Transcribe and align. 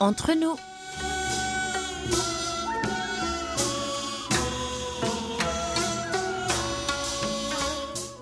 entre 0.00 0.32
nous. 0.32 0.56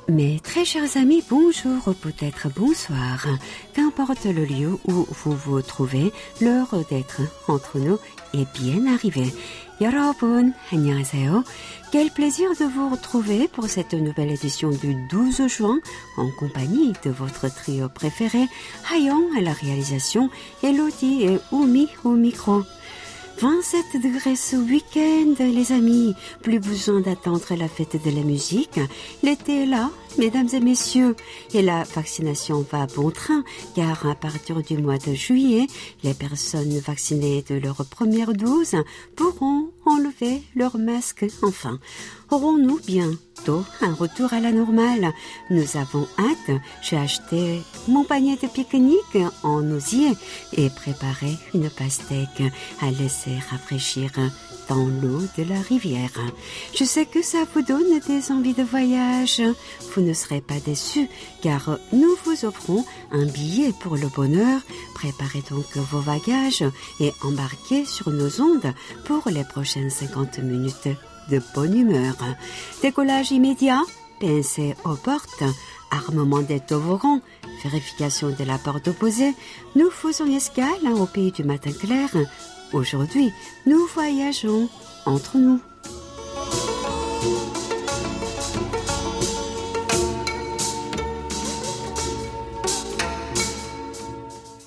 Mes 0.09 0.41
très 0.41 0.65
chers 0.65 0.97
amis, 0.97 1.23
bonjour 1.31 1.87
ou 1.87 1.93
peut-être 1.93 2.49
bonsoir. 2.49 3.27
Qu'importe 3.75 4.25
le 4.25 4.45
lieu 4.45 4.79
où 4.89 5.07
vous 5.09 5.37
vous 5.37 5.63
trouvez, 5.63 6.13
l'heure 6.41 6.75
d'être 6.91 7.21
entre 7.47 7.79
nous 7.79 7.99
est 8.35 8.51
bien 8.59 8.93
arrivée. 8.93 9.33
여러분, 9.82 10.54
안녕하세요. 10.72 11.44
Quel 11.92 12.10
plaisir 12.12 12.50
de 12.60 12.66
vous 12.66 12.90
retrouver 12.90 13.48
pour 13.48 13.68
cette 13.68 13.94
nouvelle 13.94 14.32
édition 14.32 14.70
du 14.70 14.96
12 15.10 15.48
juin 15.48 15.80
en 16.18 16.30
compagnie 16.40 16.94
de 17.04 17.12
votre 17.12 17.54
trio 17.54 17.90
préféré, 17.90 18.48
Hayon 18.92 19.22
à 19.38 19.42
la 19.42 19.54
réalisation, 19.54 20.30
Elodie 20.64 21.24
et 21.24 21.40
Oumi 21.52 21.90
au 22.04 22.12
micro. 22.12 22.64
27 23.40 24.02
degrés 24.02 24.36
ce 24.36 24.56
week-end, 24.56 25.36
les 25.40 25.72
amis. 25.72 26.16
Plus 26.42 26.60
besoin 26.60 27.02
d'attendre 27.02 27.56
la 27.58 27.68
fête 27.68 28.02
de 28.04 28.12
la 28.12 28.22
musique. 28.22 28.80
L'été 29.22 29.64
est 29.64 29.66
là, 29.66 29.90
mesdames 30.17 30.49
et 30.53 30.61
messieurs. 30.61 31.17
Et 31.55 31.63
la 31.63 31.85
vaccination 31.85 32.65
va 32.71 32.83
à 32.83 32.87
bon 32.87 33.11
train, 33.11 33.45
car 33.75 34.07
à 34.07 34.15
partir 34.15 34.63
du 34.63 34.79
mois 34.79 34.99
de 34.99 35.15
juillet, 35.15 35.67
les 36.03 36.15
personnes 36.15 36.79
vaccinées 36.79 37.45
de 37.49 37.57
leur 37.57 37.85
première 37.87 38.33
dose 38.33 38.77
pourront 39.17 39.71
enlever 39.85 40.43
leur 40.55 40.79
masque 40.79 41.27
enfin. 41.43 41.79
Aurons-nous 42.31 42.81
bientôt 42.87 43.65
un 43.81 43.95
retour 43.95 44.33
à 44.33 44.41
la 44.41 44.53
normale? 44.53 45.13
Nous 45.51 45.77
avons 45.77 46.07
hâte. 46.19 46.61
J'ai 46.83 46.99
acheté 46.99 47.63
mon 47.87 48.05
panier 48.05 48.37
de 48.37 48.47
pique-nique 48.49 49.19
en 49.43 49.63
osier 49.71 50.13
et 50.53 50.69
préparé 50.69 51.37
une 51.55 51.71
pastèque 51.71 52.43
à 52.83 52.91
laisser 52.91 53.39
rafraîchir 53.51 54.11
dans 54.69 54.87
l'eau 54.87 55.23
de 55.37 55.45
la 55.45 55.61
rivière. 55.61 56.13
Je 56.75 56.85
sais 56.85 57.07
que 57.07 57.23
ça 57.23 57.39
vous 57.55 57.63
donne 57.63 58.01
des 58.07 58.31
envies 58.31 58.55
de 58.55 58.63
voyage. 58.63 59.43
Vous 59.95 60.03
ne 60.03 60.13
serez 60.13 60.41
pas 60.41 60.61
déçus 60.65 61.09
car 61.43 61.79
nous 61.93 62.17
vous 62.25 62.45
offrons 62.45 62.85
un 63.13 63.25
billet 63.25 63.73
pour 63.81 63.97
le 63.97 64.09
bonheur. 64.09 64.61
Préparez 64.95 65.43
donc 65.51 65.77
vos 65.77 66.01
bagages 66.01 66.65
et 67.01 67.13
embarquez 67.23 67.85
sur 67.85 68.11
nos 68.11 68.41
ondes 68.41 68.73
pour 69.05 69.23
les 69.31 69.45
prochaines 69.45 69.91
50 69.91 70.39
minutes 70.41 70.89
de 71.31 71.41
bonne 71.55 71.77
humeur. 71.77 72.17
Décollage 72.83 73.33
immédiat, 73.33 73.83
pincée 74.21 74.75
aux 74.85 74.97
portes, 74.97 75.45
armement 75.91 76.43
des 76.43 76.61
toboggans, 76.61 77.21
vérification 77.63 78.31
de 78.31 78.45
la 78.45 78.59
porte 78.59 78.89
opposée. 78.89 79.35
Nous 79.77 79.91
faisons 79.91 80.27
escale 80.27 80.93
au 80.95 81.07
pays 81.07 81.33
du 81.33 81.45
matin 81.45 81.73
clair. 81.73 82.11
Aujourd'hui, 82.72 83.32
nous 83.66 83.86
voyageons 83.94 84.68
entre 85.06 85.38
nous. 85.38 85.60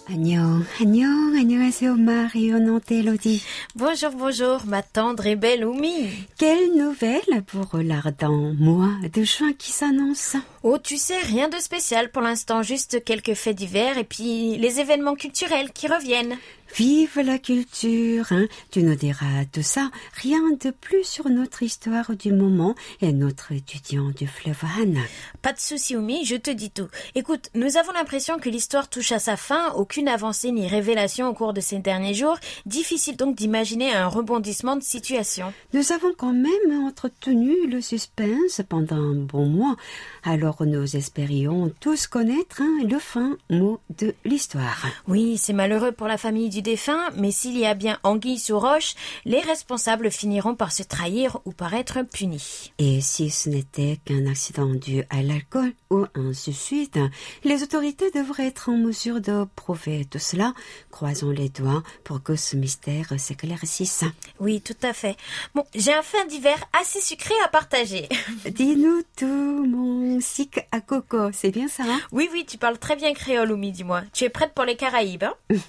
안녕, 0.09 0.65
안녕, 0.81 1.35
안녕하세요, 1.37 1.95
Marionnante 1.97 2.93
Elodie. 2.93 3.43
Bonjour, 3.75 4.13
bonjour, 4.13 4.65
ma 4.65 4.83
tendre 4.83 5.27
et 5.27 5.37
belle 5.37 5.65
Oumi. 5.65 6.09
Quelle 6.39 6.75
nouvelle 6.75 7.43
pour 7.47 7.77
l'ardent 7.83 8.55
mois 8.59 8.95
de 9.13 9.23
juin 9.25 9.53
qui 9.59 9.73
s'annonce 9.73 10.37
Oh, 10.63 10.79
tu 10.79 10.97
sais, 10.97 11.19
rien 11.19 11.49
de 11.49 11.59
spécial 11.59 12.11
pour 12.11 12.23
l'instant, 12.23 12.63
juste 12.63 13.05
quelques 13.05 13.35
faits 13.35 13.57
divers 13.57 13.99
et 13.99 14.05
puis 14.05 14.57
les 14.57 14.81
événements 14.81 15.17
culturels 15.17 15.71
qui 15.73 15.87
reviennent. 15.87 16.39
Vive 16.76 17.20
la 17.20 17.38
culture, 17.38 18.32
hein 18.32 18.48
Tu 18.72 18.82
nous 18.82 18.96
diras 18.96 19.44
tout 19.52 19.62
ça. 19.62 19.92
Rien 20.22 20.42
de 20.52 20.72
plus 20.72 21.04
sur 21.04 21.28
notre 21.28 21.64
histoire 21.64 22.16
du 22.16 22.32
moment 22.32 22.76
et 23.02 23.12
notre 23.12 23.52
étudiant 23.52 24.10
du 24.10 24.26
fleuve 24.26 24.64
Han. 24.64 24.94
Pas 25.42 25.52
de 25.52 25.60
souci, 25.60 25.98
Oumi, 25.98 26.24
je 26.24 26.38
te 26.38 26.50
dis 26.50 26.72
tout. 26.72 26.88
Écoute, 27.14 27.50
nous 27.56 27.76
avons 27.76 27.92
l'impression 27.92 28.40
que 28.40 28.48
l'histoire 28.48 28.90
touche 28.90 29.12
à 29.12 29.20
sa 29.20 29.36
fin, 29.36 29.74
aucune 29.74 30.08
avancée 30.08 30.52
ni 30.52 30.66
révélation 30.66 31.28
au 31.28 31.34
cours 31.34 31.52
de 31.52 31.60
ces 31.60 31.80
derniers 31.80 32.14
jours. 32.14 32.38
Difficile 32.66 33.18
donc 33.18 33.36
d'imaginer 33.36 33.94
un 33.94 34.08
rebondissement 34.08 34.78
de 34.78 34.84
situation. 34.84 35.54
Nous 35.74 35.92
avons 35.92 36.14
quand 36.18 36.34
même 36.34 36.86
entretenu 36.86 37.68
le 37.68 37.82
suspense 37.82 38.62
pendant 38.70 38.96
un 38.96 39.16
bon 39.16 39.46
mois. 39.46 39.76
Alors 40.24 40.64
nous 40.66 40.96
espérions 40.96 41.70
tous 41.82 42.08
connaître 42.08 42.62
hein, 42.62 42.78
le 42.90 42.98
fin 42.98 43.38
mot 43.50 43.82
de 43.98 44.16
l'histoire. 44.24 44.86
Oui, 45.10 45.38
c'est 45.38 45.54
malheureux 45.54 45.92
pour 45.92 46.08
la 46.08 46.18
famille 46.18 46.50
du 46.50 46.61
défunt, 46.62 47.10
mais 47.16 47.32
s'il 47.32 47.58
y 47.58 47.66
a 47.66 47.74
bien 47.74 48.00
anguille 48.04 48.40
sous 48.40 48.60
roche, 48.60 48.96
les 49.26 49.40
responsables 49.40 50.12
finiront 50.12 50.56
par 50.56 50.72
se 50.72 50.84
trahir 50.84 51.40
ou 51.46 51.52
par 51.52 51.74
être 51.74 52.00
punis. 52.04 52.72
Et 52.78 53.02
si 53.02 53.30
ce 53.30 53.50
n'était 53.50 54.00
qu'un 54.06 54.26
accident 54.28 54.74
dû 54.74 55.04
à 55.10 55.22
l'alcool 55.22 55.74
ou 55.90 56.06
un 56.16 56.34
suicide, 56.34 57.10
les 57.44 57.64
autorités 57.64 58.12
devraient 58.12 58.48
être 58.48 58.70
en 58.70 58.78
mesure 58.78 59.22
de 59.22 59.46
prouver 59.56 60.06
tout 60.06 60.20
cela. 60.20 60.54
Croisons 60.90 61.32
les 61.32 61.50
doigts 61.50 61.84
pour 62.04 62.24
que 62.24 62.36
ce 62.36 62.56
mystère 62.56 63.08
s'éclaircisse. 63.18 64.04
Oui, 64.40 64.62
tout 64.62 64.78
à 64.84 64.94
fait. 64.94 65.18
Bon, 65.56 65.64
j'ai 65.76 65.94
un 65.94 66.02
fin 66.02 66.26
d'hiver 66.26 66.58
assez 66.80 67.02
sucré 67.02 67.34
à 67.44 67.48
partager. 67.48 68.08
Dis-nous 68.46 69.04
tout, 69.16 69.66
mon 69.68 70.20
sic 70.22 70.60
à 70.72 70.82
coco, 70.82 71.32
c'est 71.34 71.52
bien 71.52 71.68
ça 71.68 71.84
hein? 71.88 72.00
Oui, 72.12 72.30
oui, 72.32 72.46
tu 72.48 72.58
parles 72.58 72.78
très 72.78 72.96
bien 72.96 73.14
créole, 73.14 73.52
Oumi, 73.52 73.72
dis-moi. 73.72 74.04
Tu 74.14 74.24
es 74.24 74.30
prête 74.30 74.54
pour 74.54 74.66
les 74.66 74.76
Caraïbes, 74.76 75.24
hein? 75.24 75.36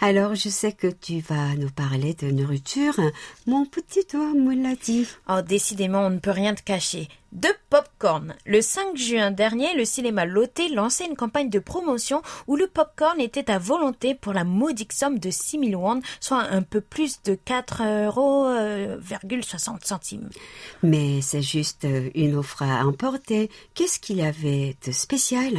Alors, 0.00 0.34
je 0.34 0.48
sais 0.48 0.72
que 0.72 0.86
tu 0.86 1.20
vas 1.20 1.54
nous 1.56 1.70
parler 1.70 2.14
de 2.14 2.30
nourriture. 2.30 2.98
Mon 3.46 3.64
petit 3.66 4.06
doigt 4.10 4.34
me 4.34 4.54
l'a 4.54 4.74
dit. 4.74 5.06
Oh, 5.28 5.40
décidément, 5.42 6.06
on 6.06 6.10
ne 6.10 6.18
peut 6.18 6.30
rien 6.30 6.54
te 6.54 6.62
cacher. 6.62 7.08
De 7.32 7.48
popcorn. 7.68 8.34
Le 8.46 8.62
5 8.62 8.96
juin 8.96 9.30
dernier, 9.30 9.74
le 9.74 9.84
cinéma 9.84 10.24
Lotte 10.24 10.62
lançait 10.74 11.06
une 11.06 11.14
campagne 11.14 11.50
de 11.50 11.58
promotion 11.58 12.22
où 12.46 12.56
le 12.56 12.66
popcorn 12.66 13.20
était 13.20 13.50
à 13.50 13.58
volonté 13.58 14.14
pour 14.14 14.32
la 14.32 14.44
modique 14.44 14.94
somme 14.94 15.18
de 15.18 15.30
6 15.30 15.60
000 15.70 15.80
won, 15.82 16.00
soit 16.20 16.40
un 16.40 16.62
peu 16.62 16.80
plus 16.80 17.22
de 17.24 17.34
4 17.34 17.82
euros, 18.06 18.46
euh, 18.46 18.96
60 19.42 19.84
centimes. 19.84 20.30
Mais 20.82 21.20
c'est 21.20 21.42
juste 21.42 21.86
une 22.14 22.34
offre 22.34 22.62
à 22.62 22.86
emporter. 22.86 23.50
Qu'est-ce 23.74 23.98
qu'il 24.00 24.16
y 24.16 24.22
avait 24.22 24.76
de 24.86 24.92
spécial? 24.92 25.52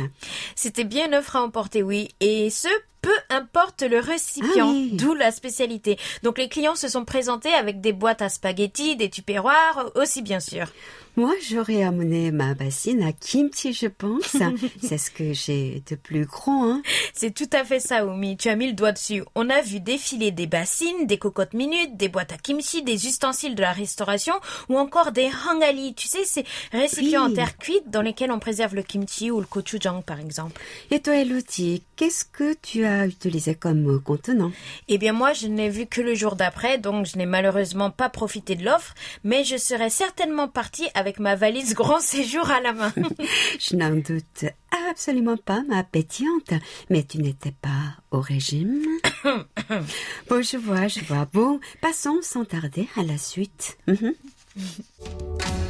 C'était 0.55 0.83
bien 0.85 1.07
une 1.07 1.15
offre 1.15 1.35
à 1.35 1.43
emporter, 1.43 1.83
oui. 1.83 2.09
Et 2.19 2.49
ce, 2.49 2.67
peu 3.01 3.15
importe 3.29 3.83
le 3.83 3.99
récipient, 3.99 4.69
Ah 4.69 4.73
oui. 4.73 4.91
d'où 4.93 5.13
la 5.13 5.31
spécialité. 5.31 5.97
Donc 6.23 6.37
les 6.37 6.49
clients 6.49 6.75
se 6.75 6.87
sont 6.87 7.05
présentés 7.05 7.53
avec 7.53 7.79
des 7.79 7.93
boîtes 7.93 8.21
à 8.21 8.29
spaghettis, 8.29 8.95
des 8.95 9.09
tupperwares 9.09 9.91
aussi 9.95 10.21
bien 10.21 10.39
sûr. 10.39 10.67
Moi, 11.15 11.33
j'aurais 11.49 11.83
amené 11.83 12.31
ma 12.31 12.53
bassine 12.53 13.03
à 13.03 13.11
kimchi, 13.11 13.73
je 13.73 13.87
pense. 13.87 14.37
c'est 14.81 14.97
ce 14.97 15.11
que 15.11 15.33
j'ai 15.33 15.83
de 15.89 15.95
plus 15.95 16.25
gros, 16.25 16.51
hein. 16.63 16.81
C'est 17.13 17.33
tout 17.33 17.49
à 17.51 17.65
fait 17.65 17.81
ça, 17.81 18.05
Oumi. 18.05 18.37
Tu 18.37 18.47
as 18.47 18.55
mis 18.55 18.67
le 18.67 18.73
doigt 18.73 18.93
dessus. 18.93 19.23
On 19.35 19.49
a 19.49 19.61
vu 19.61 19.81
défiler 19.81 20.31
des 20.31 20.47
bassines, 20.47 21.07
des 21.07 21.17
cocottes 21.17 21.53
minutes, 21.53 21.97
des 21.97 22.07
boîtes 22.07 22.31
à 22.31 22.37
kimchi, 22.37 22.83
des 22.83 23.07
ustensiles 23.07 23.55
de 23.55 23.61
la 23.61 23.73
restauration 23.73 24.33
ou 24.69 24.77
encore 24.77 25.11
des 25.11 25.29
hangali. 25.49 25.93
Tu 25.93 26.07
sais, 26.07 26.23
ces 26.23 26.45
récipients 26.71 27.25
Oui. 27.25 27.31
en 27.31 27.35
terre 27.35 27.57
cuite 27.57 27.89
dans 27.89 28.01
lesquels 28.01 28.31
on 28.31 28.39
préserve 28.39 28.75
le 28.75 28.83
kimchi 28.83 29.29
ou 29.29 29.41
le 29.41 29.47
gochujang, 29.51 30.01
par 30.01 30.19
exemple. 30.21 30.61
Et 30.91 31.01
toi, 31.01 31.17
Elodie, 31.17 31.83
qu'est-ce 31.97 32.23
que 32.23 32.55
tu 32.61 32.85
as 32.85 33.05
utilisé 33.07 33.55
comme 33.55 34.01
contenant? 34.01 34.51
Eh 34.87 34.97
bien, 34.97 35.11
moi, 35.11 35.33
je 35.33 35.47
n'ai 35.47 35.69
vu 35.69 35.85
que 35.85 35.99
le 35.99 36.15
jour 36.15 36.37
d'après, 36.37 36.77
donc 36.77 37.05
je 37.07 37.17
n'ai 37.17 37.25
malheureusement 37.25 37.89
pas 37.91 38.07
profité 38.07 38.55
de 38.55 38.63
l'offre, 38.63 38.93
mais 39.25 39.43
je 39.43 39.57
serai 39.57 39.89
certainement 39.89 40.47
partie 40.47 40.87
avec 40.99 41.19
ma 41.19 41.35
valise 41.35 41.73
grand 41.73 42.01
séjour 42.01 42.51
à 42.51 42.59
la 42.59 42.73
main. 42.73 42.93
Je 43.59 43.75
n'en 43.75 43.95
doute 43.95 44.45
absolument 44.91 45.37
pas, 45.37 45.63
ma 45.67 45.83
pétillante. 45.83 46.53
Mais 46.89 47.03
tu 47.03 47.19
n'étais 47.19 47.53
pas 47.61 47.95
au 48.11 48.19
régime 48.19 48.81
Bon, 50.29 50.41
je 50.41 50.57
vois, 50.57 50.87
je 50.87 50.99
vois. 51.01 51.27
Bon, 51.31 51.59
passons 51.81 52.19
sans 52.21 52.45
tarder 52.45 52.87
à 52.97 53.03
la 53.03 53.17
suite. 53.17 53.77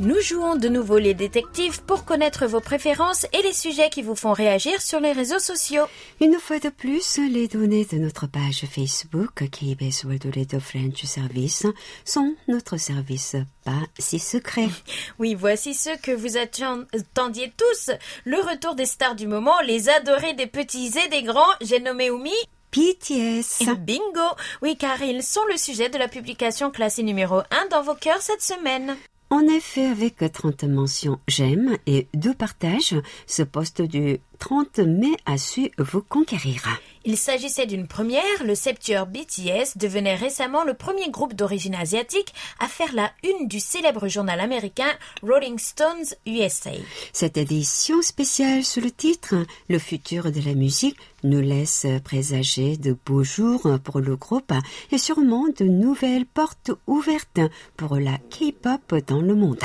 Nous 0.00 0.20
jouons 0.20 0.56
de 0.56 0.68
nouveau 0.68 0.98
les 0.98 1.14
détectives 1.14 1.80
pour 1.82 2.04
connaître 2.04 2.46
vos 2.46 2.60
préférences 2.60 3.26
et 3.32 3.42
les 3.42 3.52
sujets 3.52 3.90
qui 3.90 4.02
vous 4.02 4.16
font 4.16 4.32
réagir 4.32 4.80
sur 4.82 4.98
les 4.98 5.12
réseaux 5.12 5.38
sociaux. 5.38 5.84
Une 6.20 6.38
fois 6.40 6.58
de 6.58 6.68
plus, 6.68 7.18
les 7.18 7.46
données 7.46 7.84
de 7.84 7.98
notre 7.98 8.26
page 8.26 8.64
Facebook 8.68 9.48
KBS 9.50 10.02
World 10.04 10.32
Radio 10.34 10.58
French 10.58 11.04
Service 11.04 11.66
sont 12.04 12.34
notre 12.48 12.76
service 12.76 13.36
pas 13.64 13.82
si 13.98 14.18
secret. 14.18 14.68
Oui, 15.20 15.34
voici 15.36 15.74
ceux 15.74 15.96
que 16.02 16.10
vous 16.10 16.36
atten- 16.36 16.86
attendiez 16.92 17.52
tous. 17.56 17.90
Le 18.24 18.38
retour 18.38 18.74
des 18.74 18.86
stars 18.86 19.14
du 19.14 19.28
moment, 19.28 19.60
les 19.64 19.88
adorés 19.88 20.34
des 20.34 20.48
petits 20.48 20.92
et 21.04 21.08
des 21.08 21.22
grands. 21.22 21.40
J'ai 21.60 21.78
nommé 21.78 22.10
Oumi 22.10 22.32
BTS. 22.72 23.62
et 23.62 23.74
Bingo. 23.78 24.28
Oui, 24.60 24.76
car 24.76 25.00
ils 25.02 25.22
sont 25.22 25.44
le 25.48 25.56
sujet 25.56 25.88
de 25.88 25.98
la 25.98 26.08
publication 26.08 26.72
classée 26.72 27.04
numéro 27.04 27.38
1 27.38 27.68
dans 27.70 27.82
vos 27.82 27.94
cœurs 27.94 28.20
cette 28.20 28.42
semaine. 28.42 28.96
En 29.34 29.48
effet, 29.48 29.86
avec 29.86 30.24
30 30.32 30.62
mentions 30.62 31.18
j'aime 31.26 31.76
et 31.88 32.06
deux 32.14 32.34
partages, 32.34 32.94
ce 33.26 33.42
poste 33.42 33.82
du 33.82 34.20
30 34.38 34.78
mai 34.78 35.10
a 35.26 35.38
su 35.38 35.72
vous 35.76 36.02
conquérir. 36.02 36.62
Il 37.06 37.18
s'agissait 37.18 37.66
d'une 37.66 37.86
première, 37.86 38.22
le 38.46 38.54
septueur 38.54 39.06
BTS 39.06 39.76
devenait 39.76 40.14
récemment 40.14 40.64
le 40.64 40.72
premier 40.72 41.10
groupe 41.10 41.34
d'origine 41.34 41.74
asiatique 41.74 42.32
à 42.60 42.66
faire 42.66 42.94
la 42.94 43.10
une 43.22 43.46
du 43.46 43.60
célèbre 43.60 44.08
journal 44.08 44.40
américain 44.40 44.90
Rolling 45.22 45.58
Stones 45.58 46.06
USA. 46.26 46.70
Cette 47.12 47.36
édition 47.36 48.00
spéciale 48.00 48.64
sous 48.64 48.80
le 48.80 48.90
titre 48.90 49.34
Le 49.68 49.78
futur 49.78 50.32
de 50.32 50.40
la 50.40 50.54
musique 50.54 50.96
nous 51.24 51.40
laisse 51.40 51.86
présager 52.04 52.78
de 52.78 52.96
beaux 53.04 53.24
jours 53.24 53.68
pour 53.84 54.00
le 54.00 54.16
groupe 54.16 54.52
et 54.90 54.96
sûrement 54.96 55.44
de 55.58 55.64
nouvelles 55.66 56.26
portes 56.26 56.70
ouvertes 56.86 57.40
pour 57.76 57.96
la 57.96 58.16
K-pop 58.30 58.94
dans 59.06 59.20
le 59.20 59.34
monde. 59.34 59.58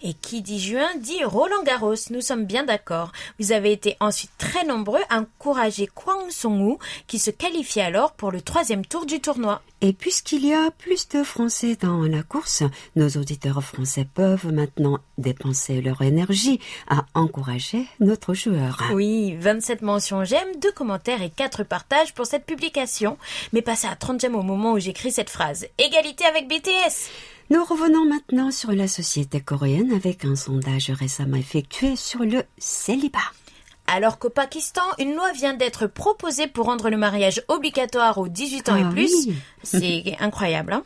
Et 0.00 0.14
qui 0.14 0.42
dit 0.42 0.60
juin 0.60 0.88
dit 1.00 1.24
Roland 1.24 1.64
Garros, 1.64 1.94
nous 2.10 2.20
sommes 2.20 2.44
bien 2.44 2.62
d'accord. 2.62 3.10
Vous 3.40 3.50
avez 3.50 3.72
été 3.72 3.96
ensuite 3.98 4.30
très 4.38 4.64
nombreux 4.64 5.00
à 5.10 5.18
encourager 5.18 5.88
Kwang 5.88 6.30
Song-woo, 6.30 6.78
qui 7.08 7.18
se 7.18 7.30
qualifiait 7.30 7.82
alors 7.82 8.12
pour 8.12 8.30
le 8.30 8.40
troisième 8.40 8.86
tour 8.86 9.06
du 9.06 9.20
tournoi. 9.20 9.60
Et 9.80 9.92
puisqu'il 9.92 10.44
y 10.44 10.54
a 10.54 10.70
plus 10.70 11.08
de 11.08 11.22
Français 11.24 11.76
dans 11.80 12.02
la 12.02 12.22
course, 12.22 12.62
nos 12.94 13.08
auditeurs 13.08 13.62
français 13.62 14.06
peuvent 14.12 14.52
maintenant 14.52 14.98
dépenser 15.18 15.80
leur 15.80 16.02
énergie 16.02 16.60
à 16.88 17.04
encourager 17.14 17.86
notre 17.98 18.34
joueur. 18.34 18.82
Oui, 18.92 19.36
27 19.36 19.82
mentions 19.82 20.24
j'aime, 20.24 20.48
2 20.60 20.72
commentaires 20.72 21.22
et 21.22 21.30
4 21.30 21.64
partages 21.64 22.14
pour 22.14 22.26
cette 22.26 22.46
publication. 22.46 23.18
Mais 23.52 23.62
passez 23.62 23.88
à 23.88 23.96
30 23.96 24.20
j'aime 24.20 24.36
au 24.36 24.42
moment 24.42 24.72
où 24.72 24.78
j'écris 24.78 25.10
cette 25.10 25.30
phrase. 25.30 25.66
Égalité 25.78 26.24
avec 26.24 26.48
BTS 26.48 27.10
nous 27.50 27.64
revenons 27.64 28.04
maintenant 28.04 28.50
sur 28.50 28.72
la 28.72 28.88
société 28.88 29.40
coréenne 29.40 29.92
avec 29.92 30.24
un 30.24 30.36
sondage 30.36 30.90
récemment 30.90 31.36
effectué 31.36 31.96
sur 31.96 32.20
le 32.20 32.42
célibat. 32.58 33.18
Alors 33.90 34.18
qu'au 34.18 34.28
Pakistan, 34.28 34.82
une 34.98 35.14
loi 35.14 35.32
vient 35.32 35.54
d'être 35.54 35.86
proposée 35.86 36.46
pour 36.46 36.66
rendre 36.66 36.90
le 36.90 36.98
mariage 36.98 37.42
obligatoire 37.48 38.18
aux 38.18 38.28
18 38.28 38.68
ans 38.68 38.76
et 38.76 38.82
Ah 38.84 38.90
plus. 38.90 39.10
oui. 39.28 39.34
C'est 39.62 40.14
incroyable. 40.20 40.74
Hein 40.74 40.82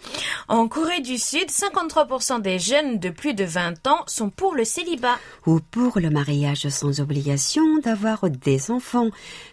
en 0.46 0.68
Corée 0.68 1.00
du 1.00 1.18
Sud, 1.18 1.48
53% 1.50 2.40
des 2.40 2.60
jeunes 2.60 3.00
de 3.00 3.10
plus 3.10 3.34
de 3.34 3.42
20 3.42 3.88
ans 3.88 4.04
sont 4.06 4.30
pour 4.30 4.54
le 4.54 4.64
célibat. 4.64 5.18
ou 5.46 5.58
pour 5.58 5.98
le 5.98 6.10
mariage 6.10 6.68
sans 6.68 7.00
obligation 7.00 7.78
d'avoir 7.78 8.30
des 8.30 8.70
enfants. 8.70 9.08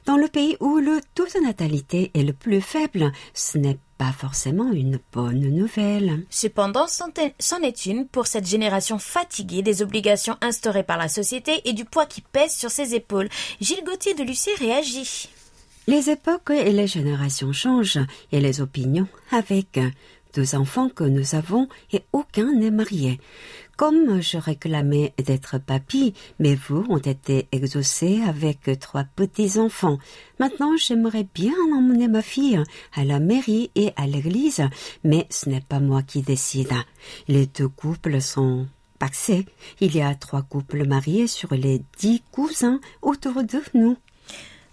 Dans 0.05 0.17
le 0.17 0.27
pays 0.27 0.55
où 0.59 0.77
le 0.77 1.01
taux 1.15 1.25
de 1.25 1.43
natalité 1.43 2.11
est 2.13 2.23
le 2.23 2.33
plus 2.33 2.61
faible, 2.61 3.11
ce 3.33 3.57
n'est 3.57 3.79
pas 3.99 4.11
forcément 4.13 4.71
une 4.71 4.97
bonne 5.11 5.41
nouvelle. 5.41 6.23
Cependant, 6.29 6.87
c'en 6.87 7.59
est- 7.61 7.85
une 7.85 8.07
pour 8.07 8.27
cette 8.27 8.47
génération 8.47 8.97
fatiguée 8.97 9.61
des 9.61 9.81
obligations 9.81 10.37
instaurées 10.41 10.83
par 10.83 10.97
la 10.97 11.09
société 11.09 11.61
et 11.65 11.73
du 11.73 11.83
poids 11.85 12.05
qui 12.05 12.21
pèse 12.21 12.53
sur 12.53 12.71
ses 12.71 12.95
épaules. 12.95 13.29
Gilles 13.59 13.83
Gauthier 13.85 14.13
de 14.13 14.23
Lucie 14.23 14.55
réagit. 14.57 15.29
Les 15.85 16.09
époques 16.09 16.51
et 16.51 16.71
les 16.71 16.87
générations 16.87 17.51
changent 17.51 17.99
et 18.31 18.39
les 18.39 18.61
opinions 18.61 19.07
avec. 19.31 19.77
Deux 20.35 20.53
enfants 20.55 20.89
que 20.89 21.03
nous 21.03 21.35
avons 21.35 21.67
et 21.91 22.03
aucun 22.13 22.53
n'est 22.53 22.69
marié. 22.71 23.19
Comme 23.79 24.19
je 24.19 24.37
réclamais 24.37 25.13
d'être 25.25 25.57
papy, 25.57 26.13
mes 26.37 26.55
vœux 26.55 26.83
ont 26.89 26.97
été 26.97 27.47
exaucés 27.53 28.19
avec 28.27 28.69
trois 28.77 29.05
petits-enfants. 29.05 29.99
Maintenant, 30.37 30.75
j'aimerais 30.75 31.25
bien 31.33 31.53
emmener 31.73 32.09
ma 32.09 32.21
fille 32.21 32.61
à 32.93 33.05
la 33.05 33.21
mairie 33.21 33.71
et 33.75 33.93
à 33.95 34.05
l'église, 34.05 34.63
mais 35.05 35.27
ce 35.29 35.47
n'est 35.47 35.61
pas 35.61 35.79
moi 35.79 36.03
qui 36.03 36.21
décide. 36.21 36.73
Les 37.29 37.45
deux 37.45 37.69
couples 37.69 38.19
sont 38.19 38.67
paxés. 38.99 39.45
Il 39.79 39.95
y 39.95 40.01
a 40.01 40.13
trois 40.13 40.41
couples 40.41 40.85
mariés 40.85 41.27
sur 41.27 41.53
les 41.53 41.81
dix 41.97 42.21
cousins 42.33 42.81
autour 43.01 43.43
de 43.43 43.61
nous. 43.75 43.95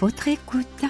votre 0.02 0.26
écoute. 0.26 0.84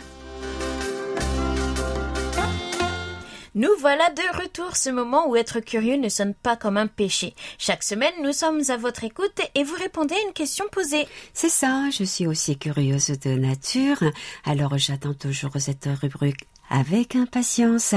Nous 3.55 3.69
voilà 3.79 4.09
de 4.09 4.43
retour, 4.43 4.75
ce 4.75 4.89
moment 4.89 5.29
où 5.29 5.37
être 5.37 5.61
curieux 5.61 5.97
ne 5.97 6.09
sonne 6.09 6.33
pas 6.33 6.57
comme 6.57 6.79
un 6.79 6.87
péché. 6.87 7.35
Chaque 7.59 7.83
semaine, 7.83 8.15
nous 8.23 8.33
sommes 8.33 8.63
à 8.71 8.79
votre 8.79 9.05
écoute 9.05 9.39
et 9.55 9.65
vous 9.65 9.75
répondez 9.75 10.15
à 10.15 10.27
une 10.27 10.33
question 10.33 10.65
posée. 10.73 11.07
C'est 11.35 11.51
ça, 11.51 11.91
je 11.91 12.05
suis 12.05 12.27
aussi 12.27 12.57
curieuse 12.57 13.09
de 13.09 13.35
nature, 13.35 14.03
alors 14.47 14.79
j'attends 14.79 15.13
toujours 15.13 15.53
cette 15.59 15.91
rubrique 16.01 16.49
avec 16.71 17.15
impatience. 17.15 17.95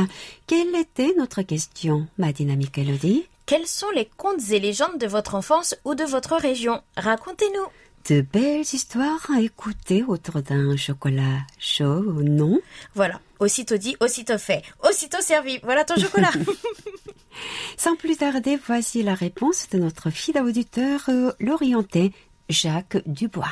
Quelle 0.47 0.75
était 0.75 1.13
notre 1.17 1.43
question, 1.43 2.07
ma 2.17 2.33
dynamique 2.33 2.77
Elodie 2.77 3.25
Quels 3.45 3.67
sont 3.67 3.91
les 3.95 4.09
contes 4.17 4.51
et 4.51 4.59
légendes 4.59 4.97
de 4.99 5.07
votre 5.07 5.35
enfance 5.35 5.77
ou 5.85 5.95
de 5.95 6.03
votre 6.03 6.35
région? 6.35 6.81
Racontez-nous. 6.97 7.67
De 8.09 8.21
belles 8.21 8.61
histoires 8.61 9.31
à 9.35 9.41
écouter 9.41 10.03
autour 10.03 10.43
d'un 10.43 10.77
chocolat 10.77 11.41
chaud, 11.57 12.21
non? 12.21 12.59
Voilà, 12.93 13.19
aussitôt 13.39 13.77
dit, 13.77 13.97
aussitôt 13.99 14.37
fait, 14.37 14.61
aussitôt 14.87 15.21
servi. 15.21 15.59
Voilà 15.63 15.83
ton 15.85 15.95
chocolat. 15.95 16.31
Sans 17.77 17.95
plus 17.95 18.17
tarder, 18.17 18.59
voici 18.67 19.01
la 19.01 19.15
réponse 19.15 19.69
de 19.69 19.79
notre 19.79 20.11
fidèle 20.11 20.43
auditeur 20.43 21.01
euh, 21.09 21.31
l'orienté 21.39 22.11
Jacques 22.47 22.97
Dubois. 23.07 23.51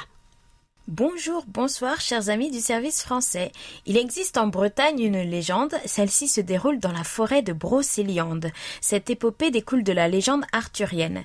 Bonjour, 0.90 1.46
bonsoir, 1.48 2.02
chers 2.02 2.28
amis 2.28 2.52
du 2.52 2.60
service 2.60 3.04
français. 3.04 3.54
Il 3.86 3.96
existe 3.96 4.38
en 4.38 4.48
Bretagne 4.48 5.00
une 5.00 5.22
légende. 5.22 5.74
Celle-ci 5.86 6.28
se 6.28 6.42
déroule 6.42 6.80
dans 6.80 6.92
la 6.92 7.06
forêt 7.06 7.42
de 7.42 7.54
Brocéliande. 7.54 8.52
Cette 8.82 9.10
épopée 9.10 9.50
découle 9.50 9.86
de 9.86 9.94
la 9.94 10.10
légende 10.10 10.44
arthurienne. 10.52 11.24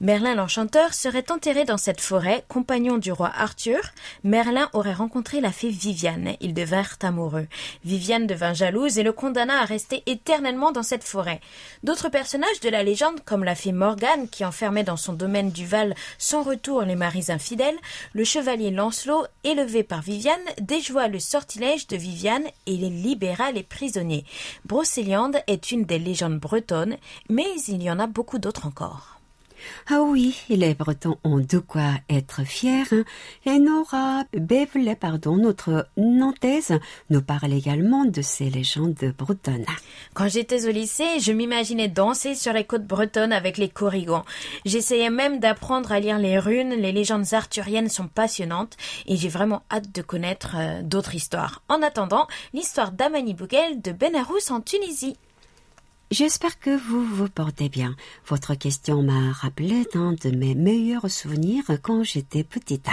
Merlin 0.00 0.36
l'enchanteur 0.36 0.94
serait 0.94 1.32
enterré 1.32 1.64
dans 1.64 1.76
cette 1.76 2.00
forêt, 2.00 2.44
compagnon 2.46 2.98
du 2.98 3.10
roi 3.10 3.32
Arthur. 3.34 3.80
Merlin 4.22 4.70
aurait 4.74 4.94
rencontré 4.94 5.40
la 5.40 5.50
fée 5.50 5.70
Viviane. 5.70 6.36
Ils 6.40 6.54
devinrent 6.54 6.96
amoureux. 7.02 7.48
Viviane 7.84 8.28
devint 8.28 8.54
jalouse 8.54 8.96
et 8.96 9.02
le 9.02 9.12
condamna 9.12 9.60
à 9.60 9.64
rester 9.64 10.04
éternellement 10.06 10.70
dans 10.70 10.84
cette 10.84 11.02
forêt. 11.02 11.40
D'autres 11.82 12.10
personnages 12.10 12.60
de 12.62 12.68
la 12.68 12.84
légende, 12.84 13.24
comme 13.24 13.42
la 13.42 13.56
fée 13.56 13.72
Morgane, 13.72 14.28
qui 14.28 14.44
enfermait 14.44 14.84
dans 14.84 14.96
son 14.96 15.14
domaine 15.14 15.50
du 15.50 15.66
Val 15.66 15.96
sans 16.16 16.44
retour 16.44 16.82
les 16.82 16.94
maris 16.94 17.26
infidèles, 17.30 17.78
le 18.12 18.22
chevalier 18.22 18.70
Élevé 19.44 19.82
par 19.82 20.02
Viviane, 20.02 20.38
déjoua 20.60 21.08
le 21.08 21.18
sortilège 21.18 21.86
de 21.86 21.96
Viviane 21.96 22.46
et 22.66 22.76
les 22.76 22.90
libéra 22.90 23.50
les 23.50 23.62
prisonniers. 23.62 24.24
Brocéliande 24.66 25.38
est 25.46 25.70
une 25.70 25.84
des 25.84 25.98
légendes 25.98 26.38
bretonnes, 26.38 26.96
mais 27.28 27.48
il 27.68 27.82
y 27.82 27.90
en 27.90 27.98
a 27.98 28.06
beaucoup 28.06 28.38
d'autres 28.38 28.66
encore. 28.66 29.19
Ah 29.88 30.02
oui, 30.02 30.36
les 30.48 30.74
Bretons 30.74 31.18
ont 31.24 31.38
de 31.38 31.58
quoi 31.58 31.92
être 32.08 32.44
fiers. 32.44 32.84
hein. 32.92 33.04
Et 33.46 33.58
Nora 33.58 34.24
Bevelet, 34.32 34.96
pardon, 34.96 35.36
notre 35.36 35.86
Nantaise, 35.96 36.78
nous 37.10 37.22
parle 37.22 37.52
également 37.52 38.04
de 38.04 38.22
ces 38.22 38.50
légendes 38.50 39.14
bretonnes. 39.18 39.66
Quand 40.14 40.28
j'étais 40.28 40.66
au 40.66 40.70
lycée, 40.70 41.20
je 41.20 41.32
m'imaginais 41.32 41.88
danser 41.88 42.34
sur 42.34 42.52
les 42.52 42.64
côtes 42.64 42.86
bretonnes 42.86 43.32
avec 43.32 43.58
les 43.58 43.68
corrigans. 43.68 44.24
J'essayais 44.64 45.10
même 45.10 45.40
d'apprendre 45.40 45.92
à 45.92 46.00
lire 46.00 46.18
les 46.18 46.38
runes, 46.38 46.70
les 46.74 46.92
légendes 46.92 47.32
arthuriennes 47.32 47.88
sont 47.88 48.08
passionnantes 48.08 48.76
et 49.06 49.16
j'ai 49.16 49.28
vraiment 49.28 49.62
hâte 49.70 49.94
de 49.94 50.02
connaître 50.02 50.56
euh, 50.56 50.82
d'autres 50.82 51.14
histoires. 51.14 51.62
En 51.68 51.82
attendant, 51.82 52.26
l'histoire 52.52 52.92
d'Amani 52.92 53.34
Bougel 53.34 53.80
de 53.80 53.92
Benarous 53.92 54.50
en 54.50 54.60
Tunisie. 54.60 55.16
J'espère 56.12 56.58
que 56.58 56.76
vous 56.76 57.04
vous 57.04 57.28
portez 57.28 57.68
bien. 57.68 57.94
Votre 58.26 58.56
question 58.56 59.00
m'a 59.00 59.30
rappelé 59.30 59.86
un 59.94 60.10
de 60.10 60.30
mes 60.30 60.56
meilleurs 60.56 61.08
souvenirs 61.08 61.62
quand 61.82 62.02
j'étais 62.02 62.42
petite. 62.42 62.88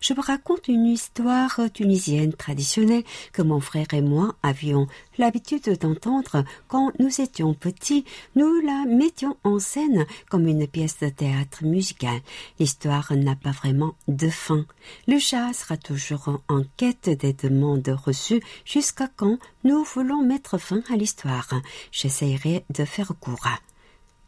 Je 0.00 0.14
vous 0.14 0.20
raconte 0.20 0.68
une 0.68 0.86
histoire 0.86 1.62
tunisienne 1.74 2.32
traditionnelle 2.32 3.02
que 3.32 3.42
mon 3.42 3.58
frère 3.58 3.92
et 3.92 4.02
moi 4.02 4.36
avions 4.44 4.86
l'habitude 5.18 5.68
d'entendre 5.80 6.44
quand 6.68 6.92
nous 7.00 7.20
étions 7.20 7.54
petits. 7.54 8.04
Nous 8.36 8.60
la 8.60 8.84
mettions 8.86 9.36
en 9.42 9.58
scène 9.58 10.06
comme 10.28 10.46
une 10.46 10.68
pièce 10.68 11.00
de 11.00 11.08
théâtre 11.08 11.64
musical. 11.64 12.20
L'histoire 12.60 13.12
n'a 13.16 13.34
pas 13.34 13.50
vraiment 13.50 13.96
de 14.06 14.28
fin. 14.28 14.64
Le 15.08 15.18
chat 15.18 15.52
sera 15.54 15.76
toujours 15.76 16.40
en 16.46 16.62
quête 16.76 17.10
des 17.10 17.32
demandes 17.32 17.96
reçues 18.06 18.44
jusqu'à 18.64 19.08
quand 19.08 19.38
nous 19.64 19.82
voulons 19.82 20.22
mettre 20.22 20.56
fin 20.56 20.82
à 20.88 20.96
l'histoire. 20.96 21.48
J'essaierai 21.90 22.59
de 22.70 22.84
faire 22.84 23.12
court. 23.20 23.46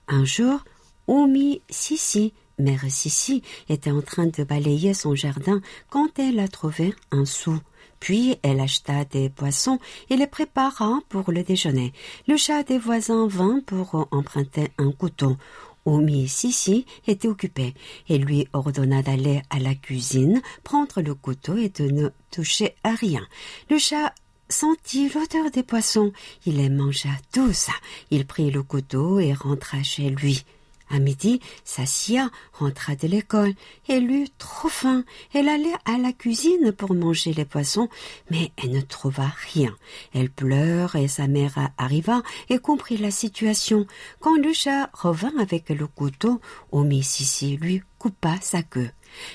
Un 0.09 0.25
jour, 0.25 0.61
Omi 1.07 1.62
Sissi, 1.69 2.33
mère 2.59 2.85
Sissi, 2.89 3.43
était 3.69 3.91
en 3.91 4.03
train 4.03 4.27
de 4.27 4.45
balayer 4.45 4.95
son 4.95 5.15
jardin 5.15 5.61
quand 5.91 6.19
elle 6.19 6.39
a 6.39 6.49
trouvé 6.49 6.95
un 7.11 7.25
sou. 7.25 7.59
Puis 8.01 8.37
elle 8.43 8.61
acheta 8.61 9.05
des 9.05 9.31
poissons 9.31 9.79
et 10.11 10.17
les 10.17 10.27
prépara 10.27 10.99
pour 11.09 11.31
le 11.31 11.43
déjeuner. 11.43 11.93
Le 12.27 12.37
chat 12.37 12.65
des 12.65 12.79
voisins 12.79 13.29
vint 13.29 13.61
pour 13.65 14.09
emprunter 14.11 14.69
un 14.79 14.91
couteau. 14.91 15.37
Omi 15.85 16.29
Sissi 16.29 16.87
était 17.07 17.29
occupée 17.29 17.75
et 18.09 18.19
lui 18.19 18.49
ordonna 18.53 19.03
d'aller 19.03 19.43
à 19.51 19.59
la 19.59 19.75
cuisine, 19.75 20.41
prendre 20.62 21.01
le 21.01 21.15
couteau 21.15 21.57
et 21.57 21.69
de 21.69 21.91
ne 21.91 22.09
toucher 22.31 22.75
à 22.85 22.91
rien. 22.91 23.27
Le 23.71 23.79
chat 23.79 24.15
sentit 24.52 25.09
l'odeur 25.09 25.50
des 25.50 25.62
poissons. 25.62 26.12
Il 26.47 26.59
les 26.59 26.68
mangea 26.68 27.11
tous. 27.32 27.68
Il 28.11 28.26
prit 28.26 28.50
le 28.50 28.62
couteau 28.62 29.18
et 29.18 29.32
rentra 29.32 29.82
chez 29.82 30.11
lui. 30.11 30.44
À 30.90 30.99
midi, 30.99 31.40
Sassia 31.64 32.30
rentra 32.52 32.94
de 32.94 33.09
l'école. 33.09 33.54
Elle 33.88 34.11
eut 34.11 34.28
trop 34.37 34.68
faim. 34.68 35.04
Elle 35.32 35.49
allait 35.49 35.73
à 35.87 35.97
la 35.97 36.12
cuisine 36.12 36.71
pour 36.71 36.94
manger 36.94 37.32
les 37.32 37.47
poissons, 37.47 37.88
mais 38.30 38.52
elle 38.62 38.73
ne 38.73 38.82
trouva 38.82 39.32
rien. 39.54 39.75
Elle 40.12 40.28
pleure 40.28 40.94
et 40.97 41.09
sa 41.09 41.28
mère 41.28 41.71
arriva 41.78 42.23
et 42.50 42.59
comprit 42.59 42.99
la 42.99 43.11
situation. 43.11 43.87
Quand 44.21 44.37
le 44.37 44.52
chat 44.52 44.90
revint 44.92 45.32
avec 45.38 45.71
le 45.71 45.87
couteau, 45.87 46.42
Omi 46.73 47.02
Sissi 47.02 47.56
lui 47.56 47.82
coupa 47.99 48.37
sa 48.42 48.62
queue. 48.62 48.90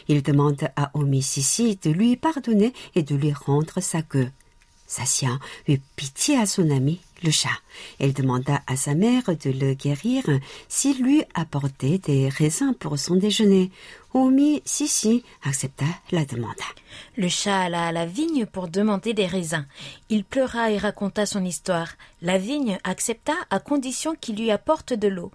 Il 0.07 0.21
demanda 0.21 0.71
à 0.75 0.91
Omi 0.93 1.23
Sissi 1.23 1.79
de 1.81 1.89
lui 1.89 2.17
pardonner 2.17 2.71
et 2.93 3.01
de 3.01 3.15
lui 3.15 3.33
rendre 3.33 3.81
sa 3.81 4.03
queue. 4.03 4.29
Sassia 4.87 5.37
eut 5.67 5.79
pitié 5.95 6.37
à 6.37 6.45
son 6.45 6.69
ami, 6.69 7.01
le 7.23 7.31
chat. 7.31 7.49
Elle 7.99 8.13
demanda 8.13 8.61
à 8.67 8.75
sa 8.75 8.95
mère 8.95 9.23
de 9.27 9.51
le 9.51 9.73
guérir 9.73 10.23
s'il 10.69 11.03
lui 11.03 11.23
apportait 11.33 11.97
des 11.97 12.29
raisins 12.29 12.73
pour 12.79 12.97
son 12.97 13.15
déjeuner. 13.15 13.69
Omi 14.13 14.61
Sissi 14.63 15.23
accepta 15.43 15.85
la 16.11 16.23
demande. 16.23 16.55
Le 17.17 17.27
chat 17.27 17.63
alla 17.63 17.87
à 17.87 17.91
la 17.91 18.05
vigne 18.05 18.45
pour 18.45 18.69
demander 18.69 19.13
des 19.13 19.25
raisins. 19.25 19.65
Il 20.09 20.23
pleura 20.23 20.71
et 20.71 20.77
raconta 20.77 21.25
son 21.25 21.43
histoire. 21.43 21.89
La 22.21 22.37
vigne 22.37 22.79
accepta 22.85 23.33
à 23.49 23.59
condition 23.59 24.15
qu'il 24.15 24.37
lui 24.37 24.49
apporte 24.49 24.93
de 24.93 25.09
l'eau. 25.09 25.31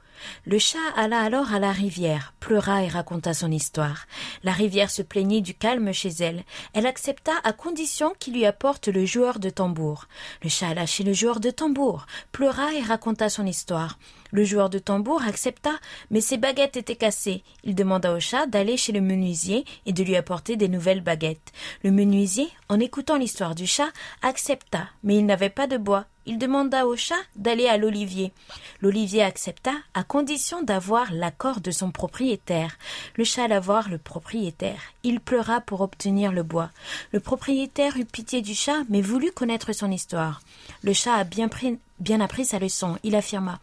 Le 0.46 0.58
chat 0.58 0.78
alla 0.96 1.20
alors 1.20 1.52
à 1.52 1.58
la 1.58 1.70
rivière, 1.70 2.32
pleura 2.40 2.82
et 2.82 2.88
raconta 2.88 3.34
son 3.34 3.50
histoire. 3.50 4.06
La 4.42 4.52
rivière 4.52 4.90
se 4.90 5.02
plaignit 5.02 5.42
du 5.42 5.54
calme 5.54 5.92
chez 5.92 6.10
elle. 6.20 6.42
Elle 6.72 6.86
accepta 6.86 7.32
à 7.44 7.52
condition 7.52 8.14
qu'il 8.18 8.32
lui 8.32 8.46
apporte 8.46 8.88
le 8.88 9.04
joueur 9.04 9.38
de 9.38 9.50
tambour. 9.50 10.06
Le 10.42 10.48
chat 10.48 10.68
alla 10.68 10.86
chez 10.86 11.04
le 11.04 11.12
joueur 11.12 11.40
de 11.40 11.50
tambour, 11.50 12.06
pleura 12.32 12.72
et 12.72 12.82
raconta 12.82 13.28
son 13.28 13.46
histoire. 13.46 13.98
Le 14.32 14.44
joueur 14.44 14.70
de 14.70 14.78
tambour 14.78 15.22
accepta, 15.22 15.72
mais 16.10 16.22
ses 16.22 16.38
baguettes 16.38 16.78
étaient 16.78 16.96
cassées. 16.96 17.44
Il 17.64 17.74
demanda 17.74 18.14
au 18.14 18.18
chat 18.18 18.46
d'aller 18.46 18.78
chez 18.78 18.92
le 18.92 19.02
menuisier 19.02 19.66
et 19.84 19.92
de 19.92 20.02
lui 20.02 20.16
apporter 20.16 20.56
des 20.56 20.68
nouvelles 20.68 21.02
baguettes. 21.02 21.52
Le 21.84 21.90
menuisier, 21.90 22.48
en 22.70 22.80
écoutant 22.80 23.18
l'histoire 23.18 23.54
du 23.54 23.66
chat, 23.66 23.92
accepta, 24.22 24.88
mais 25.04 25.16
il 25.16 25.26
n'avait 25.26 25.50
pas 25.50 25.66
de 25.66 25.76
bois. 25.76 26.06
Il 26.26 26.38
demanda 26.38 26.86
au 26.86 26.96
chat 26.96 27.20
d'aller 27.36 27.66
à 27.66 27.76
l'olivier. 27.76 28.32
L'olivier 28.80 29.22
accepta 29.22 29.72
à 29.94 30.04
condition 30.04 30.62
d'avoir 30.62 31.12
l'accord 31.12 31.60
de 31.60 31.70
son 31.70 31.90
propriétaire. 31.90 32.78
Le 33.16 33.24
chat 33.24 33.44
alla 33.44 33.60
voir 33.60 33.88
le 33.88 33.98
propriétaire. 33.98 34.80
Il 35.02 35.20
pleura 35.20 35.60
pour 35.60 35.80
obtenir 35.80 36.30
le 36.32 36.42
bois. 36.42 36.70
Le 37.12 37.20
propriétaire 37.20 37.96
eut 37.96 38.04
pitié 38.04 38.40
du 38.40 38.54
chat, 38.54 38.82
mais 38.88 39.00
voulut 39.00 39.32
connaître 39.32 39.72
son 39.72 39.90
histoire. 39.90 40.42
Le 40.82 40.92
chat 40.92 41.14
a 41.14 41.24
bien 41.24 41.48
pris 41.48 41.78
bien 41.98 42.20
appris 42.20 42.44
sa 42.44 42.58
leçon. 42.58 42.98
Il 43.04 43.14
affirma. 43.14 43.60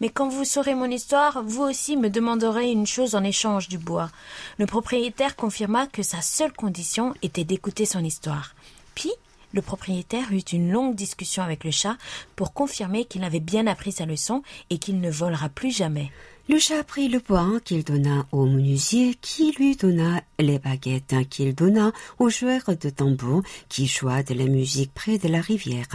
Mais 0.00 0.10
quand 0.10 0.28
vous 0.28 0.44
saurez 0.44 0.74
mon 0.74 0.90
histoire, 0.90 1.42
vous 1.42 1.62
aussi 1.62 1.96
me 1.96 2.10
demanderez 2.10 2.70
une 2.70 2.86
chose 2.86 3.14
en 3.14 3.24
échange 3.24 3.68
du 3.68 3.78
bois. 3.78 4.10
Le 4.58 4.66
propriétaire 4.66 5.36
confirma 5.36 5.86
que 5.86 6.02
sa 6.02 6.20
seule 6.20 6.52
condition 6.52 7.14
était 7.22 7.44
d'écouter 7.44 7.86
son 7.86 8.04
histoire. 8.04 8.54
Puis 8.94 9.12
le 9.52 9.62
propriétaire 9.62 10.32
eut 10.32 10.38
une 10.38 10.70
longue 10.70 10.94
discussion 10.94 11.42
avec 11.42 11.64
le 11.64 11.70
chat 11.70 11.96
pour 12.36 12.52
confirmer 12.52 13.04
qu'il 13.04 13.24
avait 13.24 13.40
bien 13.40 13.66
appris 13.66 13.92
sa 13.92 14.06
leçon 14.06 14.42
et 14.70 14.78
qu'il 14.78 15.00
ne 15.00 15.10
volera 15.10 15.48
plus 15.48 15.70
jamais. 15.70 16.10
Le 16.48 16.58
chat 16.58 16.82
prit 16.82 17.08
le 17.08 17.18
bois 17.18 17.60
qu'il 17.62 17.84
donna 17.84 18.26
au 18.32 18.46
menuisier, 18.46 19.14
qui 19.20 19.52
lui 19.52 19.76
donna 19.76 20.22
les 20.38 20.58
baguettes 20.58 21.28
qu'il 21.28 21.54
donna 21.54 21.92
au 22.18 22.30
joueur 22.30 22.62
de 22.68 22.88
tambour 22.88 23.42
qui 23.68 23.86
joua 23.86 24.22
de 24.22 24.32
la 24.32 24.46
musique 24.46 24.94
près 24.94 25.18
de 25.18 25.28
la 25.28 25.42
rivière, 25.42 25.88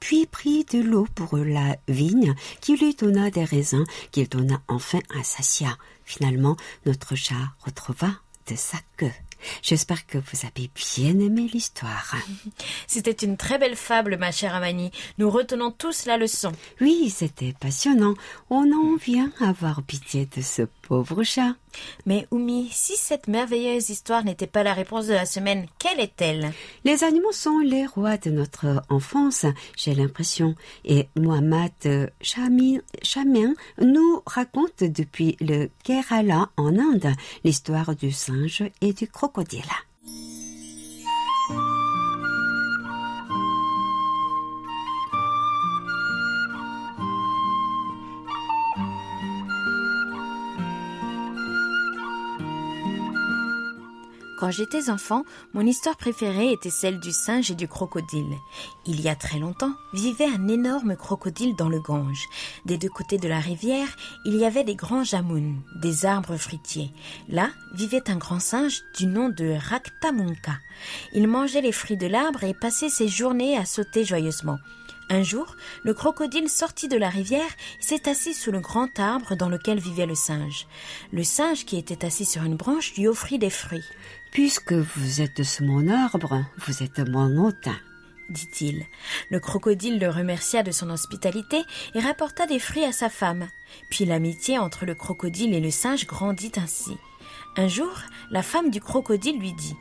puis 0.00 0.24
prit 0.24 0.64
de 0.64 0.80
l'eau 0.80 1.06
pour 1.14 1.36
la 1.36 1.76
vigne, 1.88 2.34
qui 2.62 2.76
lui 2.78 2.94
donna 2.94 3.30
des 3.30 3.44
raisins 3.44 3.84
qu'il 4.10 4.30
donna 4.30 4.62
enfin 4.66 5.00
à 5.18 5.22
Sassia. 5.22 5.76
Finalement, 6.06 6.56
notre 6.86 7.14
chat 7.14 7.52
retrouva 7.66 8.08
de 8.50 8.56
sa 8.56 8.78
queue. 8.96 9.12
J'espère 9.62 10.06
que 10.06 10.18
vous 10.18 10.46
avez 10.46 10.70
bien 10.74 11.18
aimé 11.18 11.48
l'histoire. 11.52 12.16
C'était 12.86 13.12
une 13.12 13.36
très 13.36 13.58
belle 13.58 13.76
fable, 13.76 14.16
ma 14.18 14.32
chère 14.32 14.54
Amani. 14.54 14.90
Nous 15.18 15.30
retenons 15.30 15.70
tous 15.70 16.06
la 16.06 16.16
leçon. 16.16 16.52
Oui, 16.80 17.10
c'était 17.10 17.54
passionnant. 17.58 18.14
On 18.50 18.70
en 18.72 18.96
vient 18.96 19.32
à 19.40 19.48
avoir 19.50 19.82
pitié 19.82 20.28
de 20.36 20.42
ce 20.42 20.62
pauvre 20.88 21.22
chat. 21.22 21.54
Mais 22.06 22.26
Oumi, 22.30 22.68
si 22.72 22.96
cette 22.96 23.28
merveilleuse 23.28 23.90
histoire 23.90 24.24
n'était 24.24 24.46
pas 24.46 24.62
la 24.62 24.72
réponse 24.72 25.06
de 25.06 25.12
la 25.12 25.26
semaine, 25.26 25.66
quelle 25.78 26.00
est-elle? 26.00 26.50
Les 26.84 27.04
animaux 27.04 27.32
sont 27.32 27.58
les 27.58 27.86
rois 27.86 28.16
de 28.16 28.30
notre 28.30 28.82
enfance, 28.88 29.44
j'ai 29.76 29.94
l'impression. 29.94 30.54
Et 30.86 31.08
Mohamed 31.14 32.10
Chamin 32.22 33.54
nous 33.80 34.22
raconte 34.26 34.82
depuis 34.82 35.36
le 35.40 35.68
Kerala 35.84 36.48
en 36.56 36.78
Inde 36.78 37.12
l'histoire 37.44 37.94
du 37.94 38.10
singe 38.10 38.64
et 38.80 38.94
du 38.94 39.06
crocodile. 39.08 39.62
Quand 54.38 54.52
j'étais 54.52 54.88
enfant, 54.88 55.24
mon 55.52 55.66
histoire 55.66 55.96
préférée 55.96 56.52
était 56.52 56.70
celle 56.70 57.00
du 57.00 57.10
singe 57.10 57.50
et 57.50 57.56
du 57.56 57.66
crocodile. 57.66 58.36
Il 58.86 59.00
y 59.00 59.08
a 59.08 59.16
très 59.16 59.40
longtemps, 59.40 59.72
vivait 59.92 60.28
un 60.28 60.46
énorme 60.46 60.94
crocodile 60.94 61.56
dans 61.56 61.68
le 61.68 61.80
Gange. 61.80 62.24
Des 62.64 62.78
deux 62.78 62.88
côtés 62.88 63.18
de 63.18 63.26
la 63.26 63.40
rivière, 63.40 63.88
il 64.24 64.36
y 64.36 64.44
avait 64.44 64.62
des 64.62 64.76
grands 64.76 65.02
jamouns, 65.02 65.56
des 65.82 66.06
arbres 66.06 66.36
fruitiers. 66.36 66.92
Là 67.28 67.50
vivait 67.74 68.08
un 68.08 68.16
grand 68.16 68.38
singe 68.38 68.82
du 68.96 69.06
nom 69.06 69.28
de 69.28 69.56
Raktamunka. 69.58 70.52
Il 71.14 71.26
mangeait 71.26 71.60
les 71.60 71.72
fruits 71.72 71.96
de 71.96 72.06
l'arbre 72.06 72.44
et 72.44 72.54
passait 72.54 72.90
ses 72.90 73.08
journées 73.08 73.58
à 73.58 73.64
sauter 73.64 74.04
joyeusement. 74.04 74.58
Un 75.10 75.22
jour, 75.22 75.56
le 75.84 75.94
crocodile 75.94 76.50
sortit 76.50 76.86
de 76.88 76.98
la 76.98 77.08
rivière 77.08 77.48
et 77.80 77.82
s'est 77.82 78.10
assis 78.10 78.34
sous 78.34 78.52
le 78.52 78.60
grand 78.60 78.98
arbre 78.98 79.36
dans 79.36 79.48
lequel 79.48 79.78
vivait 79.78 80.04
le 80.04 80.14
singe. 80.14 80.66
Le 81.12 81.24
singe, 81.24 81.64
qui 81.64 81.78
était 81.78 82.04
assis 82.04 82.26
sur 82.26 82.42
une 82.42 82.56
branche, 82.56 82.94
lui 82.94 83.08
offrit 83.08 83.38
des 83.38 83.48
fruits. 83.48 83.84
Puisque 84.32 84.72
vous 84.72 85.20
êtes 85.20 85.42
sous 85.42 85.64
mon 85.64 85.88
arbre, 85.88 86.44
vous 86.66 86.82
êtes 86.82 87.00
mon 87.00 87.44
hôte, 87.44 87.68
dit-il. 88.28 88.84
Le 89.30 89.40
crocodile 89.40 89.98
le 89.98 90.08
remercia 90.08 90.62
de 90.62 90.70
son 90.70 90.90
hospitalité 90.90 91.62
et 91.94 92.00
rapporta 92.00 92.46
des 92.46 92.58
fruits 92.58 92.84
à 92.84 92.92
sa 92.92 93.08
femme. 93.08 93.48
Puis 93.90 94.04
l'amitié 94.04 94.58
entre 94.58 94.86
le 94.86 94.94
crocodile 94.94 95.54
et 95.54 95.60
le 95.60 95.70
singe 95.70 96.06
grandit 96.06 96.52
ainsi. 96.56 96.96
Un 97.56 97.68
jour, 97.68 97.92
la 98.30 98.42
femme 98.42 98.70
du 98.70 98.80
crocodile 98.80 99.38
lui 99.38 99.52
dit 99.54 99.76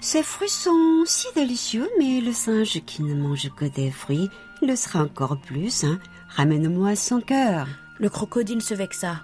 Ces 0.00 0.22
fruits 0.22 0.48
sont 0.48 1.04
si 1.06 1.28
délicieux, 1.34 1.88
mais 1.98 2.20
le 2.20 2.32
singe 2.32 2.80
qui 2.84 3.02
ne 3.02 3.14
mange 3.14 3.50
que 3.56 3.64
des 3.64 3.90
fruits 3.90 4.28
le 4.62 4.76
sera 4.76 5.02
encore 5.02 5.40
plus. 5.40 5.84
Hein. 5.84 5.98
Ramène-moi 6.30 6.96
son 6.96 7.20
cœur. 7.20 7.68
Le 7.98 8.10
crocodile 8.10 8.62
se 8.62 8.74
vexa. 8.74 9.22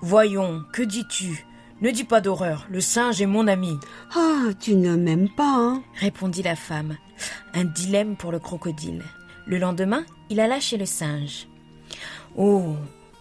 Voyons, 0.00 0.64
que 0.72 0.82
dis-tu? 0.82 1.46
Ne 1.84 1.90
dis 1.90 2.04
pas 2.04 2.22
d'horreur, 2.22 2.66
le 2.70 2.80
singe 2.80 3.20
est 3.20 3.26
mon 3.26 3.46
ami. 3.46 3.78
Ah, 4.16 4.46
tu 4.58 4.74
ne 4.74 4.96
m'aimes 4.96 5.28
pas, 5.28 5.54
hein 5.54 5.82
répondit 6.00 6.42
la 6.42 6.56
femme. 6.56 6.96
Un 7.52 7.64
dilemme 7.64 8.16
pour 8.16 8.32
le 8.32 8.38
crocodile. 8.38 9.02
Le 9.46 9.58
lendemain, 9.58 10.04
il 10.30 10.40
alla 10.40 10.60
chez 10.60 10.78
le 10.78 10.86
singe. 10.86 11.46
Oh, 12.36 12.74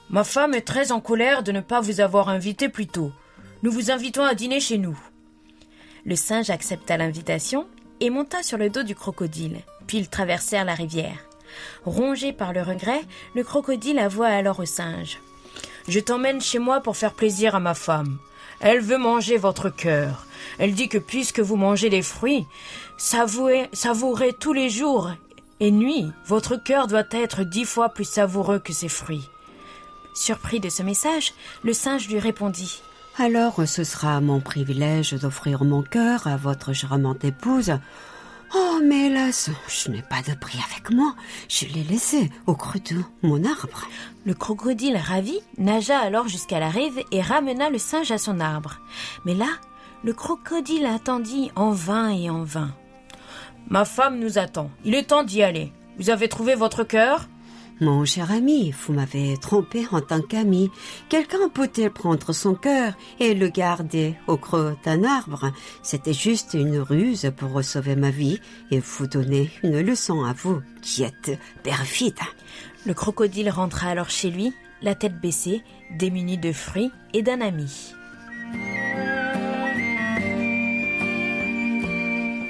ma 0.10 0.24
femme 0.24 0.54
est 0.54 0.62
très 0.62 0.94
en 0.94 1.02
colère 1.02 1.44
de 1.44 1.52
ne 1.52 1.60
pas 1.60 1.82
vous 1.82 2.00
avoir 2.00 2.30
invité 2.30 2.70
plus 2.70 2.88
tôt. 2.88 3.12
Nous 3.64 3.72
vous 3.72 3.92
invitons 3.92 4.24
à 4.24 4.34
dîner 4.34 4.62
chez 4.62 4.78
nous. 4.78 4.98
Le 6.06 6.16
singe 6.16 6.50
accepta 6.50 6.96
l'invitation 6.96 7.68
et 8.00 8.10
monta 8.10 8.44
sur 8.44 8.58
le 8.58 8.70
dos 8.70 8.84
du 8.84 8.96
crocodile, 8.96 9.60
puis 9.88 9.98
ils 9.98 10.10
traversèrent 10.10 10.66
la 10.66 10.74
rivière. 10.74 11.20
Rongé 11.84 12.32
par 12.32 12.54
le 12.54 12.62
regret, 12.62 13.02
le 13.36 13.44
crocodile 13.44 14.00
avoua 14.00 14.28
alors 14.28 14.62
au 14.62 14.66
singe. 14.66 15.20
Je 15.90 16.00
t'emmène 16.00 16.40
chez 16.40 16.60
moi 16.60 16.80
pour 16.80 16.96
faire 16.96 17.14
plaisir 17.14 17.56
à 17.56 17.60
ma 17.60 17.74
femme. 17.74 18.20
Elle 18.66 18.80
veut 18.80 18.98
manger 18.98 19.36
votre 19.36 19.70
cœur. 19.70 20.26
Elle 20.58 20.74
dit 20.74 20.88
que 20.88 20.98
puisque 20.98 21.42
vous 21.42 21.58
mangez 21.58 21.90
des 21.90 22.02
fruits, 22.02 22.46
savourez, 22.98 23.70
savourez 23.74 24.32
tous 24.32 24.54
les 24.54 24.70
jours 24.70 25.12
et 25.60 25.70
nuit, 25.70 26.10
votre 26.26 26.56
cœur 26.56 26.88
doit 26.88 27.04
être 27.12 27.44
dix 27.44 27.66
fois 27.66 27.90
plus 27.90 28.08
savoureux 28.08 28.60
que 28.60 28.72
ces 28.72 28.88
fruits. 28.88 29.30
Surpris 30.14 30.62
de 30.62 30.70
ce 30.70 30.82
message, 30.82 31.34
le 31.64 31.74
singe 31.74 32.08
lui 32.08 32.20
répondit. 32.20 32.82
Alors 33.18 33.68
ce 33.68 33.84
sera 33.84 34.22
mon 34.22 34.40
privilège 34.40 35.12
d'offrir 35.12 35.66
mon 35.66 35.82
cœur 35.82 36.26
à 36.26 36.38
votre 36.38 36.72
charmante 36.72 37.26
épouse. 37.26 37.74
Oh, 38.56 38.80
mais 38.84 39.08
hélas, 39.08 39.50
je 39.68 39.90
n'ai 39.90 40.04
pas 40.04 40.22
de 40.22 40.38
prix 40.38 40.60
avec 40.70 40.92
moi. 40.92 41.16
Je 41.50 41.66
l'ai 41.66 41.84
laissé 41.84 42.30
au 42.46 42.54
creux 42.54 42.80
de 42.80 43.02
mon 43.24 43.44
arbre. 43.46 43.88
Le 44.26 44.36
crocodile 44.36 44.98
ravi 44.98 45.40
nagea 45.58 45.98
alors 45.98 46.28
jusqu'à 46.28 46.60
la 46.60 46.70
rive 46.70 47.02
et 47.12 47.22
ramena 47.22 47.72
le 47.72 47.80
singe 47.80 48.12
à 48.12 48.20
son 48.20 48.40
arbre. 48.40 48.80
Mais 49.26 49.34
là, 49.34 49.48
le 50.04 50.14
crocodile 50.14 50.86
attendit 50.86 51.52
en 51.56 51.72
vain 51.72 52.10
et 52.10 52.30
en 52.30 52.44
vain. 52.44 52.76
Ma 53.70 53.86
femme 53.86 54.20
nous 54.20 54.38
attend. 54.38 54.70
Il 54.86 54.94
est 54.94 55.10
temps 55.10 55.24
d'y 55.24 55.42
aller. 55.42 55.72
Vous 55.98 56.12
avez 56.12 56.28
trouvé 56.28 56.54
votre 56.54 56.84
cœur? 56.84 57.28
Mon 57.82 58.06
cher 58.06 58.32
ami, 58.32 58.72
vous 58.72 58.94
m'avez 58.94 59.36
trompé 59.38 59.86
en 59.92 60.00
tant 60.00 60.22
qu'ami. 60.22 60.70
Quelqu'un 61.10 61.50
peut-il 61.50 61.90
prendre 61.90 62.32
son 62.32 62.56
cœur 62.56 62.94
et 63.20 63.34
le 63.34 63.50
garder 63.50 64.16
au 64.28 64.38
creux 64.38 64.78
d'un 64.86 65.04
arbre? 65.04 65.52
C'était 65.82 66.14
juste 66.14 66.54
une 66.54 66.80
ruse 66.80 67.32
pour 67.36 67.64
sauver 67.64 67.96
ma 67.96 68.12
vie 68.12 68.40
et 68.72 68.80
vous 68.80 69.08
donner 69.08 69.50
une 69.64 69.82
leçon 69.82 70.24
à 70.24 70.34
vous 70.34 70.62
qui 70.82 71.04
êtes 71.04 71.38
perfide. 71.64 72.20
Le 72.86 72.94
crocodile 72.94 73.50
rentra 73.50 73.90
alors 73.90 74.10
chez 74.10 74.30
lui, 74.30 74.54
la 74.82 74.96
tête 74.96 75.20
baissée, 75.20 75.64
démuni 75.98 76.38
de 76.38 76.52
fruits 76.52 76.92
et 77.14 77.22
d'un 77.22 77.42
ami. 77.42 77.94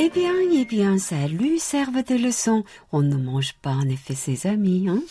Eh 0.06 0.10
bien, 0.10 0.34
eh 0.52 0.66
bien, 0.66 0.98
ça 0.98 1.30
lui 1.30 1.62
serve 1.62 2.04
de 2.04 2.16
leçon. 2.16 2.66
On 2.92 3.02
ne 3.02 3.16
mange 3.16 3.54
pas 3.62 3.72
en 3.72 3.88
effet 3.88 4.16
ses 4.16 4.48
amis. 4.48 4.90
Hein 4.90 5.02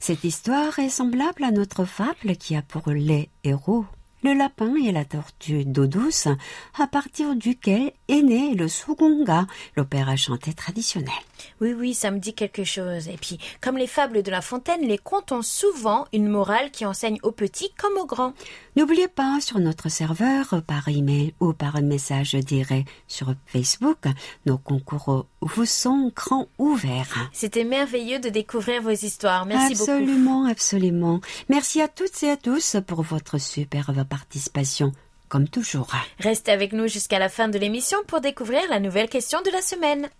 Cette 0.00 0.24
histoire 0.24 0.80
est 0.80 0.88
semblable 0.88 1.44
à 1.44 1.52
notre 1.52 1.84
fable 1.84 2.36
qui 2.36 2.56
a 2.56 2.62
pour 2.62 2.90
les 2.90 3.30
héros 3.44 3.84
le 4.24 4.34
lapin 4.34 4.74
et 4.76 4.92
la 4.92 5.04
tortue 5.04 5.64
d'eau 5.64 5.86
douce, 5.86 6.28
à 6.78 6.86
partir 6.86 7.34
duquel 7.34 7.92
est 8.08 8.22
né 8.22 8.54
le 8.54 8.68
sugunga, 8.68 9.46
l'opéra 9.76 10.16
chanté 10.16 10.52
traditionnel. 10.52 11.12
Oui, 11.60 11.72
oui, 11.72 11.94
ça 11.94 12.10
me 12.10 12.18
dit 12.18 12.34
quelque 12.34 12.64
chose. 12.64 13.08
Et 13.08 13.16
puis, 13.20 13.38
comme 13.60 13.76
les 13.76 13.86
fables 13.86 14.22
de 14.22 14.30
La 14.30 14.40
Fontaine, 14.40 14.82
les 14.82 14.98
contes 14.98 15.32
ont 15.32 15.42
souvent 15.42 16.06
une 16.12 16.28
morale 16.28 16.70
qui 16.70 16.86
enseigne 16.86 17.18
aux 17.22 17.32
petits 17.32 17.72
comme 17.78 17.96
aux 17.98 18.06
grands. 18.06 18.34
N'oubliez 18.76 19.08
pas 19.08 19.40
sur 19.40 19.58
notre 19.58 19.88
serveur, 19.88 20.62
par 20.66 20.88
email 20.88 21.34
ou 21.40 21.52
par 21.52 21.80
message 21.82 22.34
direct 22.34 22.88
sur 23.06 23.34
Facebook, 23.46 23.98
nos 24.46 24.58
concours 24.58 25.26
vous 25.40 25.66
sont 25.66 26.12
grands 26.14 26.48
ouverts. 26.58 27.30
C'était 27.32 27.64
merveilleux 27.64 28.18
de 28.18 28.28
découvrir 28.28 28.82
vos 28.82 28.90
histoires. 28.90 29.44
Merci 29.44 29.74
beaucoup. 29.74 29.90
Absolument, 29.90 30.44
absolument. 30.46 31.20
Merci 31.48 31.80
à 31.80 31.88
toutes 31.88 32.22
et 32.22 32.30
à 32.30 32.36
tous 32.36 32.76
pour 32.86 33.02
votre 33.02 33.38
superbe 33.38 34.04
participation 34.04 34.92
comme 35.28 35.48
toujours. 35.48 35.88
Restez 36.18 36.52
avec 36.52 36.74
nous 36.74 36.88
jusqu'à 36.88 37.18
la 37.18 37.30
fin 37.30 37.48
de 37.48 37.58
l'émission 37.58 37.98
pour 38.06 38.20
découvrir 38.20 38.60
la 38.68 38.80
nouvelle 38.80 39.08
question 39.08 39.40
de 39.40 39.50
la 39.50 39.62
semaine. 39.62 40.10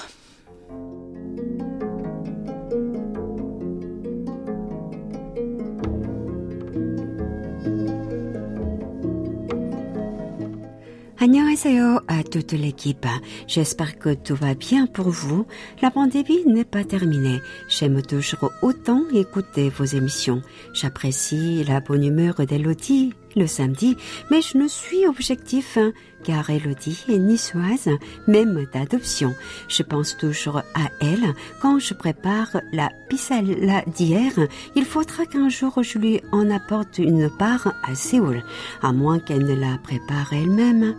Annyeonghaseyo 11.23 12.01
à 12.09 12.25
toute 12.25 12.51
l'équipe. 12.51 13.07
J'espère 13.47 13.97
que 14.01 14.13
tout 14.13 14.35
va 14.35 14.55
bien 14.55 14.89
pour 14.89 15.09
vous. 15.09 15.47
La 15.81 15.93
pandémie 15.93 16.45
n'est 16.47 16.65
pas 16.65 16.83
terminée. 16.83 17.41
J'aime 17.69 18.03
toujours 18.03 18.51
autant 18.61 19.05
écouter 19.15 19.71
vos 19.71 19.85
émissions. 19.85 20.43
J'apprécie 20.73 21.63
la 21.63 21.79
bonne 21.79 22.03
humeur 22.03 22.45
d'Elodie 22.45 23.15
le 23.37 23.47
samedi, 23.47 23.97
mais 24.31 24.43
je 24.43 24.59
ne 24.59 24.69
suis 24.69 25.07
objectif, 25.07 25.79
hein, 25.79 25.93
car 26.25 26.51
Elodie 26.51 27.05
est 27.09 27.19
niçoise, 27.19 27.89
même 28.27 28.67
d'adoption. 28.75 29.35
Je 29.69 29.83
pense 29.83 30.17
toujours 30.17 30.59
à 30.59 30.89
elle 31.01 31.35
quand 31.61 31.79
je 31.79 31.95
prépare 31.95 32.61
la 32.73 32.91
piscelle 33.09 33.85
d'hier. 33.95 34.33
Il 34.75 34.85
faudra 34.85 35.25
qu'un 35.25 35.49
jour 35.49 35.83
je 35.83 35.99
lui 35.99 36.21
en 36.33 36.51
apporte 36.51 36.99
une 36.99 37.31
part 37.31 37.73
à 37.85 37.95
Séoul, 37.95 38.43
à 38.83 38.93
moins 38.93 39.19
qu'elle 39.19 39.47
ne 39.47 39.55
la 39.55 39.79
prépare 39.79 40.33
elle-même. 40.33 40.95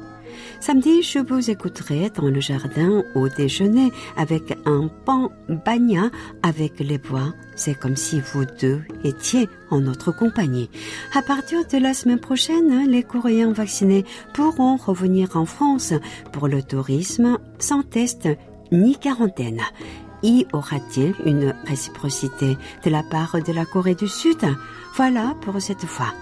Samedi, 0.60 1.04
je 1.04 1.20
vous 1.20 1.50
écouterai 1.50 2.10
dans 2.16 2.30
le 2.30 2.40
jardin 2.40 3.04
au 3.16 3.30
déjeuner 3.30 3.92
avec 4.18 4.58
un 4.66 4.90
pan 5.06 5.32
bagna 5.66 6.10
avec 6.42 6.80
les 6.80 6.98
bois. 6.98 7.34
C'est 7.56 7.76
comme 7.76 7.96
si 7.96 8.20
vous 8.20 8.46
deux 8.60 8.82
étiez 9.04 9.50
en 9.70 9.82
notre 9.82 10.12
compagnie. 10.12 10.70
À 11.14 11.22
partir 11.22 11.66
de 11.68 11.78
la 11.78 11.94
semaine 11.94 12.20
prochaine, 12.20 12.90
les 12.90 13.04
Coréens 13.04 13.54
vaccinés 13.54 14.06
pourront 14.34 14.78
revenir 14.78 15.36
en 15.36 15.46
France 15.46 15.94
pour 16.32 16.48
le 16.48 16.64
tourisme 16.64 17.38
sans 17.60 17.84
test 17.84 18.28
ni 18.72 18.98
quarantaine. 18.98 19.62
Y 20.24 20.48
aura-t-il 20.54 21.14
une 21.26 21.54
réciprocité 21.68 22.58
de 22.86 22.90
la 22.90 23.04
part 23.04 23.36
de 23.46 23.52
la 23.52 23.66
Corée 23.66 23.94
du 23.94 24.08
Sud? 24.08 24.40
Voilà 24.96 25.36
pour 25.42 25.62
cette 25.62 25.86
fois. 25.86 26.14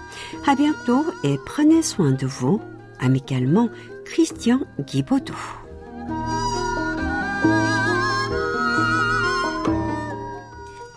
À 0.46 0.56
bientôt 0.56 1.04
et 1.22 1.38
prenez 1.46 1.82
soin 1.82 2.10
de 2.10 2.26
vous. 2.26 2.60
Amicalement, 2.98 3.68
Christian 4.12 4.60
Guibaudou. 4.78 5.34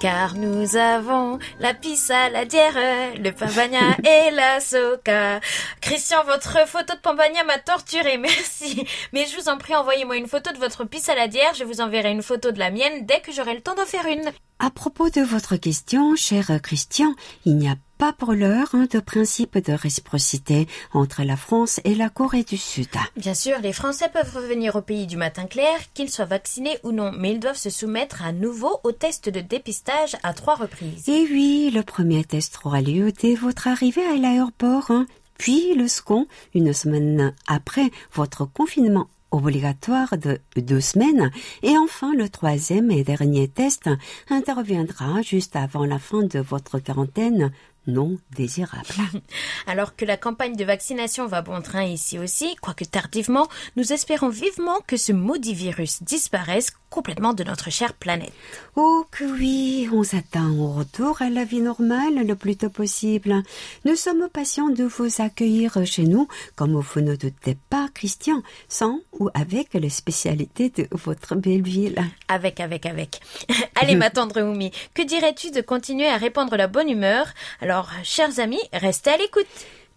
Car 0.01 0.35
nous 0.35 0.75
avons 0.75 1.39
la 1.61 1.73
pissaladière, 1.73 2.73
le 3.17 3.31
pambagna 3.31 3.95
et 4.03 4.31
la 4.31 4.59
soca. 4.59 5.39
Christian, 5.79 6.25
votre 6.25 6.67
photo 6.67 6.93
de 6.93 6.99
pambagna 6.99 7.45
m'a 7.45 7.57
torturé, 7.57 8.17
merci. 8.19 8.85
Mais 9.13 9.25
je 9.25 9.39
vous 9.39 9.47
en 9.47 9.57
prie, 9.57 9.75
envoyez-moi 9.75 10.17
une 10.17 10.27
photo 10.27 10.51
de 10.51 10.57
votre 10.57 10.83
pissaladière, 10.83 11.53
je 11.53 11.63
vous 11.63 11.79
enverrai 11.79 12.11
une 12.11 12.21
photo 12.21 12.51
de 12.51 12.59
la 12.59 12.69
mienne 12.69 13.05
dès 13.05 13.21
que 13.21 13.31
j'aurai 13.31 13.53
le 13.53 13.61
temps 13.61 13.75
d'en 13.75 13.85
faire 13.85 14.07
une. 14.07 14.29
À 14.57 14.69
propos 14.69 15.09
de 15.09 15.21
votre 15.21 15.57
question, 15.57 16.15
cher 16.15 16.49
Christian, 16.63 17.13
il 17.45 17.57
n'y 17.57 17.67
a 17.67 17.75
pas 17.97 18.13
pour 18.13 18.31
l'heure 18.31 18.73
de 18.89 18.99
principe 18.99 19.57
de 19.57 19.73
réciprocité 19.73 20.67
entre 20.93 21.23
la 21.23 21.35
France 21.35 21.81
et 21.83 21.93
la 21.93 22.09
Corée 22.09 22.43
du 22.43 22.55
Sud. 22.55 22.87
Bien 23.17 23.33
sûr, 23.33 23.59
les 23.61 23.73
Français 23.73 24.09
peuvent 24.13 24.33
revenir 24.33 24.77
au 24.77 24.81
pays 24.81 25.07
du 25.07 25.17
matin 25.17 25.45
clair, 25.45 25.77
qu'ils 25.93 26.09
soient 26.09 26.23
vaccinés 26.23 26.77
ou 26.83 26.93
non, 26.93 27.11
mais 27.17 27.33
ils 27.33 27.39
doivent 27.39 27.57
se 27.57 27.69
soumettre 27.69 28.23
à 28.23 28.31
nouveau 28.31 28.79
au 28.85 28.93
test 28.93 29.27
de 29.29 29.41
dépistage 29.41 30.15
à 30.23 30.33
trois 30.33 30.55
reprises. 30.55 31.07
Et 31.09 31.27
oui, 31.29 31.69
le 31.73 31.83
premier 31.83 32.23
test 32.23 32.57
aura 32.63 32.81
lieu 32.81 33.11
dès 33.11 33.35
votre 33.35 33.67
arrivée 33.67 34.05
à 34.05 34.15
l'aéroport, 34.15 34.89
hein. 34.89 35.05
puis 35.37 35.73
le 35.75 35.89
second 35.89 36.27
une 36.53 36.71
semaine 36.71 37.33
après 37.47 37.91
votre 38.13 38.45
confinement 38.45 39.07
obligatoire 39.35 40.17
de 40.17 40.39
deux 40.57 40.81
semaines. 40.81 41.31
Et 41.63 41.77
enfin 41.77 42.13
le 42.15 42.29
troisième 42.29 42.91
et 42.91 43.03
dernier 43.03 43.47
test 43.47 43.89
interviendra 44.29 45.21
juste 45.21 45.55
avant 45.55 45.85
la 45.85 45.99
fin 45.99 46.23
de 46.23 46.39
votre 46.39 46.79
quarantaine 46.79 47.51
non 47.87 48.17
désirables. 48.35 48.85
Alors 49.67 49.95
que 49.95 50.05
la 50.05 50.17
campagne 50.17 50.55
de 50.55 50.65
vaccination 50.65 51.27
va 51.27 51.41
bon 51.41 51.61
train 51.61 51.83
ici 51.83 52.19
aussi, 52.19 52.55
quoique 52.61 52.85
tardivement, 52.85 53.47
nous 53.75 53.93
espérons 53.93 54.29
vivement 54.29 54.79
que 54.87 54.97
ce 54.97 55.11
maudit 55.11 55.53
virus 55.53 56.03
disparaisse 56.03 56.71
complètement 56.89 57.33
de 57.33 57.43
notre 57.43 57.69
chère 57.69 57.93
planète. 57.93 58.31
Oh 58.77 59.05
que 59.11 59.25
oui, 59.25 59.89
on 59.91 60.03
s'attend 60.03 60.51
au 60.57 60.71
retour 60.71 61.21
à 61.21 61.29
la 61.29 61.43
vie 61.43 61.59
normale 61.59 62.25
le 62.25 62.35
plus 62.35 62.55
tôt 62.55 62.69
possible. 62.69 63.43
Nous 63.83 63.95
sommes 63.95 64.29
patients 64.31 64.69
de 64.69 64.85
vous 64.85 65.21
accueillir 65.21 65.77
chez 65.85 66.03
nous, 66.03 66.27
comme 66.55 66.79
vous 66.79 67.01
ne 67.01 67.15
doutez 67.15 67.57
pas, 67.69 67.89
Christian, 67.93 68.41
sans 68.69 69.01
ou 69.19 69.29
avec 69.33 69.73
les 69.73 69.89
spécialités 69.89 70.69
de 70.69 70.87
votre 70.91 71.35
belle 71.35 71.63
ville. 71.63 71.99
Avec, 72.29 72.61
avec, 72.61 72.85
avec. 72.85 73.19
Allez, 73.75 73.95
ma 73.95 74.09
tendre 74.15 74.41
Oumi, 74.41 74.71
que 74.93 75.01
dirais-tu 75.01 75.51
de 75.51 75.59
continuer 75.59 76.07
à 76.07 76.15
répandre 76.15 76.55
la 76.55 76.67
bonne 76.67 76.89
humeur? 76.89 77.27
Alors, 77.59 77.74
chers 78.03 78.39
amis, 78.39 78.61
restez 78.73 79.11
à 79.11 79.17
l'écoute. 79.17 79.47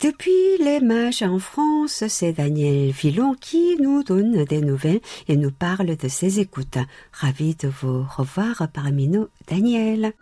Depuis 0.01 0.59
les 0.61 0.81
mages 0.81 1.23
en 1.23 1.39
France, 1.39 2.05
c'est 2.09 2.33
Daniel 2.33 2.93
Villon 2.93 3.35
qui 3.35 3.77
nous 3.81 4.05
donne 4.05 4.45
des 4.45 4.61
nouvelles 4.61 5.01
et 5.27 5.37
nous 5.37 5.51
parle 5.51 5.97
de 5.97 6.09
ses 6.09 6.39
écoutes. 6.39 6.79
Ravi 7.13 7.57
de 7.57 7.69
vous 7.69 8.05
revoir 8.17 8.69
parmi 8.73 9.09
nous, 9.09 9.29
Daniel. 9.49 10.13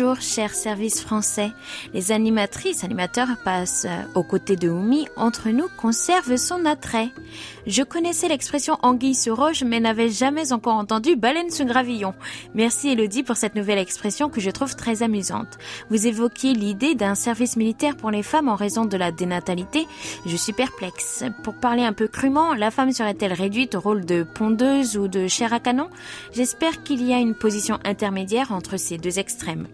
Bonjour, 0.00 0.20
cher 0.20 0.54
service 0.54 1.00
français. 1.00 1.50
Les 1.92 2.12
animatrices, 2.12 2.84
animateurs 2.84 3.30
passent 3.44 3.84
euh, 3.88 4.02
aux 4.14 4.22
côtés 4.22 4.54
de 4.54 4.68
Oumi. 4.68 5.08
Entre 5.16 5.48
nous, 5.48 5.66
conserve 5.76 6.36
son 6.36 6.64
attrait. 6.66 7.08
Je 7.66 7.82
connaissais 7.82 8.28
l'expression 8.28 8.78
anguille 8.82 9.16
sur 9.16 9.36
roche, 9.36 9.64
mais 9.64 9.80
n'avais 9.80 10.08
jamais 10.08 10.52
encore 10.52 10.76
entendu 10.76 11.16
baleine 11.16 11.50
sur 11.50 11.64
gravillon. 11.64 12.14
Merci 12.54 12.90
Elodie 12.90 13.24
pour 13.24 13.36
cette 13.36 13.56
nouvelle 13.56 13.78
expression 13.78 14.28
que 14.28 14.40
je 14.40 14.50
trouve 14.50 14.76
très 14.76 15.02
amusante. 15.02 15.58
Vous 15.90 16.06
évoquiez 16.06 16.52
l'idée 16.52 16.94
d'un 16.94 17.16
service 17.16 17.56
militaire 17.56 17.96
pour 17.96 18.12
les 18.12 18.22
femmes 18.22 18.48
en 18.48 18.54
raison 18.54 18.84
de 18.84 18.96
la 18.96 19.10
dénatalité. 19.10 19.88
Je 20.26 20.36
suis 20.36 20.52
perplexe. 20.52 21.24
Pour 21.42 21.54
parler 21.54 21.82
un 21.82 21.92
peu 21.92 22.06
crûment, 22.06 22.54
la 22.54 22.70
femme 22.70 22.92
serait-elle 22.92 23.32
réduite 23.32 23.74
au 23.74 23.80
rôle 23.80 24.04
de 24.04 24.22
pondeuse 24.22 24.96
ou 24.96 25.08
de 25.08 25.26
chair 25.26 25.52
à 25.52 25.58
canon? 25.58 25.88
J'espère 26.32 26.84
qu'il 26.84 27.04
y 27.04 27.12
a 27.12 27.18
une 27.18 27.34
position 27.34 27.80
intermédiaire 27.84 28.52
entre 28.52 28.76
ces 28.76 28.96
deux 28.96 29.18
extrêmes. 29.18 29.66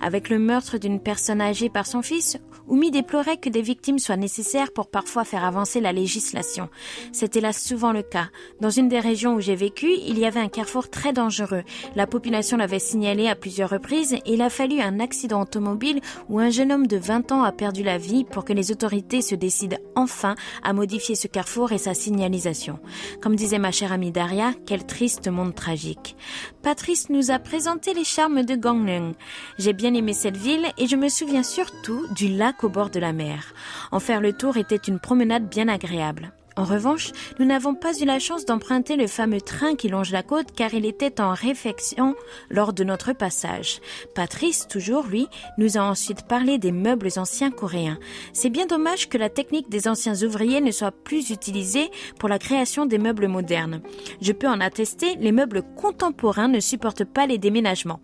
Avec 0.00 0.28
le 0.28 0.38
meurtre 0.38 0.78
d'une 0.78 1.00
personne 1.00 1.40
âgée 1.40 1.68
par 1.68 1.86
son 1.86 2.02
fils, 2.02 2.38
Oumi 2.68 2.90
déplorait 2.90 3.36
que 3.36 3.48
des 3.48 3.62
victimes 3.62 3.98
soient 3.98 4.16
nécessaires 4.16 4.72
pour 4.72 4.88
parfois 4.88 5.24
faire 5.24 5.44
avancer 5.44 5.80
la 5.80 5.92
législation. 5.92 6.68
C'était 7.12 7.40
là 7.40 7.52
souvent 7.52 7.92
le 7.92 8.02
cas. 8.02 8.28
Dans 8.60 8.70
une 8.70 8.88
des 8.88 9.00
régions 9.00 9.34
où 9.34 9.40
j'ai 9.40 9.56
vécu, 9.56 9.88
il 10.06 10.18
y 10.18 10.24
avait 10.24 10.40
un 10.40 10.48
carrefour 10.48 10.88
très 10.88 11.12
dangereux. 11.12 11.62
La 11.96 12.06
population 12.06 12.56
l'avait 12.56 12.78
signalé 12.78 13.26
à 13.26 13.34
plusieurs 13.34 13.70
reprises 13.70 14.12
et 14.12 14.22
il 14.26 14.42
a 14.42 14.50
fallu 14.50 14.80
un 14.80 15.00
accident 15.00 15.42
automobile 15.42 16.00
où 16.28 16.38
un 16.38 16.50
jeune 16.50 16.70
homme 16.70 16.86
de 16.86 16.96
20 16.96 17.32
ans 17.32 17.42
a 17.42 17.52
perdu 17.52 17.82
la 17.82 17.98
vie 17.98 18.24
pour 18.24 18.44
que 18.44 18.52
les 18.52 18.70
autorités 18.70 19.22
se 19.22 19.34
décident 19.34 19.78
enfin 19.96 20.34
à 20.62 20.72
modifier 20.72 21.14
ce 21.14 21.26
carrefour 21.26 21.72
et 21.72 21.78
sa 21.78 21.94
signalisation. 21.94 22.78
Comme 23.20 23.36
disait 23.36 23.58
ma 23.58 23.72
chère 23.72 23.92
amie 23.92 24.12
Daria, 24.12 24.52
quel 24.66 24.86
triste 24.86 25.28
monde 25.28 25.54
tragique. 25.54 26.16
Patrice 26.62 27.08
nous 27.08 27.30
a 27.30 27.38
présenté 27.38 27.94
les 27.94 28.04
charmes 28.04 28.42
de 28.42 28.54
Gangneung. 28.54 29.14
J'ai 29.58 29.72
bien 29.72 29.94
aimé 29.94 30.12
cette 30.12 30.36
ville 30.36 30.66
et 30.76 30.86
je 30.86 30.96
me 30.96 31.08
souviens 31.08 31.42
surtout 31.42 32.06
du 32.14 32.28
lac 32.28 32.64
au 32.64 32.68
bord 32.68 32.90
de 32.90 33.00
la 33.00 33.14
mer. 33.14 33.54
En 33.92 33.98
faire 33.98 34.20
le 34.20 34.34
tour 34.34 34.58
était 34.58 34.76
une 34.76 34.98
promenade 34.98 35.48
bien 35.48 35.68
agréable. 35.68 36.32
En 36.60 36.64
revanche, 36.64 37.12
nous 37.38 37.46
n'avons 37.46 37.74
pas 37.74 37.98
eu 37.98 38.04
la 38.04 38.18
chance 38.18 38.44
d'emprunter 38.44 38.96
le 38.96 39.06
fameux 39.06 39.40
train 39.40 39.76
qui 39.76 39.88
longe 39.88 40.12
la 40.12 40.22
côte 40.22 40.52
car 40.54 40.74
il 40.74 40.84
était 40.84 41.18
en 41.18 41.32
réflexion 41.32 42.14
lors 42.50 42.74
de 42.74 42.84
notre 42.84 43.14
passage. 43.14 43.80
Patrice, 44.14 44.68
toujours 44.68 45.06
lui, 45.06 45.26
nous 45.56 45.78
a 45.78 45.80
ensuite 45.80 46.26
parlé 46.26 46.58
des 46.58 46.70
meubles 46.70 47.08
anciens 47.16 47.50
coréens. 47.50 47.98
C'est 48.34 48.50
bien 48.50 48.66
dommage 48.66 49.08
que 49.08 49.16
la 49.16 49.30
technique 49.30 49.70
des 49.70 49.88
anciens 49.88 50.22
ouvriers 50.22 50.60
ne 50.60 50.70
soit 50.70 50.90
plus 50.90 51.30
utilisée 51.30 51.90
pour 52.18 52.28
la 52.28 52.38
création 52.38 52.84
des 52.84 52.98
meubles 52.98 53.28
modernes. 53.28 53.80
Je 54.20 54.32
peux 54.32 54.46
en 54.46 54.60
attester, 54.60 55.16
les 55.18 55.32
meubles 55.32 55.62
contemporains 55.78 56.48
ne 56.48 56.60
supportent 56.60 57.06
pas 57.06 57.26
les 57.26 57.38
déménagements. 57.38 58.00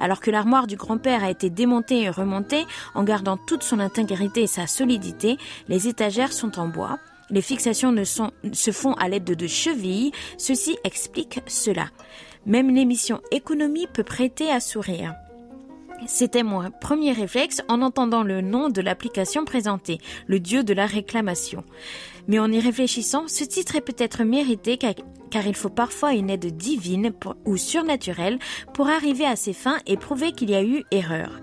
Alors 0.00 0.18
que 0.18 0.32
l'armoire 0.32 0.66
du 0.66 0.74
grand-père 0.74 1.22
a 1.22 1.30
été 1.30 1.50
démontée 1.50 2.02
et 2.02 2.10
remontée 2.10 2.64
en 2.96 3.04
gardant 3.04 3.36
toute 3.36 3.62
son 3.62 3.78
intégrité 3.78 4.42
et 4.42 4.48
sa 4.48 4.66
solidité, 4.66 5.36
les 5.68 5.86
étagères 5.86 6.32
sont 6.32 6.58
en 6.58 6.66
bois, 6.66 6.98
les 7.32 7.42
fixations 7.42 7.94
se 8.04 8.70
font 8.70 8.92
à 8.94 9.08
l'aide 9.08 9.24
de 9.24 9.46
chevilles. 9.46 10.12
Ceci 10.38 10.76
explique 10.84 11.40
cela. 11.46 11.88
Même 12.46 12.74
l'émission 12.74 13.20
économie 13.30 13.88
peut 13.92 14.04
prêter 14.04 14.50
à 14.50 14.60
sourire. 14.60 15.14
C'était 16.06 16.42
mon 16.42 16.68
premier 16.70 17.12
réflexe 17.12 17.62
en 17.68 17.80
entendant 17.80 18.22
le 18.24 18.40
nom 18.40 18.68
de 18.68 18.80
l'application 18.80 19.44
présentée, 19.44 19.98
le 20.26 20.40
dieu 20.40 20.64
de 20.64 20.74
la 20.74 20.86
réclamation. 20.86 21.64
Mais 22.28 22.38
en 22.38 22.50
y 22.50 22.58
réfléchissant, 22.58 23.28
ce 23.28 23.44
titre 23.44 23.76
est 23.76 23.80
peut-être 23.80 24.24
mérité 24.24 24.76
car, 24.76 25.46
il 25.46 25.54
faut 25.54 25.70
parfois 25.70 26.12
une 26.12 26.28
aide 26.28 26.56
divine 26.56 27.12
ou 27.44 27.56
surnaturelle 27.56 28.38
pour 28.74 28.88
arriver 28.88 29.24
à 29.24 29.36
ses 29.36 29.52
fins 29.52 29.78
et 29.86 29.96
prouver 29.96 30.32
qu'il 30.32 30.50
y 30.50 30.54
a 30.54 30.62
eu 30.62 30.84
erreur. 30.90 31.40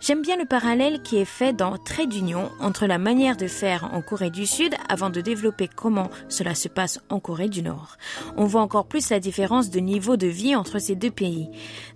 J'aime 0.00 0.22
bien 0.22 0.36
le 0.36 0.44
parallèle 0.44 1.02
qui 1.02 1.16
est 1.16 1.24
fait 1.24 1.52
dans 1.52 1.76
Trait 1.76 2.06
d'union 2.06 2.50
entre 2.60 2.86
la 2.86 2.98
manière 2.98 3.36
de 3.36 3.48
faire 3.48 3.90
en 3.92 4.00
Corée 4.00 4.30
du 4.30 4.46
Sud 4.46 4.74
avant 4.88 5.10
de 5.10 5.20
développer 5.20 5.68
comment 5.68 6.08
cela 6.28 6.54
se 6.54 6.68
passe 6.68 7.00
en 7.10 7.18
Corée 7.18 7.48
du 7.48 7.62
Nord. 7.62 7.96
On 8.36 8.46
voit 8.46 8.60
encore 8.62 8.86
plus 8.86 9.10
la 9.10 9.18
différence 9.18 9.70
de 9.70 9.80
niveau 9.80 10.16
de 10.16 10.28
vie 10.28 10.54
entre 10.54 10.78
ces 10.78 10.94
deux 10.94 11.10
pays. 11.10 11.48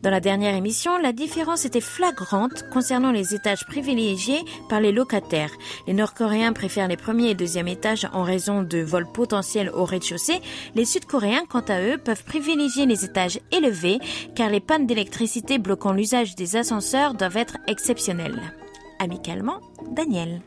Dans 0.02 0.10
la 0.10 0.18
dernière 0.18 0.56
émission, 0.56 0.98
la 0.98 1.12
différence 1.12 1.64
était 1.64 1.80
flagrante 1.80 2.64
concernant 2.72 3.12
les 3.12 3.36
étages 3.36 3.64
privilégiés 3.66 4.40
par 4.68 4.80
les 4.80 4.90
locataires. 4.90 5.52
Les 5.86 5.94
Nord-Coréens 5.94 6.52
préfèrent 6.52 6.88
les 6.88 6.96
premiers 6.96 7.30
et 7.30 7.34
deuxièmes 7.34 7.68
étages 7.68 8.08
en 8.12 8.24
raison 8.24 8.62
de 8.64 8.78
vols 8.78 9.10
potentiels 9.12 9.70
au 9.70 9.84
rez-de-chaussée. 9.84 10.40
Les 10.74 10.84
Sud-Coréens, 10.84 11.44
quant 11.48 11.64
à 11.68 11.80
eux, 11.80 11.98
peuvent 11.98 12.24
privilégier 12.24 12.84
les 12.84 13.04
étages 13.04 13.38
élevés 13.52 14.00
car 14.34 14.50
les 14.50 14.60
pannes 14.60 14.86
d'électricité 14.86 15.58
bloquant 15.58 15.92
l'usage 15.92 16.34
des 16.34 16.56
ascenseurs 16.56 17.14
doivent 17.14 17.36
être 17.36 17.58
Amicalement, 18.98 19.60
Daniel. 19.90 20.40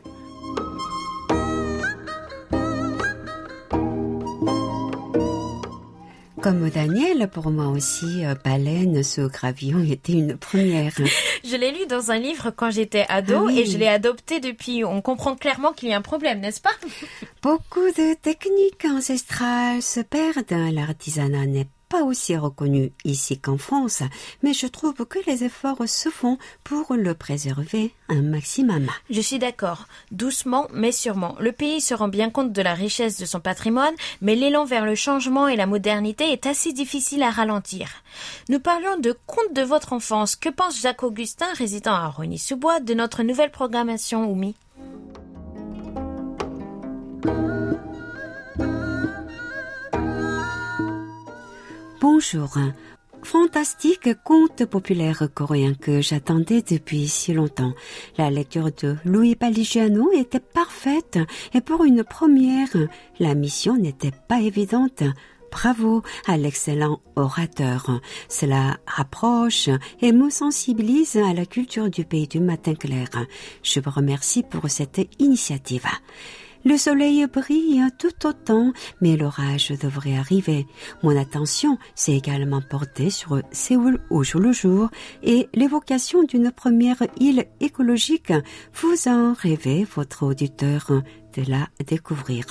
Comme 6.41 6.69
Daniel, 6.69 7.27
pour 7.27 7.49
moi 7.51 7.67
aussi, 7.67 8.25
euh, 8.25 8.35
Baleine 8.43 9.03
sous 9.03 9.29
gravillon 9.29 9.83
était 9.91 10.13
une 10.13 10.37
première. 10.37 10.93
je 11.43 11.55
l'ai 11.55 11.71
lu 11.71 11.85
dans 11.87 12.11
un 12.11 12.17
livre 12.17 12.51
quand 12.55 12.71
j'étais 12.71 13.05
ado 13.09 13.47
ah 13.49 13.51
et 13.51 13.65
je 13.65 13.77
l'ai 13.77 13.87
adopté 13.87 14.39
depuis. 14.39 14.83
On 14.83 15.01
comprend 15.01 15.35
clairement 15.35 15.73
qu'il 15.73 15.89
y 15.89 15.93
a 15.93 15.97
un 15.97 16.01
problème, 16.01 16.39
n'est-ce 16.39 16.61
pas? 16.61 16.75
Beaucoup 17.41 17.91
de 17.97 18.15
techniques 18.15 18.85
ancestrales 18.85 19.81
se 19.81 19.99
perdent. 19.99 20.73
L'artisanat 20.73 21.45
n'est 21.45 21.67
pas 21.89 22.03
aussi 22.03 22.35
reconnu 22.35 22.91
ici 23.03 23.39
qu'en 23.39 23.57
France, 23.57 24.03
mais 24.43 24.53
je 24.53 24.67
trouve 24.67 24.93
que 24.93 25.19
les 25.27 25.43
efforts 25.43 25.87
se 25.87 26.09
font 26.09 26.37
pour 26.63 26.93
le 26.93 27.13
préserver 27.13 27.93
un 28.09 28.21
maximum. 28.21 28.87
Je 29.09 29.21
suis 29.21 29.39
d'accord. 29.39 29.87
Doucement, 30.11 30.67
mais 30.73 30.91
sûrement. 30.91 31.35
Le 31.39 31.51
pays 31.51 31.81
se 31.81 31.93
rend 31.93 32.07
bien 32.07 32.29
compte 32.29 32.51
de 32.51 32.61
la 32.61 32.73
richesse 32.73 33.17
de 33.17 33.25
son 33.25 33.39
patrimoine, 33.39 33.95
mais 34.21 34.35
l'élan 34.35 34.65
vers 34.65 34.85
le 34.85 34.95
changement 34.95 35.47
et 35.47 35.55
la 35.55 35.67
modernité 35.67 36.31
est 36.31 36.45
assez 36.45 36.73
difficile 36.73 37.23
à 37.23 37.29
ralentir. 37.29 37.89
Nous 38.49 38.59
parlions 38.59 38.97
de 38.97 39.17
contes 39.25 39.53
de 39.53 39.61
votre 39.61 39.93
enfance. 39.93 40.35
Que 40.35 40.49
pense 40.49 40.81
Jacques 40.81 41.03
Augustin, 41.03 41.47
résident 41.57 41.93
à 41.93 42.07
Rony-sous-Bois, 42.07 42.79
de 42.79 42.93
notre 42.93 43.23
nouvelle 43.23 43.51
programmation 43.51 44.29
Oumi? 44.29 44.55
Bonjour. 52.07 52.55
Fantastique 53.23 54.09
conte 54.23 54.63
populaire 54.65 55.27
coréen 55.33 55.73
que 55.73 56.01
j'attendais 56.01 56.61
depuis 56.61 57.07
si 57.07 57.33
longtemps. 57.33 57.73
La 58.19 58.29
lecture 58.29 58.69
de 58.71 58.95
Louis 59.05 59.35
Paligiano 59.35 60.11
était 60.11 60.39
parfaite 60.39 61.17
et 61.55 61.61
pour 61.61 61.83
une 61.83 62.03
première, 62.03 62.69
la 63.17 63.33
mission 63.33 63.75
n'était 63.75 64.11
pas 64.11 64.39
évidente. 64.39 65.01
Bravo 65.51 66.03
à 66.27 66.37
l'excellent 66.37 67.01
orateur. 67.15 67.99
Cela 68.29 68.77
rapproche 68.85 69.71
et 69.99 70.11
me 70.11 70.29
sensibilise 70.29 71.17
à 71.17 71.33
la 71.33 71.47
culture 71.47 71.89
du 71.89 72.05
pays 72.05 72.27
du 72.27 72.39
matin 72.39 72.75
clair. 72.75 73.09
Je 73.63 73.79
vous 73.79 73.89
remercie 73.89 74.43
pour 74.43 74.69
cette 74.69 75.01
initiative. 75.17 75.87
Le 76.67 76.77
soleil 76.77 77.27
brille 77.27 77.83
tout 77.99 78.25
autant, 78.25 78.73
mais 78.99 79.17
l'orage 79.17 79.69
devrait 79.79 80.17
arriver. 80.17 80.65
Mon 81.03 81.15
attention 81.15 81.77
s'est 81.93 82.15
également 82.15 82.59
portée 82.59 83.11
sur 83.11 83.39
Séoul 83.51 83.99
au 84.09 84.23
jour 84.23 84.41
le 84.41 84.51
jour 84.51 84.89
et 85.21 85.47
l'évocation 85.53 86.23
d'une 86.23 86.49
première 86.49 87.03
île 87.19 87.45
écologique. 87.59 88.33
Vous 88.73 89.07
en 89.07 89.33
rêvez, 89.33 89.83
votre 89.95 90.23
auditeur 90.23 90.87
de 91.37 91.43
la 91.47 91.67
découvrir. 91.85 92.45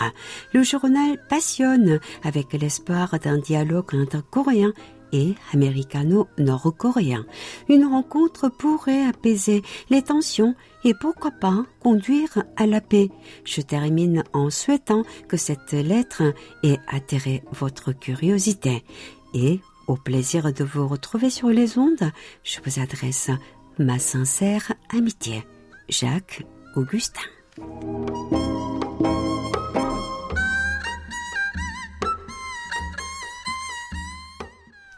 Le 0.53 0.63
journal 0.63 1.19
passionne 1.29 1.99
avec 2.23 2.53
l'espoir 2.53 3.19
d'un 3.19 3.39
dialogue 3.39 3.97
entre 3.97 4.23
Coréens 4.31 4.75
et 5.15 5.35
américano-nord-coréen. 5.55 7.25
Une 7.69 7.87
rencontre 7.87 8.51
pourrait 8.51 9.07
apaiser 9.07 9.63
les 9.89 10.03
tensions 10.03 10.55
et 10.85 10.93
pourquoi 10.93 11.31
pas 11.31 11.65
conduire 11.81 12.43
à 12.57 12.67
la 12.67 12.81
paix. 12.81 13.09
Je 13.45 13.61
termine 13.61 14.25
en 14.33 14.51
souhaitant 14.51 15.05
que 15.29 15.37
cette 15.37 15.73
lettre 15.73 16.35
ait 16.63 16.79
attiré 16.89 17.45
votre 17.53 17.93
curiosité 17.93 18.85
et 19.33 19.61
au 19.87 19.97
plaisir 19.97 20.53
de 20.53 20.65
vous 20.65 20.89
retrouver 20.89 21.31
sur 21.31 21.49
les 21.49 21.79
ondes, 21.79 22.11
je 22.43 22.59
vous 22.65 22.81
adresse 22.81 23.31
ma 23.79 23.99
sincère 23.99 24.73
amitié. 24.91 25.45
Jacques 25.89 26.45
Augustin. 26.75 27.21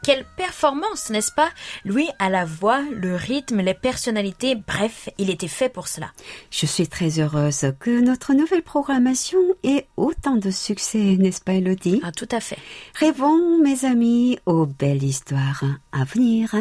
Quelle 0.07 0.25
performance, 0.37 1.11
n'est-ce 1.11 1.33
pas? 1.33 1.49
Lui 1.85 2.09
a 2.21 2.31
la 2.31 2.45
voix, 2.45 2.81
le 2.93 3.17
rythme, 3.17 3.61
les 3.61 3.75
personnalités, 3.75 4.55
bref, 4.55 5.09
il 5.19 5.31
était 5.31 5.49
fait 5.49 5.69
pour 5.69 5.89
cela. 5.89 6.13
Je 6.49 6.65
suis 6.65 6.87
très 6.87 7.19
heureuse 7.19 7.73
que 7.81 8.01
notre 8.01 8.33
nouvelle 8.33 8.63
programmation 8.63 9.41
ait 9.65 9.89
autant 9.97 10.37
de 10.37 10.53
succès, 10.53 11.17
n'est-ce 11.19 11.41
pas 11.41 11.55
Elodie? 11.55 12.01
Ah, 12.05 12.13
tout 12.13 12.29
à 12.31 12.39
fait. 12.39 12.57
Rêvons, 12.95 13.61
mes 13.61 13.85
amis, 13.85 14.39
aux 14.47 14.67
belles 14.67 15.03
histoires 15.03 15.65
à 15.91 16.05
venir. 16.05 16.55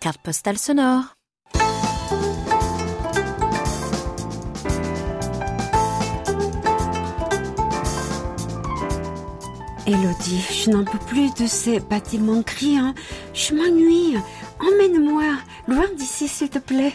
Carte 0.00 0.20
postale 0.20 0.58
sonore. 0.58 1.14
Elodie, 9.86 10.42
je 10.50 10.70
n'en 10.70 10.84
peux 10.84 10.98
plus 10.98 11.34
de 11.34 11.46
ces 11.46 11.78
bâtiments 11.78 12.42
criants. 12.42 12.94
Je 13.34 13.54
m'ennuie. 13.54 14.16
Emmène-moi 14.58 15.24
loin 15.68 15.86
d'ici, 15.96 16.26
s'il 16.26 16.48
te 16.48 16.58
plaît. 16.58 16.94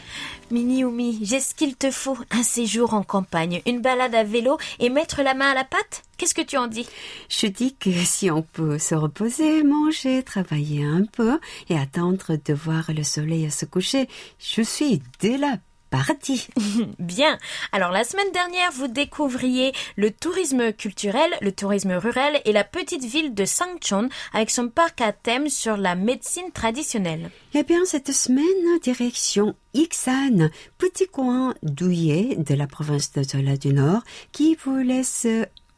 Mini 0.50 0.84
j'ai 1.22 1.40
ce 1.40 1.54
qu'il 1.54 1.76
te 1.76 1.92
faut. 1.92 2.18
Un 2.32 2.42
séjour 2.42 2.96
en 2.96 3.04
campagne, 3.04 3.62
une 3.68 3.82
balade 3.82 4.16
à 4.16 4.24
vélo 4.24 4.58
et 4.80 4.90
mettre 4.90 5.22
la 5.22 5.36
main 5.36 5.52
à 5.52 5.54
la 5.54 5.66
pâte 5.66 6.04
Qu'est-ce 6.18 6.34
que 6.34 6.42
tu 6.42 6.58
en 6.58 6.68
dis? 6.68 6.88
Je 7.30 7.46
dis 7.46 7.76
que 7.76 7.92
si 7.92 8.32
on 8.32 8.42
peut 8.42 8.80
se 8.80 8.96
reposer, 8.96 9.64
manger, 9.64 10.24
travailler 10.24 10.84
un 10.84 11.06
peu 11.06 11.40
et 11.70 11.78
attendre 11.78 12.38
de 12.44 12.54
voir 12.54 12.92
le 12.94 13.04
soleil 13.04 13.52
se 13.52 13.66
coucher, 13.66 14.10
je 14.40 14.64
suis 14.64 15.02
dès 15.20 15.38
la 15.38 15.58
partie. 15.90 16.48
Bien. 17.00 17.38
Alors 17.72 17.92
la 17.92 18.04
semaine 18.04 18.32
dernière, 18.32 18.72
vous 18.72 18.88
découvriez 18.88 19.74
le 19.96 20.12
tourisme 20.12 20.72
culturel, 20.74 21.32
le 21.42 21.52
tourisme 21.52 21.94
rural 21.94 22.42
et 22.46 22.52
la 22.52 22.64
petite 22.64 23.04
ville 23.04 23.34
de 23.34 23.46
Sangchon 23.46 24.10
avec 24.34 24.50
son 24.50 24.70
parc 24.70 25.02
à 25.02 25.12
thème 25.12 25.50
sur 25.50 25.78
la 25.78 25.96
médecine 25.96 26.52
traditionnelle. 26.52 27.30
Eh 27.54 27.64
bien, 27.64 27.86
cette 27.86 28.12
semaine, 28.12 28.80
direction 28.82 29.56
Iksan, 29.74 30.50
petit 30.78 31.08
coin 31.08 31.54
douillet 31.64 32.36
de 32.38 32.56
la 32.56 32.68
province 32.68 33.12
de 33.14 33.24
Zola 33.24 33.58
du 33.58 33.74
Nord, 33.74 34.02
qui 34.32 34.56
vous 34.64 34.78
laisse 34.78 35.28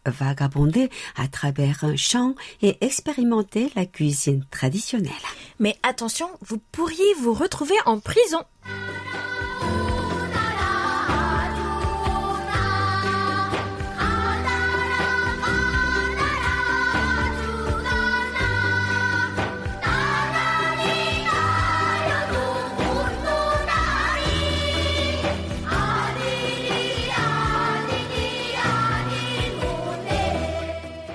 vagabonder 0.05 0.89
à 1.15 1.27
travers 1.27 1.83
un 1.83 1.95
champ 1.95 2.35
et 2.61 2.77
expérimenter 2.81 3.71
la 3.75 3.85
cuisine 3.85 4.45
traditionnelle. 4.49 5.11
Mais 5.59 5.77
attention, 5.83 6.29
vous 6.41 6.57
pourriez 6.71 7.13
vous 7.19 7.33
retrouver 7.33 7.75
en 7.85 7.99
prison. 7.99 8.43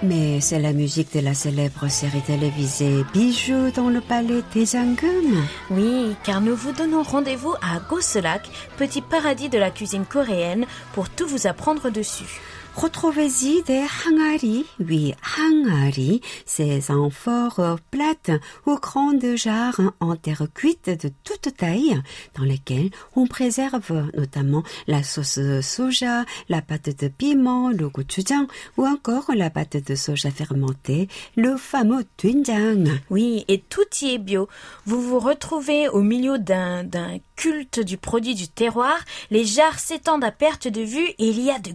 Mais 0.06 0.40
c'est 0.40 0.60
la 0.60 0.72
musique 0.72 1.12
de 1.14 1.20
la 1.20 1.34
célèbre 1.34 1.88
série 1.88 2.20
télévisée 2.20 3.04
Bijoux 3.12 3.72
dans 3.74 3.88
le 3.88 4.00
palais 4.00 4.42
des 4.54 4.76
Angum. 4.76 5.44
Oui, 5.70 6.14
car 6.22 6.40
nous 6.40 6.54
vous 6.54 6.70
donnons 6.70 7.02
rendez-vous 7.02 7.54
à 7.54 7.80
Gosselak, 7.80 8.48
petit 8.76 9.02
paradis 9.02 9.48
de 9.48 9.58
la 9.58 9.72
cuisine 9.72 10.04
coréenne, 10.04 10.64
pour 10.94 11.08
tout 11.08 11.26
vous 11.26 11.48
apprendre 11.48 11.90
dessus. 11.90 12.40
Retrouvez-y 12.76 13.62
des 13.62 13.86
hangari, 14.06 14.66
oui, 14.80 15.14
hangari, 15.38 16.20
ces 16.44 16.90
amphores 16.90 17.78
plates 17.90 18.30
ou 18.66 18.76
grandes 18.78 19.34
jarres 19.34 19.80
en 19.98 20.14
terre 20.14 20.46
cuite 20.54 20.90
de 20.90 21.10
toute 21.24 21.56
taille, 21.56 21.98
dans 22.34 22.44
lesquelles 22.44 22.90
on 23.14 23.26
préserve 23.26 24.10
notamment 24.14 24.62
la 24.88 25.02
sauce 25.02 25.40
soja, 25.62 26.26
la 26.50 26.60
pâte 26.60 27.00
de 27.00 27.08
piment, 27.08 27.70
le 27.70 27.88
gochujang, 27.88 28.46
ou 28.76 28.86
encore 28.86 29.34
la 29.34 29.48
pâte 29.48 29.78
de 29.78 29.94
soja 29.94 30.30
fermentée, 30.30 31.08
le 31.34 31.56
fameux 31.56 32.04
doenjang. 32.22 32.90
Oui, 33.08 33.46
et 33.48 33.58
tout 33.58 33.88
y 34.02 34.10
est 34.10 34.18
bio. 34.18 34.48
Vous 34.84 35.00
vous 35.00 35.18
retrouvez 35.18 35.88
au 35.88 36.02
milieu 36.02 36.38
d'un 36.38 36.84
culte 37.36 37.80
du 37.80 37.96
produit 37.96 38.34
du 38.34 38.48
terroir. 38.48 38.98
Les 39.30 39.46
jarres 39.46 39.78
s'étendent 39.78 40.24
à 40.24 40.30
perte 40.30 40.68
de 40.68 40.82
vue 40.82 41.08
et 41.18 41.28
il 41.30 41.40
y 41.40 41.50
a 41.50 41.58
de 41.58 41.70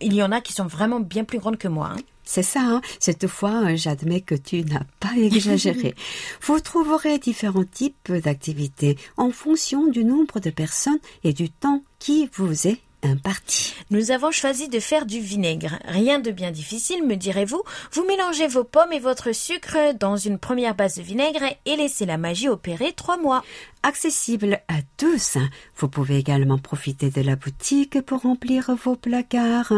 il 0.00 0.14
y 0.14 0.22
en 0.22 0.32
a 0.32 0.40
qui 0.40 0.52
sont 0.52 0.66
vraiment 0.66 1.00
bien 1.00 1.24
plus 1.24 1.38
grandes 1.38 1.58
que 1.58 1.68
moi. 1.68 1.92
hein. 1.94 2.00
C'est 2.24 2.42
ça, 2.44 2.60
hein. 2.60 2.80
cette 3.00 3.26
fois, 3.26 3.74
j'admets 3.74 4.20
que 4.20 4.36
tu 4.36 4.62
n'as 4.62 4.84
pas 5.00 5.12
exagéré. 5.16 5.94
Vous 6.42 6.60
trouverez 6.60 7.18
différents 7.18 7.64
types 7.64 8.12
d'activités 8.12 8.96
en 9.16 9.30
fonction 9.32 9.88
du 9.88 10.04
nombre 10.04 10.38
de 10.38 10.50
personnes 10.50 11.00
et 11.24 11.32
du 11.32 11.50
temps 11.50 11.82
qui 11.98 12.30
vous 12.34 12.68
est 12.68 12.80
imparti. 13.02 13.74
Nous 13.90 14.10
avons 14.10 14.30
choisi 14.30 14.68
de 14.68 14.78
faire 14.78 15.06
du 15.06 15.20
vinaigre. 15.20 15.78
Rien 15.86 16.18
de 16.20 16.30
bien 16.30 16.50
difficile, 16.50 17.04
me 17.04 17.16
direz-vous. 17.16 17.62
Vous 17.92 18.04
mélangez 18.06 18.46
vos 18.46 18.62
pommes 18.62 18.92
et 18.92 19.00
votre 19.00 19.32
sucre 19.32 19.94
dans 19.98 20.16
une 20.16 20.38
première 20.38 20.74
base 20.74 20.96
de 20.96 21.02
vinaigre 21.02 21.42
et 21.66 21.76
laissez 21.76 22.06
la 22.06 22.18
magie 22.18 22.48
opérer 22.48 22.92
trois 22.92 23.16
mois. 23.16 23.42
Accessible 23.82 24.60
à 24.68 24.82
tous, 24.98 25.38
vous 25.78 25.88
pouvez 25.88 26.18
également 26.18 26.58
profiter 26.58 27.08
de 27.08 27.22
la 27.22 27.34
boutique 27.34 28.02
pour 28.02 28.20
remplir 28.20 28.70
vos 28.84 28.94
placards. 28.94 29.72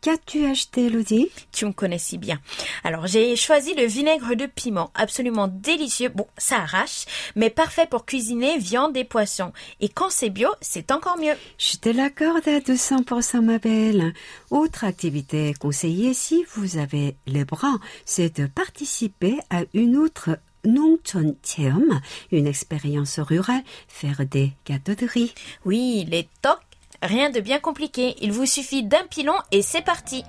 Qu'as-tu 0.00 0.46
acheté, 0.46 0.88
Lodi 0.88 1.28
Tu 1.50 1.66
me 1.66 1.72
connais 1.72 1.98
si 1.98 2.18
bien. 2.18 2.38
Alors 2.84 3.08
j'ai 3.08 3.34
choisi 3.34 3.74
le 3.74 3.84
vinaigre 3.84 4.36
de 4.36 4.46
piment, 4.46 4.92
absolument 4.94 5.48
délicieux. 5.48 6.08
Bon, 6.08 6.28
ça 6.38 6.58
arrache, 6.58 7.06
mais 7.34 7.50
parfait 7.50 7.88
pour 7.90 8.06
cuisiner 8.06 8.58
viande 8.58 8.96
et 8.96 9.02
poissons. 9.02 9.52
Et 9.80 9.88
quand 9.88 10.10
c'est 10.10 10.30
bio, 10.30 10.50
c'est 10.60 10.92
encore 10.92 11.18
mieux. 11.18 11.34
Je 11.58 11.78
te 11.78 11.88
l'accorde 11.88 12.46
à 12.46 12.60
200% 12.60 13.40
ma 13.40 13.58
belle. 13.58 14.14
Autre 14.50 14.84
activité 14.84 15.52
conseillée 15.58 16.14
si 16.14 16.44
vous 16.54 16.78
avez 16.78 17.16
les 17.26 17.44
bras, 17.44 17.78
c'est 18.04 18.38
de 18.38 18.46
participer 18.46 19.36
à 19.50 19.62
une 19.74 19.96
autre 19.96 20.38
Nongchon 20.64 21.36
Cheom, 21.42 22.00
une 22.32 22.46
expérience 22.46 23.18
rurale, 23.18 23.62
faire 23.88 24.26
des 24.26 24.52
gâteaux 24.66 24.94
de 24.94 25.06
riz. 25.06 25.34
Oui, 25.64 26.06
les 26.08 26.28
tocs, 26.42 26.58
rien 27.02 27.30
de 27.30 27.40
bien 27.40 27.58
compliqué. 27.58 28.16
Il 28.20 28.32
vous 28.32 28.46
suffit 28.46 28.82
d'un 28.82 29.04
pilon 29.10 29.34
et 29.52 29.62
c'est 29.62 29.84
parti. 29.84 30.24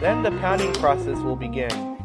Then 0.00 0.22
the 0.22 0.30
pounding 0.40 0.72
process 0.72 1.18
will 1.18 1.36
begin. 1.36 1.96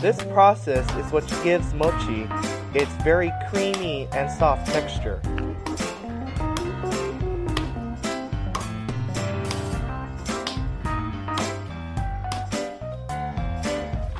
This 0.00 0.16
process 0.32 0.84
is 0.96 1.10
what 1.12 1.24
gives 1.42 1.72
mochi 1.74 2.26
its 2.74 2.90
very 3.02 3.32
creamy 3.50 4.08
and 4.12 4.30
soft 4.30 4.66
texture. 4.72 5.20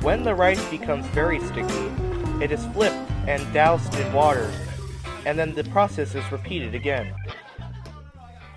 When 0.07 0.23
the 0.23 0.37
rice 0.37 0.65
becomes 0.71 1.05
very 1.09 1.41
sticky, 1.41 1.91
it 2.41 2.53
is 2.53 2.65
flipped 2.73 2.95
and 3.27 3.43
doused 3.53 3.93
in 3.99 4.13
water, 4.13 4.49
and 5.27 5.37
then 5.37 5.53
the 5.53 5.65
process 5.71 6.15
is 6.15 6.23
repeated 6.31 6.77
again. 6.77 7.13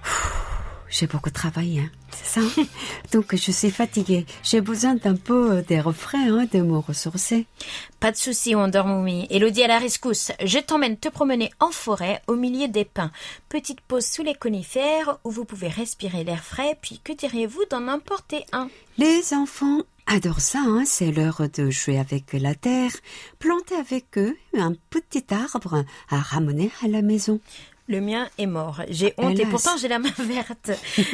J'ai 0.90 1.08
beaucoup 1.08 1.32
travaillé, 1.32 1.80
hein, 1.80 1.90
c'est 2.12 2.40
ça? 2.40 2.64
Donc 3.12 3.36
je 3.36 3.52
suis 3.52 3.72
fatiguée. 3.72 4.28
J'ai 4.44 4.62
besoin 4.62 4.94
d'un 4.94 5.16
peu 5.16 5.64
des 5.64 5.82
refrains, 5.82 6.32
hein, 6.32 6.46
de 6.54 6.62
me 6.62 6.78
ressourcer. 6.78 7.48
Pas 8.00 8.12
de 8.12 8.18
souci, 8.18 8.54
Wonder 8.54 8.84
Mummy. 8.86 9.26
Elodie 9.32 9.64
à 9.64 9.68
la 9.70 9.80
rescousse. 9.80 10.32
Je 10.46 10.60
t'emmène 10.60 10.98
te 10.98 11.10
promener 11.10 11.50
en 11.60 11.72
forêt 11.72 12.22
au 12.28 12.36
milieu 12.36 12.68
des 12.68 12.86
pins. 12.86 13.10
Petite 13.50 13.82
pause 13.82 14.06
sous 14.06 14.22
les 14.22 14.36
conifères 14.36 15.18
où 15.24 15.32
vous 15.32 15.46
pouvez 15.46 15.70
respirer 15.70 16.24
l'air 16.24 16.44
frais, 16.44 16.78
puis 16.80 17.02
que 17.04 17.12
diriez-vous 17.12 17.64
d'en 17.72 17.88
emporter 17.88 18.46
un? 18.52 18.70
Les 19.00 19.34
enfants, 19.34 19.82
adorent 20.10 20.42
ça, 20.42 20.60
hein, 20.66 20.84
c'est 20.86 21.12
l'heure 21.12 21.44
de 21.54 21.70
jouer 21.70 22.00
avec 22.00 22.34
la 22.34 22.56
terre, 22.56 22.92
planter 23.38 23.76
avec 23.76 24.18
eux 24.18 24.36
un 24.58 24.74
petit 24.90 25.26
arbre 25.32 25.86
à 26.10 26.18
ramener 26.18 26.72
à 26.84 26.88
la 26.88 27.02
maison. 27.02 27.40
Le 27.88 28.02
mien 28.02 28.30
est 28.38 28.46
mort. 28.46 28.82
J'ai 28.90 29.16
honte 29.18 29.40
et 29.40 29.46
pourtant 29.48 29.76
j'ai 29.78 29.88
la 29.88 29.98
main 29.98 30.12
verte. 30.20 30.72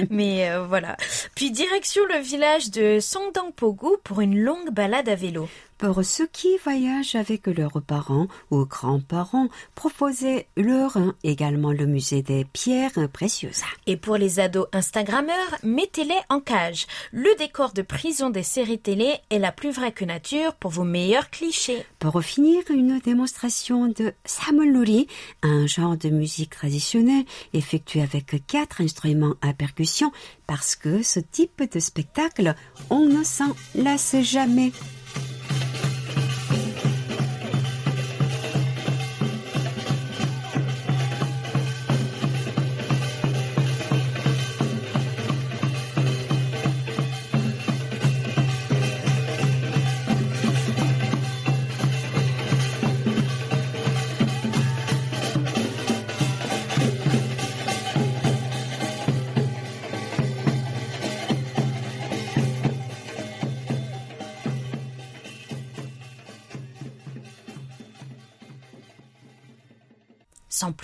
Mais 0.10 0.50
euh, 0.50 0.66
voilà. 0.66 0.98
Puis 1.34 1.52
direction 1.52 2.04
le 2.06 2.20
village 2.20 2.70
de 2.70 3.00
Songdangpogu 3.00 3.98
pour 4.04 4.20
une 4.20 4.38
longue 4.38 4.72
balade 4.72 5.08
à 5.08 5.16
vélo. 5.16 5.48
Pour 5.78 6.06
ceux 6.06 6.28
qui 6.28 6.58
voyagent 6.64 7.16
avec 7.16 7.48
leurs 7.48 7.82
parents 7.82 8.28
ou 8.50 8.66
grands-parents, 8.66 9.50
proposez-leur 9.76 10.98
également 11.24 11.74
le 11.74 11.86
musée 11.86 12.22
des 12.22 12.46
pierres 12.46 13.10
précieuses. 13.12 13.62
Et 13.86 13.98
pour 13.98 14.16
les 14.16 14.40
ados 14.40 14.68
Instagrammeurs, 14.72 15.36
mettez-les 15.64 16.20
en 16.30 16.40
cage. 16.40 16.88
Le 17.12 17.38
décor 17.38 17.74
de 17.74 17.82
prison 17.82 18.30
des 18.30 18.42
séries 18.42 18.80
télé 18.80 19.16
est 19.30 19.38
la 19.38 19.52
plus 19.52 19.72
vraie 19.72 19.92
que 19.92 20.06
nature 20.06 20.54
pour 20.56 20.72
vos 20.72 20.86
meilleurs 20.86 21.30
clichés. 21.30 21.86
Pour 22.00 22.24
finir, 22.24 22.64
une 22.70 23.00
démonstration 23.00 23.88
de 23.88 24.14
samuluri, 24.24 25.08
un 25.44 25.68
genre 25.68 25.98
de 25.98 26.10
musique 26.10 26.52
traditionnelle 26.52 27.26
effectué 27.54 28.02
avec 28.02 28.48
quatre 28.48 28.80
instruments 28.80 29.36
à 29.42 29.54
percussion, 29.54 30.14
parce 30.48 30.78
que 30.78 31.04
ce 31.04 31.20
type 31.20 31.70
de 31.70 31.80
spectacle, 31.82 32.56
on 32.90 33.06
ne 33.06 33.26
s'en 33.26 33.54
lasse 33.76 34.16
jamais. 34.22 34.72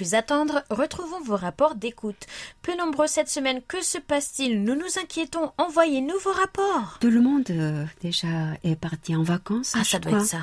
Plus 0.01 0.15
attendre, 0.15 0.63
retrouvons 0.71 1.21
vos 1.23 1.35
rapports 1.35 1.75
d'écoute. 1.75 2.25
Peu 2.63 2.75
nombreux 2.75 3.05
cette 3.05 3.29
semaine, 3.29 3.61
que 3.67 3.83
se 3.83 3.99
passe-t-il 3.99 4.63
Nous 4.63 4.73
nous 4.73 4.97
inquiétons, 4.99 5.51
envoyez-nous 5.59 6.17
vos 6.23 6.31
rapports. 6.31 6.97
Tout 6.99 7.11
le 7.11 7.21
monde 7.21 7.45
euh, 7.51 7.85
déjà 8.01 8.27
est 8.63 8.75
parti 8.75 9.15
en 9.15 9.21
vacances. 9.21 9.73
Ah, 9.75 9.83
ça 9.83 9.99
doit 9.99 10.13
crois. 10.13 10.23
être 10.23 10.27
ça. 10.31 10.41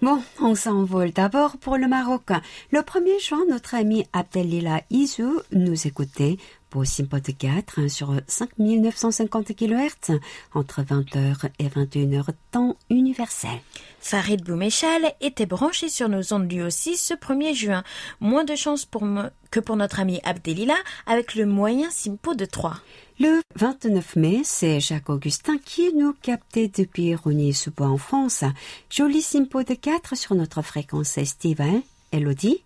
Bon, 0.00 0.22
on 0.40 0.54
s'envole 0.54 1.10
d'abord 1.10 1.58
pour 1.58 1.76
le 1.76 1.88
Maroc. 1.88 2.30
Le 2.70 2.80
1er 2.80 3.22
juin, 3.22 3.42
notre 3.50 3.74
ami 3.74 4.06
Abdelila 4.14 4.80
Izou 4.88 5.42
nous 5.52 5.86
écoutait 5.86 6.38
pour 6.76 6.86
Simpod 6.86 7.22
4 7.22 7.78
hein, 7.78 7.88
sur 7.88 8.12
5950 8.26 9.56
kHz 9.56 10.18
entre 10.52 10.82
20h 10.82 11.48
et 11.58 11.68
21h 11.68 12.26
temps 12.50 12.76
universel. 12.90 13.58
Farid 13.98 14.44
Boumechal 14.44 15.14
était 15.22 15.46
branché 15.46 15.88
sur 15.88 16.10
nos 16.10 16.34
ondes 16.34 16.52
lui 16.52 16.60
aussi 16.60 16.98
ce 16.98 17.14
1er 17.14 17.54
juin. 17.54 17.82
Moins 18.20 18.44
de 18.44 18.54
chance 18.54 18.84
pour 18.84 19.08
que 19.50 19.58
pour 19.58 19.76
notre 19.76 20.00
ami 20.00 20.20
Abdelila 20.22 20.76
avec 21.06 21.34
le 21.34 21.46
moyen 21.46 21.88
Simpo 21.90 22.34
de 22.34 22.44
3. 22.44 22.74
Le 23.20 23.40
29 23.54 24.16
mai, 24.16 24.42
c'est 24.44 24.78
Jacques 24.78 25.08
Augustin 25.08 25.56
qui 25.56 25.94
nous 25.94 26.12
captait 26.20 26.68
depuis 26.68 27.14
Rogny-sous-Bois 27.14 27.88
en 27.88 27.96
France. 27.96 28.44
Joli 28.90 29.22
Simpo 29.22 29.62
de 29.62 29.72
4 29.72 30.14
sur 30.14 30.34
notre 30.34 30.60
fréquence 30.60 31.16
estivale. 31.16 31.80
Elodie 32.12 32.65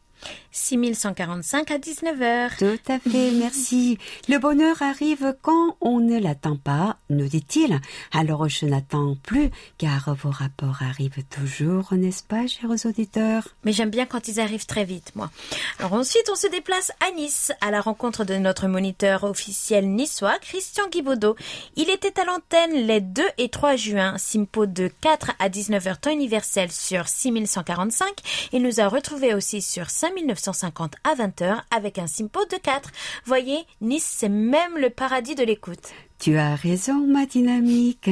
6145 0.53 1.71
à 1.71 1.79
19h. 1.79 2.59
Tout 2.59 2.93
à 2.93 2.99
fait, 2.99 3.31
merci. 3.33 3.99
Le 4.29 4.39
bonheur 4.39 4.83
arrive 4.83 5.37
quand 5.43 5.77
on 5.81 6.01
ne 6.01 6.19
l'attend 6.19 6.57
pas, 6.57 6.97
nous 7.09 7.29
dit-il. 7.29 7.81
Alors 8.13 8.49
je 8.49 8.67
n'attends 8.67 9.17
plus, 9.23 9.51
car 9.79 10.15
vos 10.15 10.31
rapports 10.31 10.83
arrivent 10.83 11.25
toujours, 11.31 11.95
n'est-ce 11.95 12.23
pas, 12.23 12.47
chers 12.47 12.87
auditeurs? 12.87 13.49
Mais 13.65 13.73
j'aime 13.73 13.91
bien 13.91 14.07
quand 14.07 14.29
ils 14.29 14.41
arrivent 14.41 14.67
très 14.67 14.85
vite, 14.85 15.13
moi. 15.15 15.31
Alors 15.79 15.93
ensuite, 15.93 16.29
on 16.31 16.37
se 16.37 16.49
déplace 16.49 16.93
à 17.07 17.13
Nice, 17.13 17.53
à 17.61 17.71
la 17.71 17.81
rencontre 17.81 18.25
de 18.25 18.35
notre 18.35 18.67
moniteur 18.67 19.25
officiel 19.25 19.89
niçois, 19.89 20.39
Christian 20.41 20.89
Guibaudot. 20.89 21.37
Il 21.77 21.91
était 21.91 22.19
à 22.21 22.25
l'antenne 22.25 22.87
les 22.87 23.01
2 23.01 23.23
et 23.39 23.49
3 23.49 23.77
juin, 23.77 24.19
Simpo 24.19 24.67
de 24.67 24.91
4 25.01 25.33
à 25.39 25.49
19h 25.49 26.01
temps 26.01 26.11
universel 26.11 26.73
sur 26.73 27.09
6145. 27.09 28.09
Il 28.53 28.63
nous 28.63 28.81
a 28.81 28.89
retrouvés 28.89 29.35
aussi 29.35 29.63
sur 29.63 29.91
5950 30.11 30.95
à 31.05 31.15
20h 31.15 31.61
avec 31.71 31.99
un 31.99 32.07
Simpo 32.07 32.41
de 32.51 32.57
4. 32.57 32.91
Voyez, 33.25 33.65
Nice, 33.81 34.15
c'est 34.19 34.29
même 34.29 34.77
le 34.77 34.91
paradis 34.91 35.35
de 35.35 35.45
l'écoute. 35.45 35.93
Tu 36.19 36.37
as 36.37 36.55
raison, 36.55 37.07
ma 37.07 37.25
dynamique. 37.25 38.11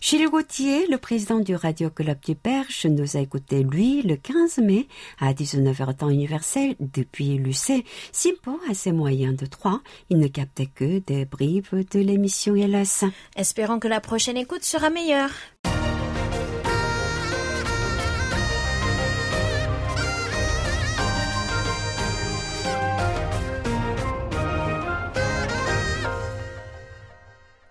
Gilles 0.00 0.28
Gauthier, 0.28 0.88
le 0.88 0.98
président 0.98 1.38
du 1.38 1.54
Radio 1.54 1.90
Club 1.90 2.18
du 2.20 2.34
Perche, 2.34 2.86
nous 2.86 3.16
a 3.16 3.20
écouté, 3.20 3.62
lui, 3.62 4.02
le 4.02 4.16
15 4.16 4.58
mai, 4.58 4.88
à 5.20 5.32
19h 5.32 5.94
temps 5.94 6.10
universel, 6.10 6.74
depuis 6.80 7.36
l'UC. 7.36 7.84
Simpo 8.10 8.58
a 8.68 8.74
ses 8.74 8.90
moyens 8.90 9.36
de 9.36 9.46
trois. 9.46 9.80
Il 10.10 10.18
ne 10.18 10.26
captait 10.26 10.66
que 10.66 10.98
des 10.98 11.24
bribes 11.24 11.88
de 11.92 12.00
l'émission, 12.00 12.56
hélas. 12.56 13.04
Espérons 13.36 13.78
que 13.78 13.86
la 13.86 14.00
prochaine 14.00 14.36
écoute 14.36 14.64
sera 14.64 14.90
meilleure. 14.90 15.30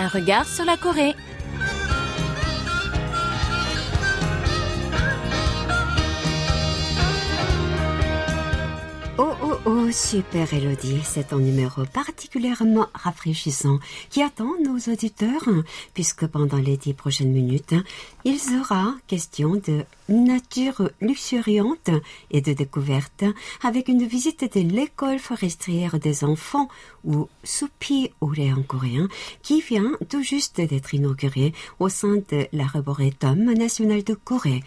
Un 0.03 0.09
regard 0.09 0.49
sur 0.49 0.65
la 0.65 0.77
Corée. 0.77 1.15
Oh 9.25 9.37
oh 9.41 9.57
oh, 9.66 9.91
super 9.93 10.53
Elodie, 10.53 11.01
c'est 11.05 11.33
un 11.33 11.39
numéro 11.39 11.85
particulièrement 11.85 12.89
rafraîchissant 12.93 13.79
qui 14.11 14.20
attend 14.20 14.51
nos 14.64 14.79
auditeurs, 14.93 15.49
puisque 15.95 16.27
pendant 16.27 16.57
les 16.57 16.77
dix 16.77 16.93
prochaines 16.93 17.31
minutes, 17.31 17.77
il 18.25 18.41
sera 18.41 18.97
question 19.07 19.53
de 19.64 19.85
nature 20.09 20.91
luxuriante 21.01 21.91
et 22.33 22.41
de 22.41 22.53
découverte 22.53 23.23
avec 23.62 23.87
une 23.87 24.05
visite 24.05 24.57
de 24.57 24.68
l'école 24.68 25.20
forestière 25.20 26.01
des 26.01 26.25
enfants 26.25 26.66
ou 27.05 27.29
Supi 27.45 28.11
en 28.20 28.62
coréen 28.62 29.07
qui 29.43 29.61
vient 29.61 29.93
tout 30.09 30.25
juste 30.25 30.61
d'être 30.61 30.95
inaugurée 30.95 31.53
au 31.79 31.89
sein 31.89 32.16
de 32.16 32.49
l'Arboretum 32.53 33.53
national 33.53 34.03
de 34.03 34.14
Corée. 34.14 34.64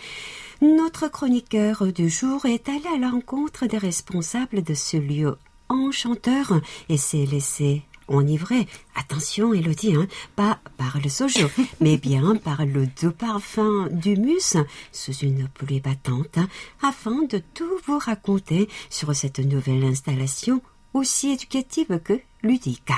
Notre 0.61 1.09
chroniqueur 1.09 1.91
du 1.91 2.09
jour 2.09 2.45
est 2.45 2.69
allé 2.69 2.87
à 2.93 2.97
l'encontre 2.97 3.65
des 3.65 3.77
responsables 3.77 4.63
de 4.63 4.73
ce 4.73 4.95
lieu 4.95 5.37
enchanteur 5.67 6.61
et 6.87 6.97
s'est 6.97 7.25
laissé 7.25 7.83
enivrer. 8.07 8.67
Attention, 8.95 9.53
Elodie, 9.53 9.95
hein, 9.95 10.07
pas 10.35 10.59
par 10.77 10.99
le 11.03 11.09
sojo, 11.09 11.47
mais 11.81 11.97
bien 11.97 12.35
par 12.37 12.65
le 12.65 12.87
doux 12.87 13.11
parfum 13.11 13.89
d'humus 13.91 14.55
sous 14.93 15.13
une 15.13 15.49
pluie 15.49 15.81
battante, 15.81 16.39
afin 16.81 17.23
de 17.23 17.41
tout 17.53 17.77
vous 17.85 17.99
raconter 17.99 18.69
sur 18.89 19.13
cette 19.13 19.39
nouvelle 19.39 19.83
installation 19.83 20.61
aussi 20.93 21.31
éducative 21.31 21.99
que 22.03 22.19
ludique. 22.43 22.91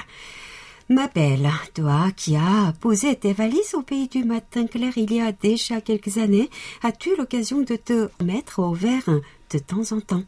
Ma 0.90 1.08
belle, 1.08 1.50
toi 1.74 2.12
qui 2.16 2.38
as 2.38 2.72
posé 2.80 3.14
tes 3.18 3.34
valises 3.34 3.76
au 3.76 3.82
pays 3.82 4.08
du 4.08 4.24
matin 4.24 4.68
clair 4.68 4.94
il 4.96 5.12
y 5.14 5.20
a 5.20 5.34
déjà 5.34 5.82
quelques 5.82 6.18
années, 6.18 6.50
as-tu 6.82 7.14
l'occasion 7.18 7.60
de 7.60 7.76
te 7.76 8.08
mettre 8.24 8.60
au 8.60 8.74
vert 8.74 9.10
de 9.52 9.60
temps 9.60 9.92
en 9.92 10.02
temps. 10.02 10.24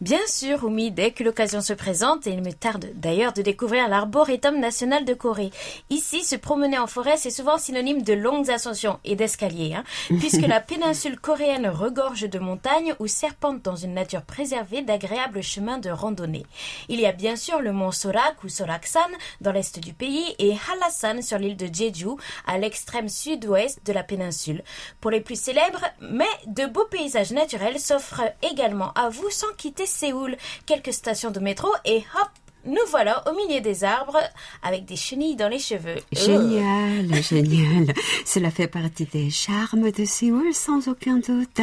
Bien 0.00 0.20
sûr, 0.26 0.64
Oumi, 0.64 0.90
dès 0.90 1.12
que 1.12 1.24
l'occasion 1.24 1.60
se 1.60 1.72
présente, 1.72 2.26
et 2.26 2.30
il 2.30 2.42
me 2.42 2.52
tarde 2.52 2.90
d'ailleurs 2.94 3.32
de 3.32 3.42
découvrir 3.42 3.88
l'arboretum 3.88 4.58
national 4.58 5.04
de 5.04 5.14
Corée. 5.14 5.50
Ici, 5.90 6.22
se 6.22 6.36
promener 6.36 6.78
en 6.78 6.86
forêt, 6.86 7.16
c'est 7.16 7.30
souvent 7.30 7.58
synonyme 7.58 8.02
de 8.02 8.12
longues 8.12 8.50
ascensions 8.50 8.98
et 9.04 9.16
d'escaliers, 9.16 9.74
hein, 9.74 9.84
puisque 10.18 10.46
la 10.46 10.60
péninsule 10.60 11.18
coréenne 11.18 11.68
regorge 11.68 12.28
de 12.28 12.38
montagnes 12.38 12.94
ou 12.98 13.06
serpente 13.06 13.62
dans 13.62 13.76
une 13.76 13.94
nature 13.94 14.22
préservée 14.22 14.82
d'agréables 14.82 15.42
chemins 15.42 15.78
de 15.78 15.90
randonnée. 15.90 16.46
Il 16.88 17.00
y 17.00 17.06
a 17.06 17.12
bien 17.12 17.36
sûr 17.36 17.60
le 17.60 17.72
mont 17.72 17.92
Sorak 17.92 18.44
ou 18.44 18.48
Soraksan 18.48 19.00
dans 19.40 19.52
l'est 19.52 19.78
du 19.78 19.92
pays 19.92 20.34
et 20.38 20.52
Hallasan 20.52 21.22
sur 21.22 21.38
l'île 21.38 21.56
de 21.56 21.66
Jeju 21.72 22.16
à 22.46 22.58
l'extrême 22.58 23.08
sud-ouest 23.08 23.80
de 23.86 23.92
la 23.92 24.02
péninsule. 24.02 24.62
Pour 25.00 25.10
les 25.10 25.20
plus 25.20 25.40
célèbres, 25.40 25.84
mais 26.00 26.24
de 26.46 26.66
beaux 26.66 26.86
paysages 26.90 27.32
naturels 27.32 27.80
s'offrent 27.80 28.22
également 28.42 28.57
également 28.58 28.92
à 28.94 29.08
vous 29.08 29.30
sans 29.30 29.52
quitter 29.56 29.86
Séoul. 29.86 30.36
Quelques 30.66 30.92
stations 30.92 31.30
de 31.30 31.38
métro 31.38 31.68
et 31.84 31.98
hop, 31.98 32.28
nous 32.66 32.86
voilà 32.90 33.22
au 33.30 33.36
milieu 33.36 33.60
des 33.60 33.84
arbres 33.84 34.18
avec 34.64 34.84
des 34.84 34.96
chenilles 34.96 35.36
dans 35.36 35.48
les 35.48 35.60
cheveux. 35.60 36.00
Génial, 36.10 37.14
génial. 37.22 37.94
Cela 38.24 38.50
fait 38.50 38.66
partie 38.66 39.04
des 39.04 39.30
charmes 39.30 39.92
de 39.92 40.04
Séoul 40.04 40.52
sans 40.52 40.88
aucun 40.88 41.18
doute. 41.18 41.60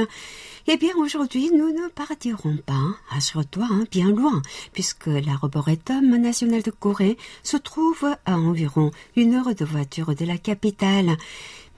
Eh 0.68 0.78
bien, 0.78 0.96
aujourd'hui, 0.98 1.52
nous 1.54 1.70
ne 1.70 1.90
partirons 1.90 2.58
pas, 2.66 2.96
assure-toi, 3.16 3.68
hein, 3.70 3.84
bien 3.92 4.10
loin, 4.10 4.42
puisque 4.74 5.08
l'arboretum 5.08 6.16
national 6.16 6.64
de 6.64 6.72
Corée 6.72 7.18
se 7.44 7.58
trouve 7.58 8.08
à 8.26 8.38
environ 8.38 8.90
une 9.18 9.36
heure 9.36 9.54
de 9.54 9.66
voiture 9.66 10.16
de 10.16 10.26
la 10.26 10.38
capitale. 10.38 11.18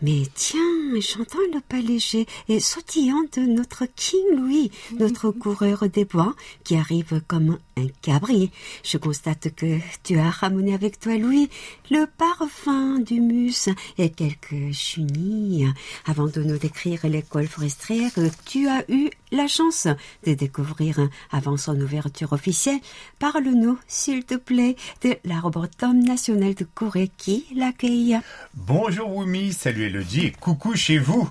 Mais 0.02 0.24
tiens, 0.36 0.60
chantant 1.02 1.38
le 1.54 1.60
pas 1.62 1.80
léger 1.80 2.26
et 2.48 2.60
sautillant 2.60 3.24
de 3.36 3.42
notre 3.42 3.86
King 3.96 4.36
Louis, 4.36 4.72
notre 5.00 5.32
coureur 5.44 5.88
des 5.90 6.06
bois, 6.06 6.36
qui 6.64 6.76
arrive 6.76 7.22
comme 7.28 7.58
un 7.78 7.88
cabri. 8.02 8.52
Je 8.84 8.98
constate 8.98 9.54
que 9.56 9.78
tu 10.04 10.18
as 10.18 10.30
ramené 10.30 10.74
avec 10.74 11.00
toi, 11.00 11.18
Louis, 11.18 11.50
le 11.92 12.06
parfum 12.06 13.00
du 13.00 13.20
mus 13.20 13.70
et 13.98 14.10
quelques 14.10 14.74
chenilles. 14.74 15.72
Avant 16.06 16.28
de 16.28 16.42
nous 16.42 16.58
décrire 16.58 17.06
l'école 17.08 17.48
forestière, 17.48 18.12
tu 18.46 18.68
as 18.68 18.84
eu 18.90 19.10
la 19.32 19.48
chance 19.48 19.88
de 20.26 20.34
découvrir 20.34 21.00
avant 21.32 21.58
son 21.58 21.80
ouverture 21.80 22.34
officielle. 22.34 22.80
Parle-nous, 23.20 23.78
s'il 23.88 24.24
te 24.24 24.36
plaît, 24.36 24.76
de 25.04 25.16
l'arboretum 25.26 26.02
national 26.02 26.54
de 26.56 26.66
Corée 26.74 27.12
qui 27.18 27.46
l'accueille. 27.56 28.18
Bonjour 28.54 29.18
Wumi, 29.18 29.54
salut 29.54 29.86
Elodie 29.88 30.28
et 30.28 30.32
coucou 30.32 30.76
chez 30.78 30.98
vous. 30.98 31.30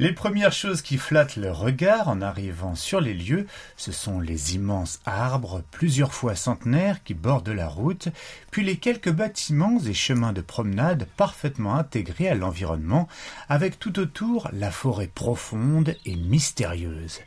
Les 0.00 0.12
premières 0.12 0.52
choses 0.52 0.80
qui 0.80 0.96
flattent 0.96 1.34
le 1.34 1.50
regard 1.50 2.06
en 2.06 2.20
arrivant 2.20 2.76
sur 2.76 3.00
les 3.00 3.14
lieux, 3.14 3.48
ce 3.76 3.90
sont 3.90 4.20
les 4.20 4.54
immenses 4.54 5.00
arbres, 5.06 5.64
plusieurs 5.72 6.14
fois 6.14 6.36
centenaires, 6.36 7.02
qui 7.02 7.14
bordent 7.14 7.48
la 7.48 7.66
route, 7.66 8.06
puis 8.52 8.62
les 8.62 8.76
quelques 8.76 9.10
bâtiments 9.10 9.80
et 9.84 9.94
chemins 9.94 10.32
de 10.32 10.40
promenade 10.40 11.08
parfaitement 11.16 11.74
intégrés 11.74 12.28
à 12.28 12.36
l'environnement, 12.36 13.08
avec 13.48 13.80
tout 13.80 13.98
autour 13.98 14.48
la 14.52 14.70
forêt 14.70 15.10
profonde 15.12 15.96
et 16.06 16.14
mystérieuse. 16.14 17.18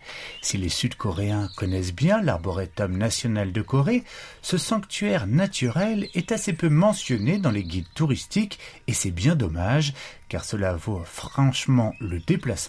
Si 0.41 0.57
les 0.57 0.69
Sud-Coréens 0.69 1.49
connaissent 1.57 1.93
bien 1.93 2.21
l'arboretum 2.21 2.95
national 2.95 3.51
de 3.51 3.61
Corée, 3.61 4.05
ce 4.41 4.57
sanctuaire 4.57 5.27
naturel 5.27 6.07
est 6.13 6.31
assez 6.31 6.53
peu 6.53 6.69
mentionné 6.69 7.37
dans 7.37 7.51
les 7.51 7.63
guides 7.63 7.93
touristiques 7.95 8.59
et 8.87 8.93
c'est 8.93 9.11
bien 9.11 9.35
dommage, 9.35 9.93
car 10.29 10.45
cela 10.45 10.73
vaut 10.73 11.03
franchement 11.03 11.93
le 11.99 12.19
déplacement. 12.19 12.60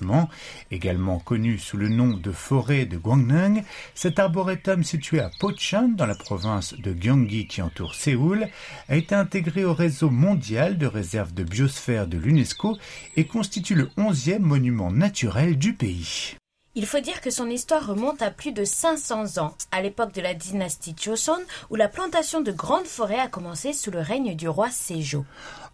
Également 0.71 1.19
connu 1.19 1.59
sous 1.59 1.77
le 1.77 1.89
nom 1.89 2.09
de 2.09 2.33
forêt 2.33 2.87
de 2.87 2.97
Gwangnam, 2.97 3.63
cet 3.95 4.19
arboretum 4.19 4.85
situé 4.85 5.21
à 5.21 5.31
Pocheon 5.41 5.89
dans 5.97 6.07
la 6.07 6.15
province 6.15 6.75
de 6.75 6.93
Gyeonggi 6.93 7.47
qui 7.47 7.63
entoure 7.63 7.95
Séoul 7.95 8.49
a 8.89 8.97
été 8.97 9.15
intégré 9.15 9.65
au 9.65 9.75
réseau 9.75 10.11
mondial 10.11 10.79
de 10.79 10.87
réserves 10.87 11.35
de 11.35 11.45
biosphère 11.45 12.07
de 12.07 12.19
l'UNESCO 12.19 12.79
et 13.17 13.27
constitue 13.27 13.75
le 13.75 13.91
onzième 13.97 14.43
monument 14.43 14.91
naturel 14.91 15.59
du 15.59 15.75
pays. 15.75 16.37
Il 16.75 16.87
faut 16.87 17.01
dire 17.01 17.21
que 17.21 17.31
son 17.31 17.51
histoire 17.51 17.87
remonte 17.87 18.23
à 18.23 18.31
plus 18.31 18.53
de 18.53 18.65
500 18.65 19.37
ans, 19.37 19.55
à 19.73 19.83
l'époque 19.83 20.15
de 20.15 20.23
la 20.23 20.33
dynastie 20.33 20.95
Joseon, 20.99 21.43
où 21.69 21.77
la 21.77 21.89
plantation 21.89 22.41
de 22.41 22.51
grandes 22.51 22.87
forêts 22.87 23.19
a 23.19 23.29
commencé 23.29 23.75
sous 23.75 23.91
le 23.91 24.01
règne 24.01 24.35
du 24.35 24.49
roi 24.49 24.71
Sejo. 24.71 25.27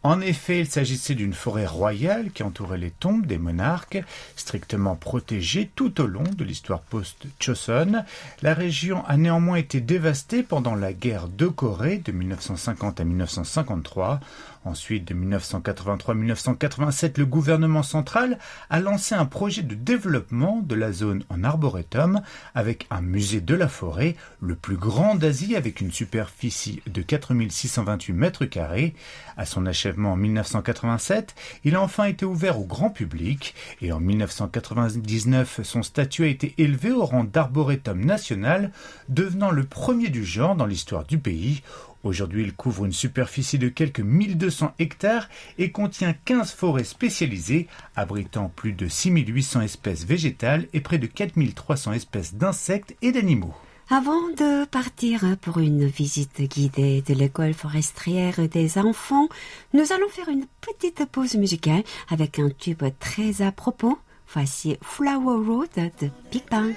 En 0.05 0.21
effet, 0.21 0.61
il 0.61 0.69
s'agissait 0.69 1.17
d'une 1.17 1.33
forêt 1.33 1.67
royale 1.67 2.31
qui 2.31 2.45
entourait 2.45 2.79
les 2.79 2.93
tombes 2.93 3.27
des 3.27 3.37
monarques, 3.37 4.01
strictement 4.37 4.95
protégée 4.95 5.69
tout 5.75 6.01
au 6.01 6.07
long 6.07 6.23
de 6.23 6.45
l'histoire 6.45 6.83
post-Choson. 6.83 8.05
La 8.43 8.55
région 8.55 9.05
a 9.07 9.17
néanmoins 9.17 9.57
été 9.57 9.81
dévastée 9.81 10.45
pendant 10.45 10.77
la 10.77 10.93
guerre 10.93 11.27
de 11.27 11.49
Corée 11.49 11.99
de 11.99 12.13
1950 12.13 13.01
à 13.01 13.05
1953. 13.05 14.21
Ensuite, 14.65 15.07
de 15.07 15.15
1983-1987, 15.15 17.19
le 17.19 17.27
gouvernement 17.27 17.83
central 17.83 18.39
a 18.71 18.81
lancé 18.81 19.15
un 19.15 19.25
projet 19.25 19.63
de 19.63 19.75
développement 19.75 20.61
de 20.61 20.75
la 20.75 20.93
zone 20.93 21.25
en 21.31 21.43
arboretum 21.43 22.21
avec 22.55 22.87
un 22.91 23.01
musée 23.01 23.41
de 23.41 23.55
la 23.55 23.69
forêt, 23.69 24.17
le 24.41 24.57
plus 24.57 24.77
grand 24.77 25.15
d'Asie 25.15 25.57
avec 25.57 25.81
une 25.81 25.93
superficie 25.93 26.83
de 26.87 27.03
4628 27.03 28.13
mètres 28.13 28.45
carrés. 28.45 28.95
À 29.37 29.47
son 29.47 29.67
achèvement 29.67 29.88
en 29.97 30.17
1987, 30.17 31.35
il 31.65 31.77
a 31.77 31.83
enfin 31.83 32.05
été 32.05 32.25
ouvert 32.25 32.61
au 32.61 32.65
grand 32.65 32.91
public 32.91 33.55
et 33.81 33.93
en 33.93 34.01
1999, 34.01 35.61
son 35.63 35.83
statut 35.83 36.25
a 36.25 36.29
été 36.29 36.55
élevé 36.59 36.93
au 36.93 37.05
rang 37.05 37.25
d'arboretum 37.25 38.05
national, 38.05 38.73
devenant 39.09 39.51
le 39.51 39.65
premier 39.65 40.09
du 40.09 40.25
genre 40.25 40.57
dans 40.57 40.67
l'histoire 40.67 41.05
du 41.05 41.19
pays. 41.19 41.63
Aujourd'hui, 42.05 42.45
il 42.45 42.55
couvre 42.55 42.85
une 42.85 42.93
superficie 42.93 43.59
de 43.59 43.69
quelques 43.69 44.01
1200 44.01 44.73
hectares 44.79 45.29
et 45.59 45.73
contient 45.73 46.15
15 46.25 46.53
forêts 46.53 46.85
spécialisées, 46.85 47.67
abritant 47.97 48.53
plus 48.55 48.73
de 48.73 48.87
6800 48.87 49.63
espèces 49.63 50.05
végétales 50.05 50.67
et 50.73 50.81
près 50.81 50.99
de 50.99 51.07
4300 51.07 51.93
espèces 51.95 52.35
d'insectes 52.35 52.95
et 53.03 53.11
d'animaux. 53.11 53.55
Avant 53.91 54.29
de 54.37 54.67
partir 54.67 55.25
pour 55.41 55.59
une 55.61 55.87
visite 55.87 56.43
guidée 56.43 57.03
de 57.07 57.15
l'école 57.15 57.55
forestière 57.55 58.47
des 58.47 58.77
enfants, 58.77 59.29
nous 59.73 59.93
allons 59.95 60.11
faire 60.11 60.29
une 60.29 60.45
petite 60.61 61.07
pause 61.07 61.37
musicale 61.37 61.83
avec 62.11 62.39
un 62.39 62.51
tube 62.51 62.83
très 63.01 63.41
à 63.41 63.51
propos. 63.51 63.99
Voici 64.35 64.77
Flower 64.83 65.43
Road 65.47 65.71
de 65.75 66.11
Big 66.31 66.43
Bang. 66.51 66.75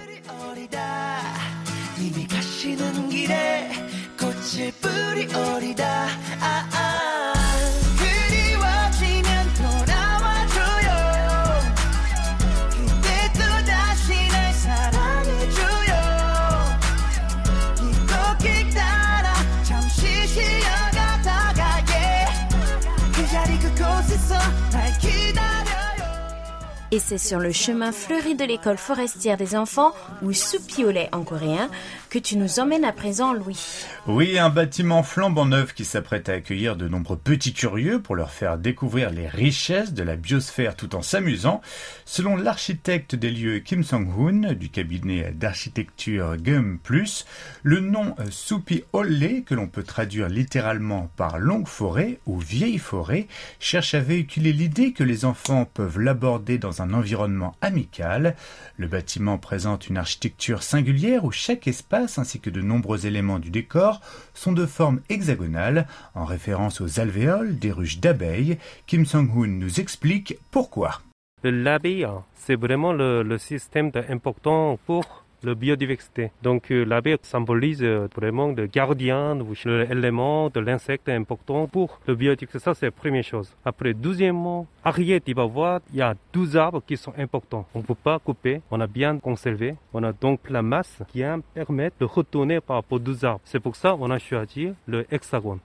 Et 26.94 27.00
c'est 27.00 27.18
sur 27.18 27.39
le 27.39 27.54
chemin 27.54 27.94
fleuri 27.94 28.36
de 28.36 28.44
l'école 28.44 28.78
forestière 28.78 29.38
des 29.38 29.56
enfants, 29.56 29.94
ou 30.22 30.34
Supiolet 30.34 31.08
en 31.14 31.24
coréen, 31.24 31.70
que 32.12 32.20
tu 32.20 32.36
nous 32.36 32.59
emmènes 32.59 32.84
à 32.84 32.91
présent, 32.91 33.32
Louis. 33.32 33.86
Oui, 34.05 34.38
un 34.38 34.49
bâtiment 34.49 35.01
flambant 35.01 35.45
neuf 35.45 35.74
qui 35.74 35.86
s'apprête 35.86 36.28
à 36.28 36.34
accueillir 36.34 36.76
de 36.76 36.89
nombreux 36.89 37.16
petits 37.16 37.53
curieux 37.53 38.01
pour 38.01 38.18
leur 38.18 38.32
faire 38.32 38.57
découvrir 38.57 39.12
les 39.12 39.30
richesses 39.30 39.93
de 39.93 40.03
la 40.03 40.18
biosphère 40.18 40.76
tout 40.76 40.93
en 40.93 41.01
s'amusant. 41.01 41.62
Selon 42.03 42.36
l'architecte 42.36 43.16
des 43.16 43.32
lieux 43.32 43.59
Kim 43.59 43.82
Song-hoon 43.82 44.55
du 44.55 44.68
cabinet 44.68 45.32
d'architecture 45.32 46.36
Gum 46.36 46.80
Plus, 46.80 47.26
le 47.64 47.80
nom 47.80 48.14
Supi 48.30 48.84
Olle, 48.91 49.43
que 49.45 49.55
l'on 49.55 49.68
peut 49.68 49.84
traduire 49.84 50.28
littéralement 50.28 51.09
par 51.16 51.39
longue 51.39 51.68
forêt 51.68 52.20
ou 52.26 52.39
vieille 52.39 52.80
forêt, 52.80 53.28
cherche 53.62 53.93
à 53.93 54.01
véhiculer 54.01 54.51
l'idée 54.51 54.91
que 54.91 55.05
les 55.05 55.24
enfants 55.24 55.64
peuvent 55.64 55.99
l'aborder 55.99 56.57
dans 56.57 56.82
un 56.82 56.93
environnement 56.93 57.55
amical. 57.62 58.36
Le 58.76 58.88
bâtiment 58.88 59.38
présente 59.38 59.88
une 59.88 59.97
architecture 59.97 60.62
singulière 60.62 61.24
où 61.24 61.32
chaque 61.32 61.70
espace 61.70 62.01
ainsi 62.18 62.39
que 62.39 62.49
de 62.49 62.62
nombreux 62.62 63.06
éléments 63.06 63.39
du 63.39 63.49
décor 63.49 64.02
sont 64.34 64.52
de 64.52 64.66
forme 64.66 65.02
hexagonale, 65.10 65.88
en 66.16 66.26
référence 66.26 66.82
aux 66.82 66.99
alvéoles 66.99 67.58
des 67.60 67.72
ruches 67.72 67.99
d'abeilles. 67.99 68.58
Kim 68.88 69.06
Song-hoon 69.06 69.47
nous 69.47 69.80
explique 69.80 70.38
pourquoi. 70.52 71.02
L'abeille, 71.43 72.08
c'est 72.36 72.56
vraiment 72.56 72.93
le, 72.93 73.38
système 73.38 73.91
important 74.10 74.78
pour 74.86 75.26
la 75.44 75.56
biodiversité. 75.56 76.32
Donc 76.44 76.70
l'abeille 76.70 77.18
symbolise 77.24 77.84
vraiment 77.84 78.48
le 78.48 78.68
gardien, 78.68 79.38
l'élément 79.66 80.50
de 80.50 80.60
l'insecte 80.60 81.10
important 81.10 81.68
pour 81.68 82.00
la 82.08 82.16
biodiversité. 82.16 82.60
Ça, 82.60 82.74
c'est 82.74 82.88
la 82.88 82.92
première 82.92 83.24
chose. 83.24 83.50
Après, 83.66 83.94
deuxièmement, 83.94 84.68
arrière, 84.84 85.20
voir, 85.50 85.82
il 85.92 86.00
y 86.00 86.02
a 86.02 86.16
12 86.34 86.58
arbres 86.58 86.84
qui 86.86 86.98
sont 86.98 87.14
importants. 87.18 87.66
On 87.74 87.80
ne 87.80 87.84
peut 87.84 87.96
pas 87.96 88.20
couper, 88.20 88.62
on 88.70 88.80
a 88.80 88.88
bien 88.88 89.18
conservé. 89.18 89.76
On 89.94 90.04
a 90.04 90.14
donc 90.14 90.50
la 90.50 90.62
masse 90.62 91.00
qui 91.08 91.24
permet 91.54 91.92
de 92.00 92.06
retourner 92.06 92.62
par 92.62 92.78
rapport 92.78 92.98
aux 92.98 93.00
12 93.00 93.26
arbres. 93.26 93.42
C'est 93.46 93.60
pour 93.60 93.76
ça 93.76 93.96
qu'on 93.98 94.12
a 94.12 94.20
choisi 94.20 94.70
le 94.88 95.06
hexagone. 95.12 95.60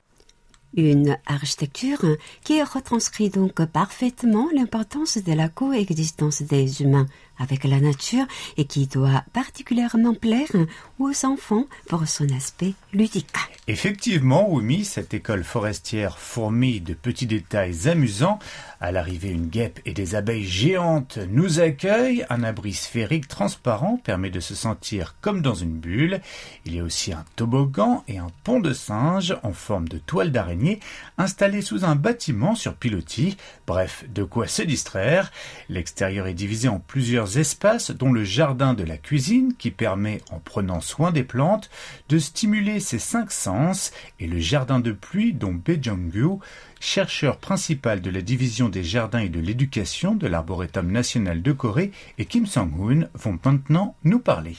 Une 0.75 1.17
architecture 1.27 2.05
qui 2.45 2.63
retranscrit 2.63 3.31
donc 3.31 3.65
parfaitement 3.67 4.49
l'importance 4.55 5.17
de 5.17 5.33
la 5.33 5.49
coexistence 5.49 6.43
des 6.43 6.83
humains 6.83 7.07
avec 7.39 7.65
la 7.65 7.81
nature 7.81 8.27
et 8.57 8.65
qui 8.65 8.87
doit 8.87 9.25
particulièrement 9.33 10.15
plaire 10.15 10.51
aux 10.99 11.13
enfants 11.25 11.67
pour 11.89 12.07
son 12.07 12.29
aspect 12.31 12.75
ludique. 12.93 13.27
Effectivement, 13.69 14.49
Oumi, 14.49 14.85
cette 14.85 15.13
école 15.13 15.43
forestière 15.43 16.19
fourmille 16.19 16.81
de 16.81 16.95
petits 16.95 17.27
détails 17.27 17.89
amusants. 17.89 18.39
À 18.81 18.93
l'arrivée, 18.93 19.31
une 19.31 19.49
guêpe 19.49 19.81
et 19.85 19.93
des 19.93 20.15
abeilles 20.15 20.45
géantes 20.45 21.19
nous 21.31 21.59
accueillent. 21.59 22.25
Un 22.31 22.45
abri 22.45 22.75
sphérique 22.75 23.27
transparent 23.27 24.01
permet 24.05 24.31
de 24.31 24.39
se 24.39 24.55
sentir 24.55 25.17
comme 25.21 25.43
dans 25.43 25.55
une 25.55 25.79
bulle. 25.79 26.21
Il 26.65 26.77
y 26.77 26.81
a 26.81 26.85
aussi 26.85 27.13
un 27.13 27.25
toboggan 27.35 28.05
et 28.07 28.19
un 28.19 28.29
pont 28.45 28.61
de 28.61 28.73
singe 28.73 29.37
en 29.43 29.53
forme 29.53 29.89
de 29.89 29.99
toile 29.99 30.31
d'araignée 30.31 30.79
installé 31.19 31.61
sous 31.61 31.85
un 31.85 31.97
bâtiment 31.97 32.55
sur 32.55 32.75
pilotis. 32.75 33.37
Bref, 33.67 34.05
de 34.15 34.23
quoi 34.23 34.47
se 34.47 34.63
distraire. 34.63 35.33
L'extérieur 35.69 36.29
est 36.29 36.35
divisé 36.35 36.69
en 36.69 36.79
plusieurs 36.79 37.26
espaces 37.27 37.91
dont 37.91 38.13
le 38.13 38.25
jardin 38.25 38.75
de 38.75 38.85
la 38.85 38.97
cuisine 38.97 39.55
qui 39.59 39.71
permet, 39.71 40.21
en 40.31 40.39
prenant 40.39 40.81
soin 40.81 41.13
des 41.13 41.25
plantes, 41.25 41.71
de 42.09 42.19
stimuler 42.19 42.81
ses 42.81 42.99
cinq 42.99 43.31
sens 43.31 43.93
et 44.21 44.27
le 44.27 44.39
jardin 44.39 44.81
de 44.81 44.93
pluie 44.93 45.33
dont 45.33 45.53
Bae 45.53 45.79
Jong-gu, 45.81 46.39
chercheur 46.81 47.39
principal 47.39 48.01
de 48.01 48.11
la 48.11 48.23
division 48.23 48.69
des 48.69 48.85
jardins 48.85 49.21
et 49.21 49.29
de 49.29 49.41
l'éducation 49.41 50.15
de 50.15 50.27
l'Arboretum 50.27 50.91
national 50.91 51.43
de 51.43 51.53
Corée, 51.53 51.93
et 52.19 52.25
Kim 52.25 52.47
Sang-hoon 52.47 53.09
vont 53.15 53.39
maintenant 53.45 53.95
nous 54.05 54.21
parler. 54.21 54.57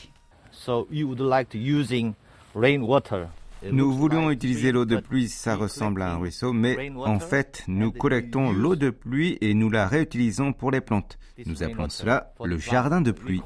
So 0.52 0.88
you 0.92 1.08
would 1.08 1.20
like 1.20 1.50
to 1.50 1.58
using 1.58 2.14
rainwater 2.54 3.28
nous 3.72 3.92
voulions 3.92 4.32
utiliser 4.32 4.72
l'eau 4.72 4.86
de 4.86 4.98
pluie, 4.98 5.30
ça 5.30 5.56
ressemble 5.56 6.02
à 6.02 6.14
un 6.14 6.18
ruisseau, 6.18 6.54
mais 6.54 6.92
en 6.96 7.20
fait, 7.20 7.64
nous 7.68 7.92
collectons 7.92 8.52
l'eau 8.52 8.76
de 8.76 8.90
pluie 8.90 9.38
et 9.42 9.54
nous 9.54 9.70
la 9.70 9.88
réutilisons 9.88 10.54
pour 10.54 10.72
les 10.72 10.82
plantes. 10.82 11.18
Nous 11.46 11.64
appelons 11.64 11.90
cela 11.90 12.34
le 12.44 12.58
jardin 12.58 13.02
de 13.02 13.12
pluie. 13.12 13.42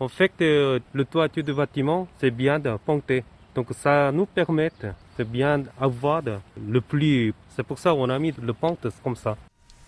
En 0.00 0.08
fait, 0.08 0.32
le 0.40 1.04
toiture 1.04 1.42
du 1.42 1.52
bâtiment, 1.52 2.06
c'est 2.20 2.30
bien 2.30 2.58
de 2.58 2.76
ponter. 2.76 3.24
Donc 3.54 3.68
ça 3.72 4.12
nous 4.12 4.26
permet 4.26 4.70
de 5.18 5.24
bien 5.24 5.64
avoir 5.80 6.22
le 6.22 6.80
pluie. 6.80 7.34
C'est 7.56 7.64
pour 7.64 7.78
ça 7.78 7.90
qu'on 7.90 8.08
a 8.08 8.18
mis 8.18 8.32
le 8.40 8.52
pente 8.52 8.86
comme 9.02 9.16
ça. 9.16 9.36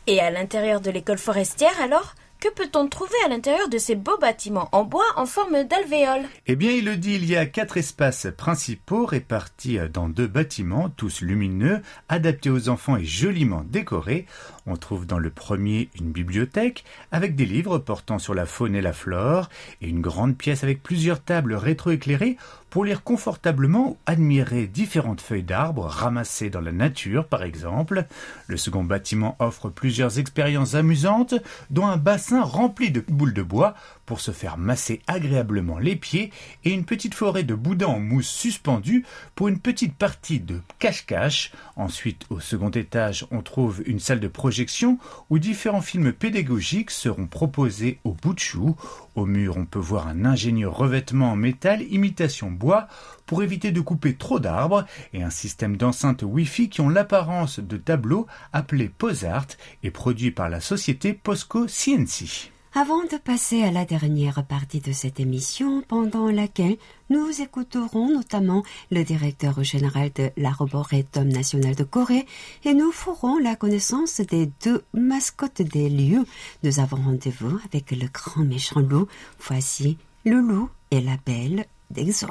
Et 0.07 0.19
à 0.19 0.31
l'intérieur 0.31 0.81
de 0.81 0.91
l'école 0.91 1.19
forestière, 1.19 1.81
alors 1.81 2.15
que 2.41 2.49
peut-on 2.49 2.89
trouver 2.89 3.15
à 3.27 3.29
l'intérieur 3.29 3.69
de 3.69 3.79
ces 3.79 3.95
beaux 3.95 4.17
bâtiments 4.19 4.69
en 4.73 4.85
bois 4.85 5.05
en 5.17 5.27
forme 5.27 5.65
d'alvéole 5.65 6.23
Eh 6.47 6.57
bien, 6.57 6.71
il 6.71 6.87
le 6.87 6.97
dit, 6.97 7.15
il 7.15 7.27
y 7.27 7.37
a 7.37 7.47
quatre 7.47 7.77
espaces 7.77 8.29
principaux 8.37 9.05
répartis 9.05 9.79
dans 9.93 10.09
deux 10.09 10.27
bâtiments, 10.27 10.89
tous 10.89 11.21
lumineux, 11.21 11.81
adaptés 12.09 12.51
aux 12.51 12.69
enfants 12.71 12.97
et 12.97 13.05
joliment 13.05 13.63
décorés. 13.69 14.27
On 14.67 14.77
trouve 14.77 15.07
dans 15.07 15.19
le 15.19 15.31
premier 15.31 15.89
une 15.99 16.13
bibliothèque 16.13 16.85
avec 17.13 17.35
des 17.35 17.47
livres 17.47 17.79
portant 17.79 18.19
sur 18.19 18.35
la 18.35 18.47
faune 18.47 18.75
et 18.75 18.81
la 18.81 18.93
flore 18.93 19.49
et 19.81 19.89
une 19.89 20.01
grande 20.01 20.37
pièce 20.37 20.65
avec 20.65 20.83
plusieurs 20.83 21.23
tables 21.23 21.55
rétroéclairées 21.55 22.37
pour 22.71 22.85
lire 22.85 23.03
confortablement 23.03 23.91
ou 23.91 23.97
admirer 24.07 24.67
différentes 24.67 25.21
feuilles 25.21 25.43
d'arbres 25.43 25.87
ramassées 25.87 26.51
dans 26.51 26.61
la 26.61 26.73
nature, 26.73 27.27
par 27.27 27.43
exemple. 27.43 28.07
Le 28.47 28.57
second 28.57 28.85
bâtiment 28.85 29.37
offre 29.41 29.69
plusieurs 29.69 30.19
expériences 30.19 30.75
amusantes, 30.75 31.35
dont 31.71 31.87
un 31.87 31.97
bassin 31.97 32.43
rempli 32.43 32.91
de 32.91 33.05
boules 33.09 33.35
de 33.35 33.43
bois 33.43 33.75
pour 34.11 34.21
se 34.21 34.33
faire 34.33 34.59
masser 34.59 35.03
agréablement 35.07 35.79
les 35.79 35.95
pieds 35.95 36.33
et 36.65 36.73
une 36.73 36.85
petite 36.85 37.15
forêt 37.15 37.45
de 37.45 37.55
boudins 37.55 37.87
en 37.87 38.01
mousse 38.01 38.27
suspendue 38.27 39.07
pour 39.37 39.47
une 39.47 39.61
petite 39.61 39.95
partie 39.95 40.41
de 40.41 40.63
cache-cache. 40.81 41.53
Ensuite, 41.77 42.27
au 42.29 42.41
second 42.41 42.71
étage, 42.71 43.25
on 43.31 43.41
trouve 43.41 43.85
une 43.87 44.01
salle 44.01 44.19
de 44.19 44.27
projection 44.27 44.99
où 45.31 45.39
différents 45.39 45.81
films 45.81 46.13
pédagogiques 46.13 46.91
seront 46.91 47.29
proposés 47.29 48.01
au 48.03 48.11
bout 48.11 48.35
de 48.35 48.41
chou. 48.41 48.75
Au 49.15 49.27
mur, 49.27 49.57
on 49.57 49.65
peut 49.65 49.79
voir 49.79 50.09
un 50.09 50.25
ingénieux 50.25 50.69
revêtement 50.69 51.31
en 51.31 51.37
métal 51.37 51.81
imitation 51.83 52.51
bois 52.51 52.89
pour 53.27 53.45
éviter 53.45 53.71
de 53.71 53.81
couper 53.81 54.17
trop 54.17 54.41
d'arbres 54.41 54.87
et 55.13 55.23
un 55.23 55.31
système 55.31 55.77
d'enceintes 55.77 56.25
Wi-Fi 56.25 56.69
qui 56.69 56.81
ont 56.81 56.89
l'apparence 56.89 57.61
de 57.61 57.77
tableaux 57.77 58.27
appelés 58.53 58.89
PosArt 58.89 59.57
et 59.85 59.93
produits 59.93 60.33
par 60.33 60.49
la 60.49 60.61
société 60.61 61.13
Posco 61.13 61.67
CNC. 61.67 62.51
Avant 62.73 63.03
de 63.03 63.17
passer 63.17 63.65
à 63.65 63.73
la 63.73 63.85
dernière 63.85 64.45
partie 64.45 64.81
de 64.81 64.93
cette 64.93 65.19
émission, 65.19 65.83
pendant 65.89 66.31
laquelle 66.31 66.77
nous 67.09 67.41
écouterons 67.41 68.09
notamment 68.09 68.63
le 68.93 69.03
directeur 69.03 69.65
général 69.65 70.13
de 70.15 70.31
l'Arboretum 70.37 71.27
national 71.27 71.75
de 71.75 71.83
Corée 71.83 72.27
et 72.65 72.73
nous 72.73 72.93
ferons 72.93 73.39
la 73.39 73.57
connaissance 73.57 74.21
des 74.21 74.49
deux 74.65 74.85
mascottes 74.95 75.63
des 75.63 75.89
lieux, 75.89 76.25
nous 76.63 76.79
avons 76.79 76.99
rendez-vous 76.99 77.59
avec 77.65 77.91
le 77.91 78.07
grand 78.13 78.45
méchant 78.45 78.81
loup. 78.81 79.09
Voici 79.41 79.99
le 80.25 80.41
loup 80.41 80.71
et 80.93 81.01
la 81.01 81.17
belle 81.27 81.67
d'Exo. 81.91 82.29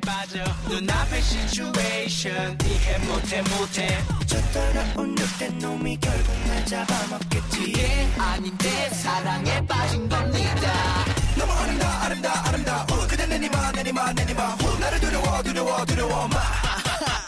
빠져 0.00 0.42
눈앞의 0.68 1.20
situation. 1.22 2.58
이해 2.66 2.98
못해 3.06 3.42
못해. 3.42 4.04
저 4.26 4.40
따라온 4.52 5.14
늑대 5.14 5.48
놈이 5.50 5.96
결국 6.00 6.34
날 6.48 6.66
잡아먹겠지. 6.66 7.62
이게 7.62 8.08
아닌데 8.18 8.90
사랑에 8.90 9.64
빠진 9.66 10.08
겁니다. 10.08 11.04
너무 11.38 11.52
아름다 11.52 12.02
아름다 12.04 12.48
아름다워 12.48 13.06
그대 13.08 13.26
내니마 13.26 13.70
내니마 13.72 14.12
내니마. 14.12 14.42
후 14.54 14.78
나를 14.80 15.00
두려워 15.00 15.42
두려워 15.42 15.84
두려워 15.86 16.28
마 16.28 16.36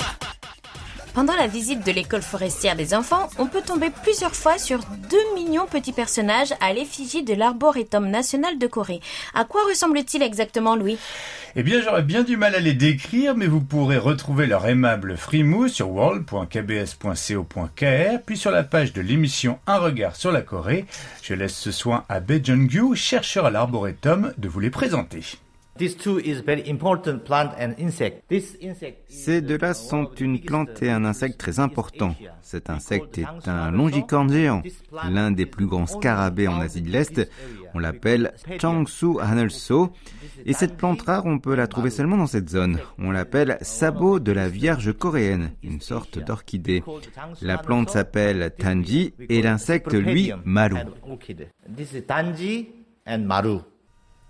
Pendant 1.18 1.34
la 1.34 1.48
visite 1.48 1.84
de 1.84 1.90
l'école 1.90 2.22
forestière 2.22 2.76
des 2.76 2.94
enfants, 2.94 3.28
on 3.40 3.46
peut 3.46 3.60
tomber 3.60 3.90
plusieurs 4.04 4.36
fois 4.36 4.56
sur 4.56 4.78
deux 5.10 5.34
mignons 5.34 5.66
petits 5.66 5.92
personnages 5.92 6.54
à 6.60 6.72
l'effigie 6.72 7.24
de 7.24 7.34
l'Arboretum 7.34 8.08
national 8.08 8.56
de 8.56 8.68
Corée. 8.68 9.00
À 9.34 9.44
quoi 9.44 9.62
ressemblent-ils 9.68 10.22
exactement, 10.22 10.76
Louis? 10.76 10.96
Eh 11.56 11.64
bien, 11.64 11.82
j'aurais 11.82 12.04
bien 12.04 12.22
du 12.22 12.36
mal 12.36 12.54
à 12.54 12.60
les 12.60 12.74
décrire, 12.74 13.34
mais 13.34 13.48
vous 13.48 13.60
pourrez 13.60 13.98
retrouver 13.98 14.46
leur 14.46 14.68
aimable 14.68 15.16
frimou 15.16 15.66
sur 15.66 15.90
world.kbs.co.kr, 15.90 18.20
puis 18.24 18.36
sur 18.36 18.52
la 18.52 18.62
page 18.62 18.92
de 18.92 19.00
l'émission 19.00 19.58
Un 19.66 19.78
regard 19.78 20.14
sur 20.14 20.30
la 20.30 20.42
Corée. 20.42 20.84
Je 21.24 21.34
laisse 21.34 21.56
ce 21.56 21.72
soin 21.72 22.04
à 22.08 22.20
Bae 22.20 22.40
Jung-gyu, 22.40 22.94
chercheur 22.94 23.44
à 23.44 23.50
l'Arboretum, 23.50 24.32
de 24.38 24.48
vous 24.48 24.60
les 24.60 24.70
présenter. 24.70 25.24
Ces 29.08 29.40
deux-là 29.40 29.74
sont 29.74 30.10
une 30.18 30.40
plante 30.40 30.82
et 30.82 30.90
un 30.90 31.04
insecte 31.04 31.38
très 31.38 31.60
importants. 31.60 32.14
Cet 32.42 32.70
insecte 32.70 33.18
est 33.18 33.48
un 33.48 33.70
longicorne 33.70 34.32
géant, 34.32 34.62
l'un 35.10 35.30
des 35.30 35.46
plus 35.46 35.66
grands 35.66 35.86
scarabées 35.86 36.48
en 36.48 36.60
Asie 36.60 36.82
de 36.82 36.90
l'Est. 36.90 37.28
On 37.74 37.78
l'appelle 37.78 38.32
Changsu 38.60 39.20
Hanelso. 39.20 39.92
Et 40.46 40.52
cette 40.52 40.76
plante 40.76 41.02
rare, 41.02 41.26
on 41.26 41.38
peut 41.38 41.54
la 41.54 41.66
trouver 41.66 41.90
seulement 41.90 42.16
dans 42.16 42.26
cette 42.26 42.48
zone. 42.48 42.78
On 42.98 43.10
l'appelle 43.10 43.58
sabot 43.60 44.18
de 44.18 44.32
la 44.32 44.48
Vierge 44.48 44.92
coréenne, 44.92 45.52
une 45.62 45.80
sorte 45.80 46.18
d'orchidée. 46.18 46.82
La 47.42 47.58
plante 47.58 47.90
s'appelle 47.90 48.52
Tanji 48.58 49.14
et 49.28 49.42
l'insecte, 49.42 49.92
lui, 49.92 50.32
Maru. 50.44 50.78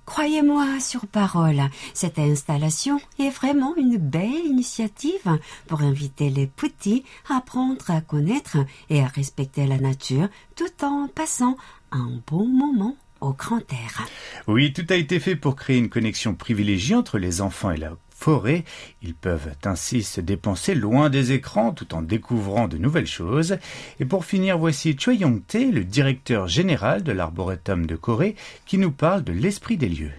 Croyez-moi 0.09 0.80
sur 0.80 1.06
parole, 1.06 1.61
cette 1.92 2.18
installation 2.18 2.98
est 3.18 3.28
vraiment 3.28 3.76
une 3.76 3.98
belle 3.98 4.46
initiative 4.46 5.38
pour 5.66 5.82
inviter 5.82 6.30
les 6.30 6.46
petits 6.46 7.04
à 7.28 7.36
apprendre 7.36 7.90
à 7.90 8.00
connaître 8.00 8.56
et 8.88 9.02
à 9.02 9.06
respecter 9.06 9.66
la 9.66 9.76
nature 9.76 10.28
tout 10.56 10.82
en 10.82 11.09
passant 11.14 11.59
un 11.92 12.09
bon 12.26 12.46
moment 12.46 12.96
au 13.20 13.34
grand 13.34 13.61
air. 13.70 14.09
Oui, 14.46 14.72
tout 14.72 14.86
a 14.88 14.94
été 14.94 15.20
fait 15.20 15.36
pour 15.36 15.56
créer 15.56 15.76
une 15.76 15.90
connexion 15.90 16.34
privilégiée 16.34 16.96
entre 16.96 17.18
les 17.18 17.42
enfants 17.42 17.70
et 17.70 17.76
la 17.76 17.92
forêt. 18.19 18.64
Ils 19.03 19.14
peuvent 19.14 19.55
ainsi 19.64 20.03
se 20.03 20.21
dépenser 20.21 20.75
loin 20.75 21.09
des 21.09 21.33
écrans 21.33 21.73
tout 21.73 21.95
en 21.95 22.03
découvrant 22.03 22.69
de 22.69 22.77
nouvelles 22.77 23.07
choses. 23.07 23.59
Et 24.01 24.05
pour 24.05 24.25
finir, 24.25 24.59
voici 24.59 24.97
Choi 24.99 25.14
Yong-tae, 25.14 25.71
le 25.73 25.85
directeur 25.85 26.49
général 26.49 27.03
de 27.03 27.12
l'Arboretum 27.12 27.87
de 27.87 27.97
Corée, 27.97 28.35
qui 28.66 28.79
nous 28.79 28.93
parle 28.93 29.23
de 29.23 29.33
l'esprit 29.33 29.77
des 29.77 29.89
lieux. 29.89 30.12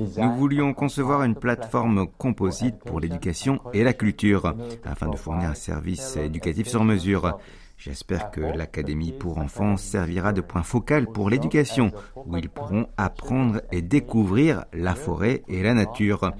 Nous 0.00 0.32
voulions 0.36 0.74
concevoir 0.74 1.22
une 1.22 1.36
plateforme 1.36 2.08
composite 2.18 2.76
pour 2.84 2.98
l'éducation 2.98 3.60
et 3.72 3.84
la 3.84 3.92
culture, 3.92 4.54
afin 4.84 5.08
de 5.08 5.16
fournir 5.16 5.50
un 5.50 5.54
service 5.54 6.16
éducatif 6.16 6.66
sur 6.66 6.82
mesure. 6.82 7.38
J'espère 7.76 8.30
que 8.30 8.40
l'Académie 8.40 9.12
pour 9.12 9.38
enfants 9.38 9.76
servira 9.76 10.32
de 10.32 10.40
point 10.40 10.62
focal 10.62 11.06
pour 11.06 11.28
l'éducation, 11.28 11.90
où 12.16 12.36
ils 12.36 12.48
pourront 12.48 12.86
apprendre 12.96 13.60
et 13.72 13.82
découvrir 13.82 14.64
la 14.72 14.94
forêt 14.94 15.42
et 15.48 15.62
la 15.62 15.74
nature. 15.74 16.32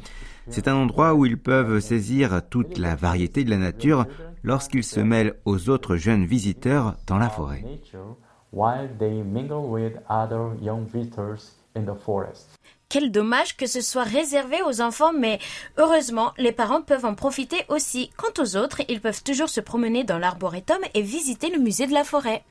C'est 0.48 0.68
un 0.68 0.76
endroit 0.76 1.14
où 1.14 1.26
ils 1.26 1.38
peuvent 1.38 1.80
saisir 1.80 2.42
toute 2.50 2.78
la 2.78 2.94
variété 2.94 3.44
de 3.44 3.50
la 3.50 3.58
nature 3.58 4.06
lorsqu'ils 4.42 4.84
se 4.84 5.00
mêlent 5.00 5.34
aux 5.44 5.68
autres 5.70 5.96
jeunes 5.96 6.24
visiteurs 6.24 6.96
dans 7.06 7.18
la 7.18 7.30
forêt. 7.30 7.64
Quel 12.88 13.10
dommage 13.10 13.56
que 13.56 13.66
ce 13.66 13.80
soit 13.80 14.04
réservé 14.04 14.58
aux 14.66 14.80
enfants, 14.80 15.12
mais 15.12 15.38
heureusement, 15.78 16.32
les 16.38 16.52
parents 16.52 16.82
peuvent 16.82 17.04
en 17.04 17.14
profiter 17.14 17.64
aussi. 17.68 18.10
Quant 18.16 18.42
aux 18.42 18.56
autres, 18.56 18.82
ils 18.88 19.00
peuvent 19.00 19.22
toujours 19.22 19.48
se 19.48 19.60
promener 19.60 20.04
dans 20.04 20.18
l'arboretum 20.18 20.78
et 20.94 21.02
visiter 21.02 21.50
le 21.50 21.58
musée 21.58 21.86
de 21.86 21.92
la 21.92 22.04
forêt. 22.04 22.44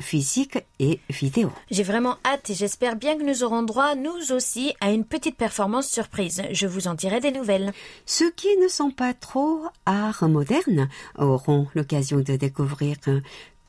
physiques 0.00 0.58
et 0.78 1.00
vidéo. 1.10 1.50
J'ai 1.70 1.82
vraiment 1.82 2.16
hâte 2.24 2.50
et 2.50 2.54
j'espère 2.54 2.96
bien 2.96 3.16
que 3.16 3.24
nous 3.24 3.42
aurons 3.42 3.62
droit, 3.62 3.94
nous 3.94 4.32
aussi, 4.32 4.74
à 4.80 4.90
une 4.90 5.04
petite 5.04 5.36
performance 5.36 5.88
surprise. 5.88 6.42
Je 6.52 6.66
vous 6.66 6.88
en 6.88 6.94
dirai 6.94 7.20
des 7.20 7.30
nouvelles. 7.30 7.72
Ceux 8.06 8.30
qui 8.30 8.48
ne 8.58 8.68
sont 8.68 8.90
pas 8.90 9.14
trop 9.14 9.62
art 9.86 10.28
moderne 10.28 10.88
auront 11.16 11.68
l'occasion 11.74 12.18
de 12.18 12.36
découvrir 12.36 12.96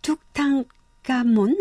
Toutankhamon 0.01 1.55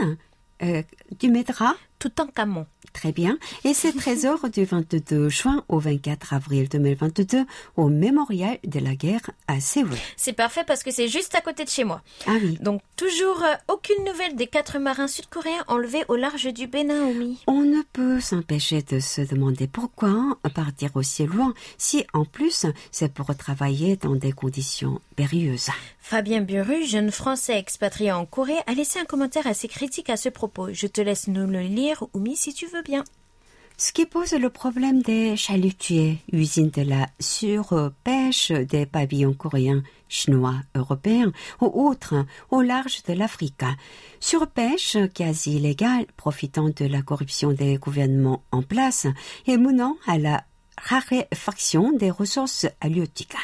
euh, 0.63 0.83
du 1.19 1.31
Médra 1.31 1.75
Tout 1.99 2.21
en 2.21 2.27
camon. 2.27 2.67
Très 2.99 3.13
bien. 3.13 3.39
Et 3.63 3.75
c'est 3.75 3.93
trésor 3.93 4.49
du 4.51 4.65
22 4.65 5.29
juin 5.29 5.63
au 5.69 5.79
24 5.79 6.35
avril 6.35 6.69
2022 6.69 7.45
au 7.77 7.89
mémorial 7.89 8.59
de 8.67 8.81
la 8.81 8.97
guerre 8.97 9.31
à 9.47 9.61
Séoul. 9.61 9.95
C'est 10.17 10.33
parfait 10.33 10.65
parce 10.67 10.83
que 10.83 10.91
c'est 10.91 11.07
juste 11.07 11.33
à 11.37 11.41
côté 11.41 11.63
de 11.63 11.69
chez 11.69 11.85
moi. 11.85 12.03
Ah 12.27 12.33
oui. 12.43 12.59
Donc 12.61 12.83
toujours 12.97 13.45
euh, 13.45 13.55
aucune 13.73 14.05
nouvelle 14.05 14.35
des 14.35 14.49
quatre 14.49 14.81
marins 14.81 15.07
sud-coréens 15.07 15.63
enlevés 15.69 16.05
au 16.09 16.17
large 16.17 16.53
du 16.53 16.67
Bénin, 16.67 17.05
Omi. 17.05 17.41
On 17.47 17.61
ne 17.61 17.83
peut 17.93 18.19
s'empêcher 18.19 18.83
de 18.83 18.99
se 18.99 19.21
demander 19.21 19.69
pourquoi 19.69 20.37
partir 20.53 20.91
aussi 20.97 21.25
loin 21.25 21.55
si 21.77 22.05
en 22.15 22.25
plus 22.25 22.67
c'est 22.91 23.13
pour 23.15 23.33
travailler 23.37 23.95
dans 23.95 24.17
des 24.17 24.33
conditions 24.33 25.01
périlleuses. 25.15 25.71
Fabien 26.01 26.41
Buru, 26.41 26.87
jeune 26.87 27.13
français 27.13 27.59
expatrié 27.59 28.11
en 28.13 28.25
Corée, 28.25 28.57
a 28.67 28.73
laissé 28.73 28.99
un 28.99 29.05
commentaire 29.05 29.47
assez 29.47 29.69
critique 29.69 30.09
à 30.09 30.17
ce 30.17 30.31
propos. 30.31 30.69
Je 30.73 30.87
te 30.87 31.03
laisse 31.03 31.29
nous 31.29 31.47
le 31.47 31.61
lire, 31.61 32.05
Oumi, 32.15 32.35
si 32.35 32.55
tu 32.55 32.67
veux 32.67 32.83
Ce 33.81 33.93
qui 33.93 34.07
pose 34.07 34.33
le 34.33 34.51
problème 34.51 35.03
des 35.03 35.37
chalutiers, 35.37 36.19
usines 36.33 36.71
de 36.71 36.83
la 36.83 37.07
surpêche 37.21 38.51
des 38.51 38.87
pavillons 38.87 39.35
coréens, 39.35 39.85
chinois, 40.09 40.57
européens 40.75 41.33
ou 41.61 41.89
autres 41.89 42.27
au 42.51 42.61
large 42.61 43.05
de 43.05 43.13
l'Afrique. 43.13 43.65
Surpêche 44.19 44.97
quasi 45.15 45.57
illégale, 45.57 46.07
profitant 46.17 46.71
de 46.71 46.87
la 46.87 47.03
corruption 47.03 47.53
des 47.53 47.77
gouvernements 47.77 48.43
en 48.51 48.63
place 48.63 49.07
et 49.47 49.57
menant 49.57 49.97
à 50.09 50.19
la 50.19 50.45
raréfaction 50.77 51.93
des 51.93 52.11
ressources 52.11 52.67
halieutiques. 52.81 53.37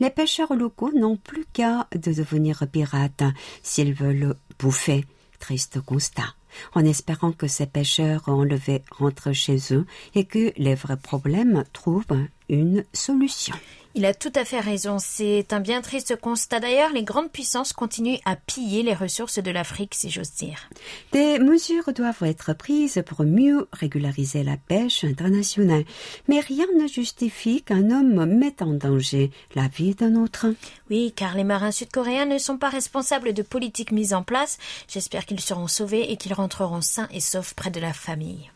Les 0.00 0.10
pêcheurs 0.10 0.54
locaux 0.54 0.92
n'ont 0.94 1.16
plus 1.16 1.44
qu'à 1.52 1.86
de 1.94 2.14
devenir 2.14 2.66
pirates 2.66 3.24
s'ils 3.62 3.92
veulent 3.92 4.36
bouffer. 4.58 5.04
Triste 5.38 5.80
constat. 5.80 6.34
En 6.74 6.84
espérant 6.84 7.32
que 7.32 7.46
ces 7.46 7.66
pêcheurs 7.66 8.28
enlevés 8.28 8.82
rentrent 8.90 9.32
chez 9.32 9.58
eux 9.72 9.86
et 10.14 10.24
que 10.24 10.52
les 10.56 10.74
vrais 10.74 10.96
problèmes 10.96 11.64
trouvent 11.72 12.26
une 12.48 12.84
solution. 12.92 13.54
Il 13.94 14.06
a 14.06 14.14
tout 14.14 14.32
à 14.34 14.44
fait 14.46 14.60
raison. 14.60 14.96
C'est 14.98 15.52
un 15.52 15.60
bien 15.60 15.82
triste 15.82 16.16
constat. 16.16 16.60
D'ailleurs, 16.60 16.92
les 16.92 17.04
grandes 17.04 17.30
puissances 17.30 17.74
continuent 17.74 18.20
à 18.24 18.36
piller 18.36 18.82
les 18.82 18.94
ressources 18.94 19.38
de 19.38 19.50
l'Afrique, 19.50 19.94
si 19.94 20.08
j'ose 20.08 20.32
dire. 20.32 20.70
Des 21.12 21.38
mesures 21.38 21.92
doivent 21.92 22.22
être 22.22 22.54
prises 22.54 23.02
pour 23.06 23.24
mieux 23.24 23.68
régulariser 23.72 24.44
la 24.44 24.56
pêche 24.56 25.04
internationale. 25.04 25.84
Mais 26.26 26.40
rien 26.40 26.66
ne 26.80 26.86
justifie 26.86 27.62
qu'un 27.62 27.90
homme 27.90 28.24
mette 28.24 28.62
en 28.62 28.72
danger 28.72 29.30
la 29.54 29.68
vie 29.68 29.94
d'un 29.94 30.16
autre. 30.16 30.46
Oui, 30.88 31.12
car 31.14 31.36
les 31.36 31.44
marins 31.44 31.70
sud-coréens 31.70 32.26
ne 32.26 32.38
sont 32.38 32.56
pas 32.56 32.70
responsables 32.70 33.34
de 33.34 33.42
politiques 33.42 33.92
mises 33.92 34.14
en 34.14 34.22
place. 34.22 34.56
J'espère 34.88 35.26
qu'ils 35.26 35.40
seront 35.40 35.68
sauvés 35.68 36.10
et 36.10 36.16
qu'ils 36.16 36.34
rentreront 36.34 36.80
sains 36.80 37.08
et 37.12 37.20
saufs 37.20 37.54
près 37.54 37.70
de 37.70 37.80
la 37.80 37.92
famille. 37.92 38.50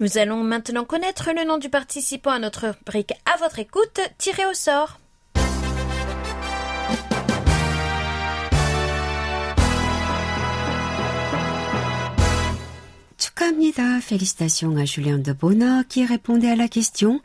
Nous 0.00 0.18
allons 0.18 0.42
maintenant 0.42 0.84
connaître 0.84 1.30
le 1.36 1.44
nom 1.44 1.58
du 1.58 1.68
participant 1.68 2.30
à 2.30 2.38
notre 2.38 2.68
rubrique 2.68 3.12
à 3.32 3.36
votre 3.38 3.58
écoute, 3.58 4.00
tiré 4.18 4.46
au 4.46 4.54
sort. 4.54 4.98
Félicitations 14.02 14.76
à 14.76 14.84
Julien 14.84 15.18
de 15.18 15.32
Bona 15.32 15.84
qui 15.88 16.04
répondait 16.04 16.50
à 16.50 16.56
la 16.56 16.68
question 16.68 17.20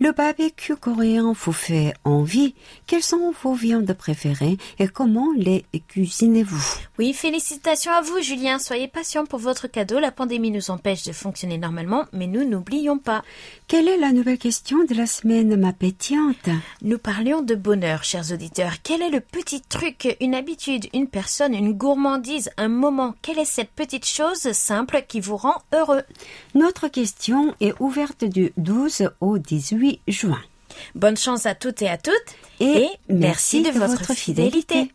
le 0.00 0.12
barbecue 0.12 0.76
coréen 0.76 1.32
vous 1.32 1.52
fait 1.52 1.92
envie. 2.04 2.54
Quelles 2.86 3.02
sont 3.02 3.34
vos 3.42 3.54
viandes 3.54 3.92
préférées 3.94 4.56
et 4.78 4.86
comment 4.86 5.32
les 5.36 5.64
cuisinez-vous? 5.88 6.62
Oui, 7.00 7.12
félicitations 7.12 7.90
à 7.90 8.00
vous, 8.00 8.20
Julien. 8.20 8.60
Soyez 8.60 8.86
patient 8.86 9.26
pour 9.26 9.40
votre 9.40 9.66
cadeau. 9.66 9.98
La 9.98 10.12
pandémie 10.12 10.52
nous 10.52 10.70
empêche 10.70 11.02
de 11.02 11.12
fonctionner 11.12 11.58
normalement, 11.58 12.04
mais 12.12 12.28
nous 12.28 12.44
n'oublions 12.44 12.98
pas. 12.98 13.24
Quelle 13.66 13.88
est 13.88 13.96
la 13.96 14.12
nouvelle 14.12 14.38
question 14.38 14.84
de 14.84 14.94
la 14.94 15.06
semaine, 15.06 15.56
ma 15.56 15.72
pétillante? 15.72 16.48
Nous 16.82 16.98
parlions 16.98 17.42
de 17.42 17.56
bonheur, 17.56 18.04
chers 18.04 18.30
auditeurs. 18.32 18.74
Quel 18.84 19.02
est 19.02 19.10
le 19.10 19.20
petit 19.20 19.62
truc, 19.62 20.16
une 20.20 20.36
habitude, 20.36 20.86
une 20.94 21.08
personne, 21.08 21.54
une 21.54 21.72
gourmandise, 21.72 22.50
un 22.56 22.68
moment? 22.68 23.16
Quelle 23.20 23.40
est 23.40 23.44
cette 23.44 23.70
petite 23.70 24.06
chose 24.06 24.52
simple 24.52 25.02
qui 25.08 25.18
vous 25.18 25.36
rend 25.36 25.56
heureux? 25.72 26.02
Notre 26.54 26.86
question 26.86 27.52
est 27.60 27.74
ouverte 27.80 28.24
du 28.24 28.52
12 28.58 29.10
au 29.20 29.38
18 29.38 29.87
juin. 30.06 30.42
Bonne 30.94 31.16
chance 31.16 31.46
à 31.46 31.54
toutes 31.54 31.82
et 31.82 31.88
à 31.88 31.98
toutes. 31.98 32.14
Et, 32.60 32.88
merci, 33.08 33.62
de, 33.62 33.70
votre, 33.70 34.12
fidélité. 34.14 34.90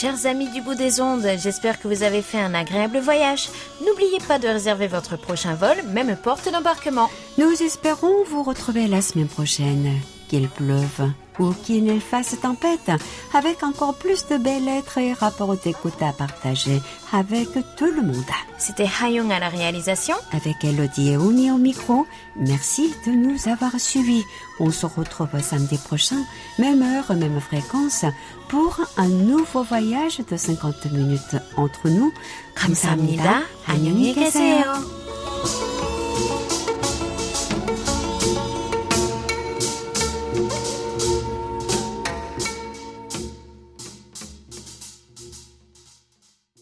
Chers 0.00 0.24
amis 0.24 0.48
du 0.48 0.62
bout 0.62 0.74
des 0.74 1.02
ondes, 1.02 1.26
j'espère 1.36 1.78
que 1.78 1.86
vous 1.86 2.02
avez 2.02 2.22
fait 2.22 2.40
un 2.40 2.54
agréable 2.54 3.00
voyage. 3.00 3.50
N'oubliez 3.84 4.18
pas 4.26 4.38
de 4.38 4.48
réserver 4.48 4.86
votre 4.86 5.18
prochain 5.18 5.54
vol, 5.54 5.76
même 5.92 6.16
porte 6.16 6.50
d'embarquement. 6.50 7.10
Nous 7.36 7.62
espérons 7.62 8.24
vous 8.24 8.42
retrouver 8.42 8.86
la 8.86 9.02
semaine 9.02 9.28
prochaine. 9.28 10.00
Qu'il 10.28 10.48
pleuve 10.48 11.10
ou 11.39 11.53
qu'il 11.53 11.99
fasse 11.99 12.39
tempête, 12.39 12.91
avec 13.33 13.63
encore 13.63 13.95
plus 13.95 14.25
de 14.27 14.37
belles 14.37 14.65
lettres 14.65 14.97
et 14.97 15.13
rapports 15.13 15.55
d'écoute 15.57 16.01
à 16.01 16.13
partager 16.13 16.81
avec 17.11 17.49
tout 17.75 17.91
le 17.91 18.01
monde. 18.01 18.23
C'était 18.57 18.87
Hayong 19.01 19.31
à 19.31 19.39
la 19.39 19.49
réalisation. 19.49 20.15
Avec 20.31 20.63
Elodie 20.63 21.11
et 21.11 21.17
Oumi 21.17 21.51
au 21.51 21.57
micro, 21.57 22.05
merci 22.37 22.93
de 23.05 23.11
nous 23.11 23.49
avoir 23.49 23.79
suivis. 23.79 24.23
On 24.59 24.71
se 24.71 24.85
retrouve 24.85 25.41
samedi 25.41 25.77
prochain, 25.77 26.23
même 26.57 26.81
heure, 26.81 27.13
même 27.15 27.41
fréquence, 27.41 28.05
pour 28.47 28.79
un 28.97 29.09
nouveau 29.09 29.63
voyage 29.63 30.21
de 30.29 30.37
50 30.37 30.91
minutes 30.91 31.35
entre 31.57 31.89
nous. 31.89 32.13
감사합니다. 32.55 33.43
안녕히 33.67 34.13
계세요. 34.13 34.63